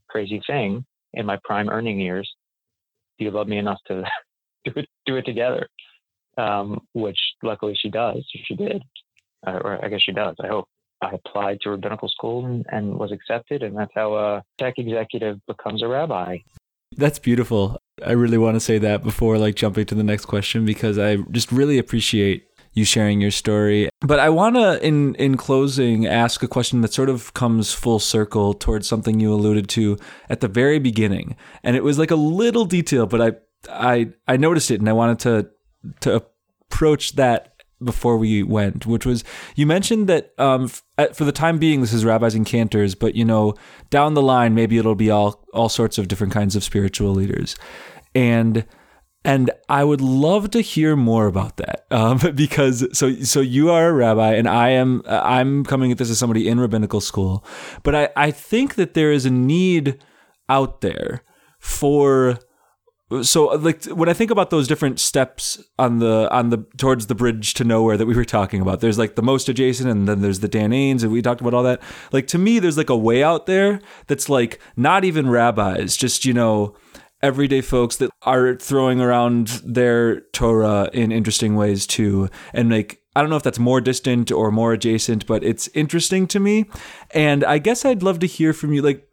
crazy 0.08 0.40
thing 0.46 0.86
in 1.12 1.26
my 1.26 1.38
prime 1.44 1.68
earning 1.68 2.00
years 2.00 2.26
do 3.18 3.24
you 3.24 3.30
love 3.30 3.48
me 3.48 3.58
enough 3.58 3.78
to 3.88 4.02
do 4.64 4.72
it, 4.76 4.88
do 5.06 5.16
it 5.16 5.26
together? 5.26 5.68
Um, 6.36 6.80
which 6.92 7.18
luckily 7.42 7.76
she 7.80 7.90
does. 7.90 8.24
She 8.46 8.54
did, 8.54 8.82
uh, 9.46 9.58
or 9.62 9.84
I 9.84 9.88
guess 9.88 10.02
she 10.02 10.12
does. 10.12 10.36
I 10.42 10.48
hope. 10.48 10.66
I 11.00 11.10
applied 11.10 11.60
to 11.60 11.70
rabbinical 11.70 12.08
school 12.08 12.44
and, 12.44 12.66
and 12.72 12.98
was 12.98 13.12
accepted, 13.12 13.62
and 13.62 13.76
that's 13.76 13.92
how 13.94 14.16
a 14.16 14.42
tech 14.58 14.74
executive 14.78 15.38
becomes 15.46 15.80
a 15.80 15.86
rabbi. 15.86 16.38
That's 16.96 17.20
beautiful. 17.20 17.78
I 18.04 18.12
really 18.12 18.38
want 18.38 18.56
to 18.56 18.60
say 18.60 18.78
that 18.78 19.04
before 19.04 19.38
like 19.38 19.54
jumping 19.54 19.86
to 19.86 19.94
the 19.94 20.02
next 20.02 20.24
question 20.24 20.64
because 20.64 20.98
I 20.98 21.16
just 21.30 21.52
really 21.52 21.78
appreciate 21.78 22.47
you 22.78 22.84
sharing 22.84 23.20
your 23.20 23.30
story. 23.30 23.88
But 24.00 24.18
I 24.20 24.30
want 24.30 24.56
to, 24.56 24.84
in 24.86 25.14
in 25.16 25.36
closing, 25.36 26.06
ask 26.06 26.42
a 26.42 26.48
question 26.48 26.80
that 26.82 26.92
sort 26.92 27.10
of 27.10 27.34
comes 27.34 27.72
full 27.72 27.98
circle 27.98 28.54
towards 28.54 28.88
something 28.88 29.20
you 29.20 29.32
alluded 29.32 29.68
to 29.70 29.98
at 30.30 30.40
the 30.40 30.48
very 30.48 30.78
beginning, 30.78 31.36
and 31.62 31.76
it 31.76 31.84
was 31.84 31.98
like 31.98 32.10
a 32.10 32.16
little 32.16 32.64
detail, 32.64 33.06
but 33.06 33.20
I 33.20 33.32
I 33.68 34.12
I 34.26 34.36
noticed 34.36 34.70
it, 34.70 34.80
and 34.80 34.88
I 34.88 34.92
wanted 34.92 35.18
to 35.20 35.50
to 36.00 36.22
approach 36.70 37.16
that 37.16 37.54
before 37.82 38.16
we 38.16 38.42
went, 38.42 38.86
which 38.86 39.06
was 39.06 39.24
you 39.54 39.66
mentioned 39.66 40.08
that 40.08 40.32
um, 40.38 40.70
f- 40.98 41.16
for 41.16 41.24
the 41.24 41.32
time 41.32 41.58
being 41.58 41.80
this 41.80 41.92
is 41.92 42.04
rabbis 42.04 42.34
and 42.34 42.46
cantors, 42.46 42.94
but 42.94 43.14
you 43.14 43.24
know 43.24 43.54
down 43.90 44.14
the 44.14 44.22
line 44.22 44.54
maybe 44.54 44.78
it'll 44.78 44.94
be 44.94 45.10
all 45.10 45.44
all 45.52 45.68
sorts 45.68 45.98
of 45.98 46.08
different 46.08 46.32
kinds 46.32 46.56
of 46.56 46.64
spiritual 46.64 47.12
leaders, 47.12 47.56
and 48.14 48.64
and 49.24 49.50
I 49.68 49.84
would 49.84 50.00
love 50.00 50.50
to 50.50 50.60
hear 50.60 50.96
more 50.96 51.26
about 51.26 51.56
that 51.56 51.86
um, 51.90 52.18
because 52.34 52.86
so 52.96 53.14
so 53.16 53.40
you 53.40 53.70
are 53.70 53.88
a 53.88 53.92
rabbi 53.92 54.34
and 54.34 54.48
I 54.48 54.70
am 54.70 55.02
I'm 55.06 55.64
coming 55.64 55.92
at 55.92 55.98
this 55.98 56.10
as 56.10 56.18
somebody 56.18 56.48
in 56.48 56.60
rabbinical 56.60 57.00
school, 57.00 57.44
but 57.82 57.94
I 57.94 58.08
I 58.16 58.30
think 58.30 58.76
that 58.76 58.94
there 58.94 59.12
is 59.12 59.26
a 59.26 59.30
need 59.30 60.02
out 60.48 60.80
there 60.80 61.22
for 61.58 62.38
so 63.22 63.46
like 63.46 63.84
when 63.86 64.08
I 64.08 64.12
think 64.12 64.30
about 64.30 64.50
those 64.50 64.68
different 64.68 65.00
steps 65.00 65.62
on 65.78 65.98
the 65.98 66.28
on 66.30 66.50
the 66.50 66.58
towards 66.76 67.06
the 67.06 67.14
bridge 67.14 67.54
to 67.54 67.64
nowhere 67.64 67.96
that 67.96 68.04
we 68.04 68.14
were 68.14 68.24
talking 68.24 68.60
about, 68.60 68.80
there's 68.80 68.98
like 68.98 69.14
the 69.14 69.22
most 69.22 69.48
adjacent, 69.48 69.88
and 69.88 70.06
then 70.06 70.20
there's 70.20 70.40
the 70.40 70.48
Danaans, 70.48 71.02
and 71.02 71.10
we 71.10 71.22
talked 71.22 71.40
about 71.40 71.54
all 71.54 71.62
that. 71.62 71.80
Like 72.12 72.26
to 72.28 72.38
me, 72.38 72.58
there's 72.58 72.76
like 72.76 72.90
a 72.90 72.96
way 72.96 73.22
out 73.22 73.46
there 73.46 73.80
that's 74.08 74.28
like 74.28 74.60
not 74.76 75.04
even 75.04 75.30
rabbis, 75.30 75.96
just 75.96 76.26
you 76.26 76.34
know 76.34 76.74
everyday 77.22 77.60
folks 77.60 77.96
that 77.96 78.10
are 78.22 78.56
throwing 78.56 79.00
around 79.00 79.48
their 79.64 80.20
Torah 80.32 80.90
in 80.92 81.12
interesting 81.12 81.56
ways 81.56 81.86
too, 81.86 82.28
and 82.52 82.70
like 82.70 83.02
I 83.16 83.20
don't 83.20 83.30
know 83.30 83.36
if 83.36 83.42
that's 83.42 83.58
more 83.58 83.80
distant 83.80 84.30
or 84.30 84.52
more 84.52 84.72
adjacent, 84.72 85.26
but 85.26 85.42
it's 85.42 85.68
interesting 85.74 86.28
to 86.28 86.38
me. 86.38 86.66
And 87.10 87.42
I 87.42 87.58
guess 87.58 87.84
I'd 87.84 88.02
love 88.02 88.20
to 88.20 88.26
hear 88.26 88.52
from 88.52 88.72
you, 88.72 88.80
like 88.80 89.08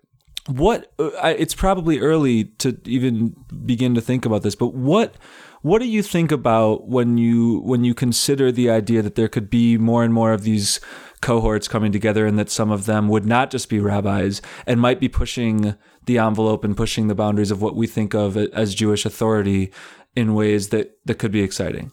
what 0.47 0.93
uh, 0.99 1.33
it's 1.37 1.55
probably 1.55 1.99
early 1.99 2.43
to 2.59 2.79
even 2.85 3.35
begin 3.65 3.95
to 3.95 4.01
think 4.01 4.25
about 4.25 4.43
this, 4.43 4.55
but 4.55 4.73
what 4.73 5.15
what 5.63 5.81
do 5.81 5.87
you 5.87 6.03
think 6.03 6.31
about 6.31 6.87
when 6.87 7.17
you 7.17 7.61
when 7.61 7.83
you 7.83 7.95
consider 7.95 8.51
the 8.51 8.69
idea 8.69 9.01
that 9.01 9.15
there 9.15 9.27
could 9.27 9.49
be 9.49 9.79
more 9.79 10.03
and 10.03 10.13
more 10.13 10.31
of 10.31 10.43
these 10.43 10.79
cohorts 11.21 11.67
coming 11.67 11.91
together 11.91 12.27
and 12.27 12.37
that 12.37 12.51
some 12.51 12.69
of 12.69 12.85
them 12.85 13.09
would 13.09 13.25
not 13.25 13.49
just 13.49 13.67
be 13.67 13.79
rabbis 13.79 14.43
and 14.67 14.79
might 14.79 14.99
be 14.99 15.09
pushing 15.09 15.75
the 16.05 16.17
envelope 16.17 16.63
and 16.63 16.75
pushing 16.75 17.07
the 17.07 17.15
boundaries 17.15 17.51
of 17.51 17.61
what 17.61 17.75
we 17.75 17.87
think 17.87 18.13
of 18.13 18.37
as 18.37 18.75
Jewish 18.75 19.05
authority 19.05 19.71
in 20.15 20.33
ways 20.33 20.69
that 20.69 20.97
that 21.05 21.15
could 21.15 21.31
be 21.31 21.41
exciting. 21.41 21.91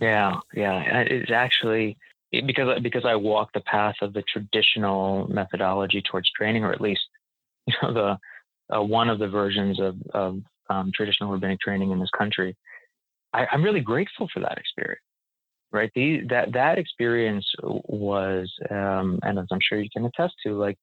Yeah, 0.00 0.40
yeah, 0.54 1.02
it's 1.06 1.30
actually 1.30 1.96
because 2.46 2.80
because 2.82 3.04
I 3.04 3.16
walk 3.16 3.50
the 3.52 3.60
path 3.60 3.96
of 4.02 4.12
the 4.12 4.22
traditional 4.22 5.28
methodology 5.28 6.02
towards 6.02 6.30
training, 6.30 6.64
or 6.64 6.72
at 6.72 6.80
least 6.80 7.02
you 7.66 7.74
know 7.82 7.92
the 7.92 8.76
uh, 8.76 8.82
one 8.82 9.08
of 9.08 9.18
the 9.18 9.28
versions 9.28 9.80
of, 9.80 9.96
of 10.12 10.40
um, 10.70 10.90
traditional 10.94 11.30
rabbinic 11.30 11.60
training 11.60 11.90
in 11.90 12.00
this 12.00 12.10
country. 12.16 12.56
I, 13.32 13.46
am 13.52 13.62
really 13.62 13.80
grateful 13.80 14.28
for 14.32 14.40
that 14.40 14.58
experience. 14.58 15.00
Right, 15.72 15.90
the, 15.96 16.20
that 16.30 16.52
that 16.52 16.78
experience 16.78 17.44
was, 17.60 18.48
um, 18.70 19.18
and 19.22 19.40
as 19.40 19.46
I'm 19.50 19.58
sure 19.60 19.80
you 19.80 19.88
can 19.92 20.04
attest 20.04 20.34
to, 20.46 20.56
like 20.56 20.78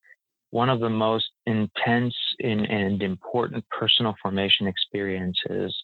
one 0.52 0.70
of 0.70 0.80
the 0.80 0.90
most 0.90 1.30
intense 1.46 2.16
and, 2.40 2.66
and 2.66 3.02
important 3.02 3.66
personal 3.70 4.16
formation 4.22 4.68
experiences, 4.68 5.76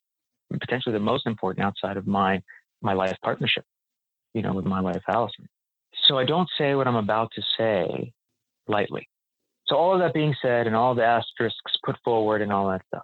potentially 0.59 0.93
the 0.93 0.99
most 0.99 1.25
important 1.25 1.65
outside 1.65 1.97
of 1.97 2.07
my 2.07 2.41
my 2.81 2.93
life 2.93 3.17
partnership, 3.23 3.65
you 4.33 4.43
know, 4.43 4.53
with 4.53 4.65
my 4.65 4.79
wife 4.79 5.01
Allison. 5.07 5.49
So 6.05 6.17
I 6.17 6.25
don't 6.25 6.47
say 6.57 6.75
what 6.75 6.87
I'm 6.87 6.95
about 6.95 7.31
to 7.35 7.41
say 7.57 8.13
lightly. 8.67 9.09
So, 9.67 9.75
all 9.75 9.93
of 9.93 9.99
that 9.99 10.13
being 10.13 10.35
said, 10.41 10.67
and 10.67 10.75
all 10.75 10.95
the 10.95 11.03
asterisks 11.03 11.73
put 11.83 11.97
forward, 12.03 12.41
and 12.41 12.53
all 12.53 12.69
that 12.69 12.83
stuff, 12.87 13.03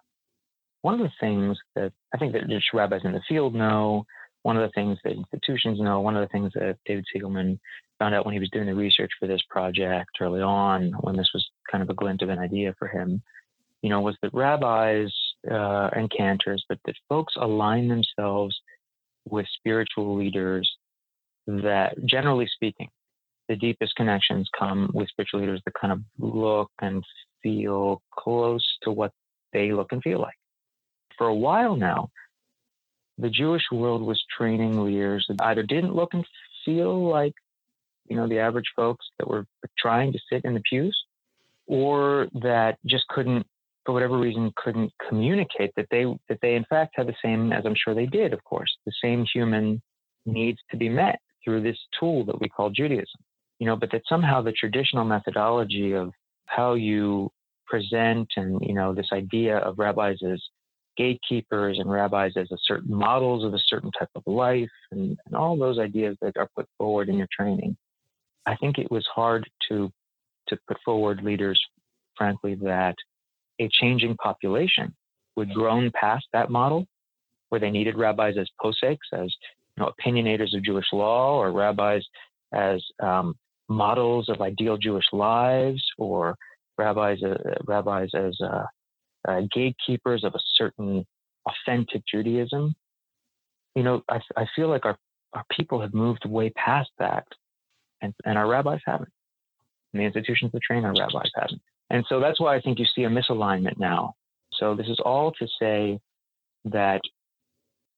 one 0.82 0.94
of 0.94 1.00
the 1.00 1.12
things 1.20 1.58
that 1.76 1.92
I 2.14 2.18
think 2.18 2.34
that 2.34 2.48
just 2.48 2.74
rabbis 2.74 3.02
in 3.04 3.14
the 3.14 3.22
field 3.28 3.56
know, 3.56 4.06
one 4.44 4.58
of 4.58 4.64
the 4.64 4.72
things 4.74 4.98
that 5.04 5.14
institutions 5.14 5.80
know, 5.80 6.02
one 6.02 6.16
of 6.16 6.22
the 6.22 6.32
things 6.32 6.52
that 6.54 6.78
David 6.86 7.06
Cygielman 7.14 7.60
found 8.04 8.14
out 8.14 8.26
when 8.26 8.34
he 8.34 8.40
was 8.40 8.50
doing 8.50 8.66
the 8.66 8.76
research 8.76 9.12
for 9.18 9.28
this 9.28 9.42
project 9.50 10.10
early 10.20 10.42
on, 10.42 10.92
when 11.00 11.16
this 11.16 11.30
was 11.34 11.48
kind 11.72 11.82
of 11.82 11.90
a 11.90 11.94
glint 11.94 12.22
of 12.22 12.28
an 12.28 12.38
idea 12.38 12.76
for 12.78 12.90
him, 12.90 13.22
you 13.82 13.90
know, 13.90 14.02
was 14.02 14.18
that 14.22 14.34
rabbis 14.34 15.10
uh, 15.50 15.90
and 15.96 16.12
cantors, 16.12 16.66
but 16.68 16.78
that 16.86 16.96
folks 17.08 17.34
align 17.38 17.88
themselves 17.88 18.60
with 19.30 19.46
spiritual 19.58 20.18
leaders 20.18 20.70
that, 21.48 21.94
generally 22.06 22.48
speaking, 22.54 22.90
the 23.48 23.56
deepest 23.56 23.96
connections 23.96 24.50
come 24.60 24.92
with 24.94 25.08
spiritual 25.08 25.40
leaders 25.40 25.62
that 25.64 25.74
kind 25.80 25.94
of 25.94 26.02
look 26.20 26.72
and 26.82 27.06
feel 27.42 28.02
close 28.12 28.66
to 28.82 28.92
what 28.92 29.12
they 29.54 29.72
look 29.72 29.94
and 29.94 30.04
feel 30.04 30.20
like. 30.20 30.36
For 31.18 31.28
a 31.28 31.36
while 31.36 31.78
now, 31.78 32.10
the 33.18 33.30
Jewish 33.30 33.64
world 33.72 34.02
was 34.02 34.22
training 34.38 34.84
leaders 34.84 35.26
that 35.30 35.42
either 35.42 35.64
didn't 35.64 35.96
look 35.96 36.14
and 36.14 36.26
feel 36.66 37.08
like, 37.08 37.34
you 38.08 38.16
know, 38.16 38.28
the 38.28 38.40
average 38.40 38.72
folks 38.76 39.06
that 39.18 39.28
were 39.28 39.46
trying 39.78 40.12
to 40.12 40.20
sit 40.32 40.44
in 40.46 40.54
the 40.54 40.62
pews, 40.70 40.98
or 41.68 42.28
that 42.42 42.78
just 42.86 43.08
couldn't, 43.08 43.46
for 43.86 43.94
whatever 43.94 44.18
reason, 44.18 44.52
couldn't 44.56 44.92
communicate 45.08 45.72
that 45.76 45.88
they 45.92 46.06
that 46.30 46.40
they 46.42 46.56
in 46.56 46.66
fact 46.66 46.94
had 46.96 47.08
the 47.08 47.16
same, 47.24 47.52
as 47.52 47.66
I'm 47.66 47.76
sure 47.76 47.94
they 47.94 48.06
did, 48.06 48.34
of 48.34 48.44
course, 48.44 48.76
the 48.86 48.94
same 49.04 49.26
human 49.34 49.82
needs 50.26 50.60
to 50.72 50.78
be 50.78 50.90
met 50.90 51.20
through 51.44 51.62
this 51.62 51.78
tool 52.00 52.24
that 52.26 52.40
we 52.40 52.48
call 52.48 52.70
Judaism 52.70 53.20
you 53.64 53.70
know, 53.70 53.78
but 53.78 53.92
that 53.92 54.02
somehow 54.10 54.42
the 54.42 54.52
traditional 54.52 55.06
methodology 55.06 55.94
of 55.94 56.12
how 56.48 56.74
you 56.74 57.32
present 57.66 58.28
and, 58.36 58.60
you 58.62 58.74
know, 58.74 58.94
this 58.94 59.08
idea 59.14 59.58
of 59.60 59.80
rabbis 59.80 60.18
as 60.22 60.42
gatekeepers 60.98 61.80
and 61.80 61.90
rabbis 61.90 62.34
as 62.36 62.52
a 62.52 62.58
certain 62.66 62.94
models 62.94 63.46
of 63.46 63.54
a 63.54 63.64
certain 63.68 63.90
type 63.98 64.10
of 64.16 64.24
life 64.26 64.70
and, 64.92 65.18
and 65.26 65.34
all 65.34 65.58
those 65.58 65.80
ideas 65.80 66.18
that 66.22 66.36
are 66.36 66.50
put 66.56 66.68
forward 66.78 67.08
in 67.08 67.18
your 67.18 67.30
training. 67.32 67.78
I 68.46 68.56
think 68.56 68.78
it 68.78 68.92
was 68.92 69.08
hard 69.14 69.50
to 69.70 69.92
to 70.50 70.58
put 70.68 70.78
forward 70.84 71.24
leaders, 71.24 71.60
frankly, 72.18 72.56
that 72.56 72.96
a 73.60 73.70
changing 73.72 74.16
population 74.18 74.94
would 75.36 75.54
grown 75.54 75.90
past 76.00 76.26
that 76.34 76.50
model 76.50 76.86
where 77.50 77.60
they 77.60 77.72
needed 77.72 77.98
rabbis 77.98 78.36
as 78.38 78.50
poseks, 78.62 78.98
as 79.14 79.34
you 79.78 79.84
know, 79.84 79.92
opinionators 79.92 80.56
of 80.56 80.64
Jewish 80.64 80.88
law, 80.92 81.38
or 81.38 81.52
rabbis 81.52 82.04
as 82.54 82.84
um, 83.02 83.36
models 83.70 84.30
of 84.30 84.42
ideal 84.42 84.78
Jewish 84.78 85.06
lives 85.14 85.84
or 85.98 86.36
rabbis, 86.78 87.20
uh, 87.24 87.36
rabbis 87.66 88.10
as 88.14 88.38
uh, 88.42 88.66
uh, 89.28 89.42
gatekeepers 89.54 90.24
of 90.24 90.34
a 90.36 90.40
certain 90.56 91.06
authentic 91.48 92.04
Judaism. 92.12 92.76
You 93.76 93.84
know, 93.84 94.02
I, 94.10 94.20
I 94.36 94.46
feel 94.56 94.70
like 94.70 94.86
our, 94.86 94.98
our 95.34 95.44
people 95.56 95.82
have 95.82 95.94
moved 95.94 96.26
way 96.26 96.50
past 96.52 96.90
that, 97.00 97.26
and, 98.04 98.14
and 98.26 98.38
our 98.38 98.48
rabbis 98.48 98.82
haven't. 98.86 99.10
And 99.94 100.02
the 100.02 100.06
institutions 100.06 100.52
that 100.52 100.62
train 100.62 100.86
our 100.86 100.94
rabbis 100.94 101.32
haven't. 101.36 101.62
And 101.90 102.06
so 102.08 102.20
that's 102.20 102.40
why 102.40 102.56
I 102.56 102.62
think 102.62 102.80
you 102.80 102.86
see 102.86 103.04
a 103.04 103.10
misalignment 103.10 103.80
now. 103.80 104.14
So 104.54 104.76
this 104.76 104.88
is 104.88 105.00
all 105.04 105.32
to 105.34 105.48
say 105.60 106.00
that 106.66 107.02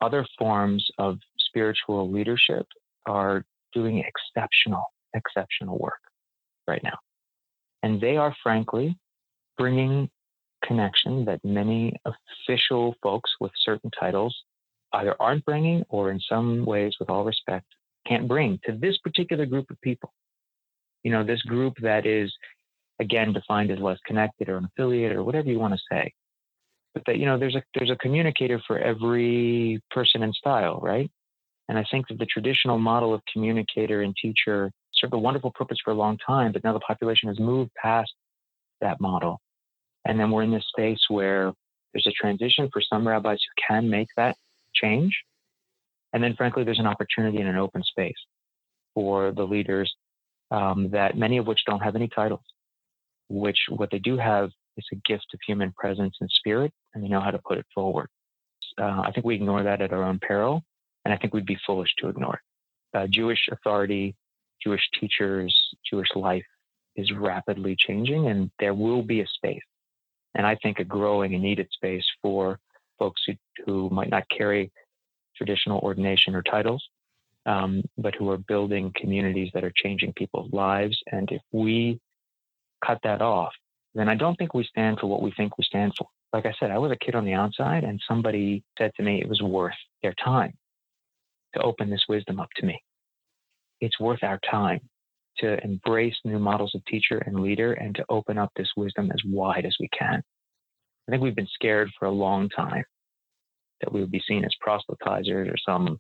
other 0.02 0.26
forms 0.38 0.86
of 0.98 1.18
spiritual 1.40 2.12
leadership 2.12 2.68
are 3.06 3.44
doing 3.74 4.04
exceptional 4.04 4.84
exceptional 5.14 5.78
work 5.78 6.02
right 6.68 6.84
now. 6.84 6.98
And 7.84 8.02
they 8.02 8.18
are 8.18 8.36
frankly 8.44 8.98
bringing 9.58 10.10
connection 10.64 11.26
that 11.26 11.40
many 11.44 11.94
official 12.06 12.96
folks 13.02 13.32
with 13.40 13.52
certain 13.64 13.92
titles 13.98 14.36
either 14.94 15.16
aren't 15.20 15.46
bringing 15.46 15.84
or 15.90 16.12
in 16.12 16.20
some 16.20 16.66
ways, 16.66 16.96
with 17.00 17.10
all 17.10 17.24
respect, 17.24 17.66
can't 18.08 18.28
bring 18.28 18.60
to 18.66 18.74
this 18.74 18.98
particular 19.00 19.46
group 19.46 19.70
of 19.70 19.80
people. 19.82 20.14
You 21.04 21.12
know, 21.12 21.24
this 21.24 21.42
group 21.44 21.76
that 21.82 22.06
is, 22.06 22.34
again, 23.00 23.34
defined 23.34 23.72
as 23.72 23.80
less 23.80 24.00
connected 24.06 24.50
or 24.50 24.58
an 24.58 24.66
affiliate 24.66 25.12
or 25.12 25.24
whatever 25.24 25.50
you 25.50 25.60
want 25.60 25.74
to 25.74 25.80
say. 25.92 26.12
But 26.94 27.04
that, 27.08 27.18
you 27.18 27.26
know, 27.26 27.38
there's 27.38 27.56
a 27.56 27.64
there's 27.76 27.92
a 27.92 27.98
communicator 27.98 28.62
for 28.66 28.80
every 28.80 29.82
person 29.92 30.24
and 30.24 30.34
style, 30.34 30.80
right? 30.82 31.12
And 31.68 31.78
I 31.78 31.86
think 31.92 32.08
that 32.08 32.20
the 32.20 32.26
traditional 32.26 32.78
model 32.78 33.14
of 33.14 33.22
communicator 33.32 34.02
and 34.02 34.16
teacher 34.16 34.72
served 34.94 35.14
a 35.14 35.18
wonderful 35.18 35.52
purpose 35.52 35.78
for 35.84 35.92
a 35.92 35.96
long 35.96 36.18
time, 36.26 36.52
but 36.52 36.64
now 36.64 36.74
the 36.74 36.80
population 36.80 37.28
has 37.28 37.40
moved 37.40 37.72
past 37.76 38.14
that 38.82 39.02
model. 39.02 39.40
And 40.06 40.20
then 40.20 40.32
we're 40.32 40.44
in 40.44 40.52
this 40.52 40.66
space 40.70 41.00
where 41.10 41.52
there's 41.94 42.08
a 42.08 42.12
transition 42.12 42.70
for 42.72 42.82
some 42.82 43.08
rabbis 43.08 43.40
who 43.40 43.64
can 43.68 43.90
make 43.90 44.08
that 44.16 44.36
change. 44.74 45.18
And 46.16 46.24
then, 46.24 46.34
frankly, 46.36 46.64
there's 46.64 46.80
an 46.80 46.88
opportunity 46.88 47.40
in 47.40 47.48
an 47.48 47.58
open 47.58 47.84
space 47.84 48.16
for 48.96 49.34
the 49.34 49.44
leaders 49.44 49.94
um, 50.50 50.90
that 50.92 51.18
many 51.18 51.38
of 51.38 51.46
which 51.46 51.60
don't 51.68 51.82
have 51.82 51.96
any 51.96 52.08
titles, 52.08 52.42
which 53.30 53.60
what 53.70 53.92
they 53.92 54.00
do 54.00 54.18
have 54.18 54.50
is 54.78 54.86
a 54.92 54.96
gift 55.06 55.28
of 55.34 55.40
human 55.46 55.74
presence 55.74 56.16
and 56.22 56.30
spirit, 56.32 56.72
and 56.94 57.04
they 57.04 57.10
know 57.10 57.20
how 57.20 57.32
to 57.32 57.40
put 57.48 57.58
it 57.58 57.66
forward. 57.76 58.08
Uh, 58.82 59.02
I 59.06 59.12
think 59.12 59.26
we 59.26 59.36
ignore 59.36 59.62
that 59.64 59.82
at 59.82 59.94
our 59.94 60.04
own 60.04 60.20
peril, 60.20 60.64
and 61.04 61.14
I 61.14 61.18
think 61.18 61.34
we'd 61.34 61.46
be 61.46 61.60
foolish 61.68 61.90
to 62.00 62.08
ignore 62.08 62.36
it 62.36 62.40
uh, 62.96 63.08
Jewish 63.08 63.50
authority, 63.52 64.16
Jewish 64.64 64.82
teachers, 65.00 65.56
Jewish 65.90 66.08
life 66.16 66.46
is 66.96 67.12
rapidly 67.12 67.76
changing, 67.78 68.28
and 68.28 68.50
there 68.60 68.74
will 68.74 69.04
be 69.04 69.22
a 69.22 69.28
space, 69.28 69.62
and 70.34 70.48
I 70.48 70.56
think 70.64 70.80
a 70.80 70.86
growing 70.86 71.34
and 71.34 71.44
needed 71.44 71.68
space 71.74 72.06
for 72.22 72.58
folks 72.98 73.22
who, 73.28 73.34
who 73.66 73.90
might 73.90 74.10
not 74.10 74.24
carry 74.36 74.72
traditional 75.38 75.80
ordination 75.80 76.36
or 76.36 76.42
titles, 76.42 76.84
um, 77.46 77.84
but 77.98 78.16
who 78.16 78.30
are 78.30 78.38
building 78.38 78.92
communities 78.96 79.52
that 79.54 79.64
are 79.64 79.74
changing 79.76 80.14
people's 80.14 80.52
lives. 80.54 80.98
And 81.12 81.30
if 81.32 81.42
we 81.52 82.00
cut 82.86 83.00
that 83.04 83.22
off, 83.22 83.54
then 83.94 84.10
I 84.10 84.16
don't 84.16 84.36
think 84.36 84.54
we 84.54 84.64
stand 84.64 85.00
for 85.00 85.08
what 85.08 85.22
we 85.22 85.32
think 85.32 85.58
we 85.58 85.64
stand 85.64 85.94
for. 85.98 86.08
Like 86.34 86.46
I 86.46 86.54
said, 86.60 86.72
I 86.72 86.78
was 86.78 86.92
a 86.92 86.98
kid 86.98 87.16
on 87.16 87.24
the 87.24 87.34
outside, 87.34 87.84
and 87.84 88.02
somebody 88.08 88.64
said 88.78 88.92
to 88.98 89.04
me 89.04 89.22
it 89.22 89.30
was 89.30 89.42
worth 89.42 89.76
their 90.04 90.14
time 90.24 90.54
to 91.54 91.62
open 91.62 91.90
this 91.90 92.04
wisdom 92.10 92.40
up 92.40 92.50
to 92.58 92.66
me. 92.66 92.82
It's 93.80 94.00
worth 94.00 94.24
our 94.24 94.40
time 94.50 94.82
to 95.38 95.62
embrace 95.64 96.16
new 96.24 96.40
models 96.40 96.74
of 96.76 96.84
teacher 96.86 97.20
and 97.20 97.40
leader 97.40 97.74
and 97.74 97.96
to 97.96 98.06
open 98.10 98.38
up 98.38 98.52
this 98.56 98.70
wisdom 98.76 99.12
as 99.14 99.22
wide 99.26 99.66
as 99.66 99.76
we 99.80 99.90
can. 99.98 100.22
I 101.08 101.12
think 101.12 101.22
we've 101.22 101.36
been 101.36 101.48
scared 101.54 101.90
for 101.98 102.06
a 102.06 102.12
long 102.12 102.50
time 102.50 102.84
that 103.82 103.92
we 103.92 104.02
would 104.02 104.12
be 104.12 104.22
seen 104.28 104.46
as 104.46 104.52
proselytizers 104.66 105.52
or 105.52 105.56
some, 105.68 105.98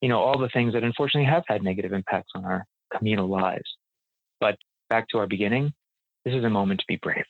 you 0.00 0.08
know, 0.08 0.18
all 0.18 0.38
the 0.38 0.48
things 0.48 0.72
that 0.74 0.84
unfortunately 0.84 1.28
have 1.30 1.44
had 1.46 1.62
negative 1.62 1.92
impacts 1.92 2.32
on 2.34 2.44
our 2.44 2.64
communal 2.96 3.28
lives. 3.28 3.76
But 4.40 4.56
back 4.88 5.06
to 5.08 5.18
our 5.18 5.26
beginning, 5.26 5.72
this 6.24 6.34
is 6.34 6.44
a 6.44 6.50
moment 6.50 6.80
to 6.80 6.86
be 6.88 6.98
brave. 7.02 7.24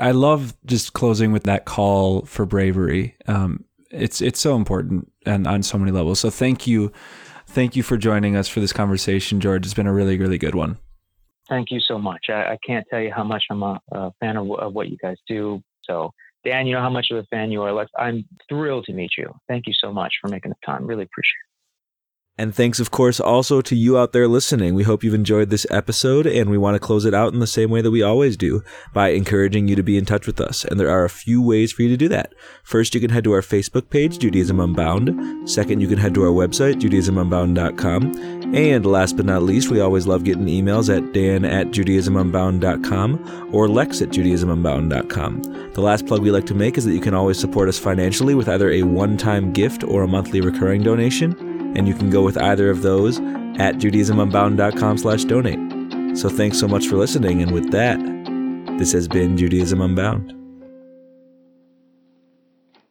I 0.00 0.10
love 0.10 0.56
just 0.66 0.92
closing 0.92 1.32
with 1.32 1.44
that 1.44 1.64
call 1.64 2.22
for 2.22 2.44
bravery. 2.44 3.16
Um, 3.26 3.64
it's 3.90 4.20
it's 4.20 4.40
so 4.40 4.56
important 4.56 5.10
and 5.24 5.46
on 5.46 5.62
so 5.62 5.78
many 5.78 5.92
levels. 5.92 6.20
So 6.20 6.28
thank 6.28 6.66
you, 6.66 6.92
thank 7.46 7.76
you 7.76 7.82
for 7.82 7.96
joining 7.96 8.36
us 8.36 8.48
for 8.48 8.60
this 8.60 8.72
conversation, 8.72 9.40
George. 9.40 9.64
It's 9.64 9.74
been 9.74 9.86
a 9.86 9.92
really 9.92 10.18
really 10.18 10.38
good 10.38 10.54
one. 10.54 10.78
Thank 11.48 11.70
you 11.70 11.80
so 11.80 11.98
much. 11.98 12.26
I, 12.28 12.32
I 12.52 12.58
can't 12.66 12.84
tell 12.90 13.00
you 13.00 13.12
how 13.14 13.22
much 13.22 13.44
I'm 13.50 13.62
a, 13.62 13.80
a 13.92 14.10
fan 14.20 14.36
of, 14.36 14.50
of, 14.50 14.72
what 14.72 14.88
you 14.88 14.96
guys 15.00 15.16
do. 15.28 15.62
So 15.84 16.10
Dan, 16.46 16.66
you 16.66 16.74
know 16.74 16.80
how 16.80 16.90
much 16.90 17.08
of 17.10 17.16
a 17.18 17.24
fan 17.24 17.50
you 17.50 17.60
are. 17.62 17.86
I'm 17.98 18.24
thrilled 18.48 18.84
to 18.84 18.92
meet 18.92 19.10
you. 19.18 19.34
Thank 19.48 19.66
you 19.66 19.72
so 19.74 19.92
much 19.92 20.14
for 20.20 20.28
making 20.28 20.50
the 20.50 20.56
time. 20.64 20.86
Really 20.86 21.02
appreciate 21.02 21.32
it. 21.42 21.55
And 22.38 22.54
thanks, 22.54 22.80
of 22.80 22.90
course, 22.90 23.18
also 23.18 23.62
to 23.62 23.74
you 23.74 23.96
out 23.96 24.12
there 24.12 24.28
listening. 24.28 24.74
We 24.74 24.82
hope 24.82 25.02
you've 25.02 25.14
enjoyed 25.14 25.48
this 25.48 25.66
episode, 25.70 26.26
and 26.26 26.50
we 26.50 26.58
want 26.58 26.74
to 26.74 26.78
close 26.78 27.06
it 27.06 27.14
out 27.14 27.32
in 27.32 27.40
the 27.40 27.46
same 27.46 27.70
way 27.70 27.80
that 27.80 27.90
we 27.90 28.02
always 28.02 28.36
do 28.36 28.62
by 28.92 29.08
encouraging 29.08 29.68
you 29.68 29.76
to 29.76 29.82
be 29.82 29.96
in 29.96 30.04
touch 30.04 30.26
with 30.26 30.38
us. 30.38 30.62
And 30.62 30.78
there 30.78 30.90
are 30.90 31.06
a 31.06 31.10
few 31.10 31.40
ways 31.40 31.72
for 31.72 31.80
you 31.80 31.88
to 31.88 31.96
do 31.96 32.08
that. 32.08 32.34
First, 32.62 32.94
you 32.94 33.00
can 33.00 33.08
head 33.08 33.24
to 33.24 33.32
our 33.32 33.40
Facebook 33.40 33.88
page, 33.88 34.18
Judaism 34.18 34.60
Unbound. 34.60 35.48
Second, 35.48 35.80
you 35.80 35.88
can 35.88 35.96
head 35.96 36.12
to 36.14 36.24
our 36.24 36.30
website, 36.30 36.74
judaismunbound.com. 36.74 38.54
And 38.54 38.84
last 38.84 39.16
but 39.16 39.24
not 39.24 39.42
least, 39.42 39.70
we 39.70 39.80
always 39.80 40.06
love 40.06 40.24
getting 40.24 40.44
emails 40.44 40.94
at 40.94 41.14
dan 41.14 41.46
at 41.46 41.68
judaismunbound.com 41.68 43.50
or 43.50 43.66
lex 43.66 44.02
at 44.02 44.10
judaismunbound.com. 44.10 45.72
The 45.72 45.80
last 45.80 46.06
plug 46.06 46.20
we 46.20 46.30
like 46.30 46.46
to 46.46 46.54
make 46.54 46.76
is 46.76 46.84
that 46.84 46.92
you 46.92 47.00
can 47.00 47.14
always 47.14 47.40
support 47.40 47.70
us 47.70 47.78
financially 47.78 48.34
with 48.34 48.50
either 48.50 48.70
a 48.70 48.82
one 48.82 49.16
time 49.16 49.54
gift 49.54 49.84
or 49.84 50.02
a 50.02 50.08
monthly 50.08 50.42
recurring 50.42 50.82
donation 50.82 51.55
and 51.76 51.86
you 51.86 51.94
can 51.94 52.10
go 52.10 52.22
with 52.22 52.36
either 52.38 52.70
of 52.70 52.82
those 52.82 53.18
at 53.58 53.76
judaismunbound.com 53.76 54.98
slash 54.98 55.24
donate. 55.24 56.18
So 56.18 56.28
thanks 56.28 56.58
so 56.58 56.66
much 56.66 56.88
for 56.88 56.96
listening, 56.96 57.42
and 57.42 57.52
with 57.52 57.70
that, 57.70 57.98
this 58.78 58.92
has 58.92 59.06
been 59.06 59.36
Judaism 59.36 59.80
Unbound. 59.80 60.35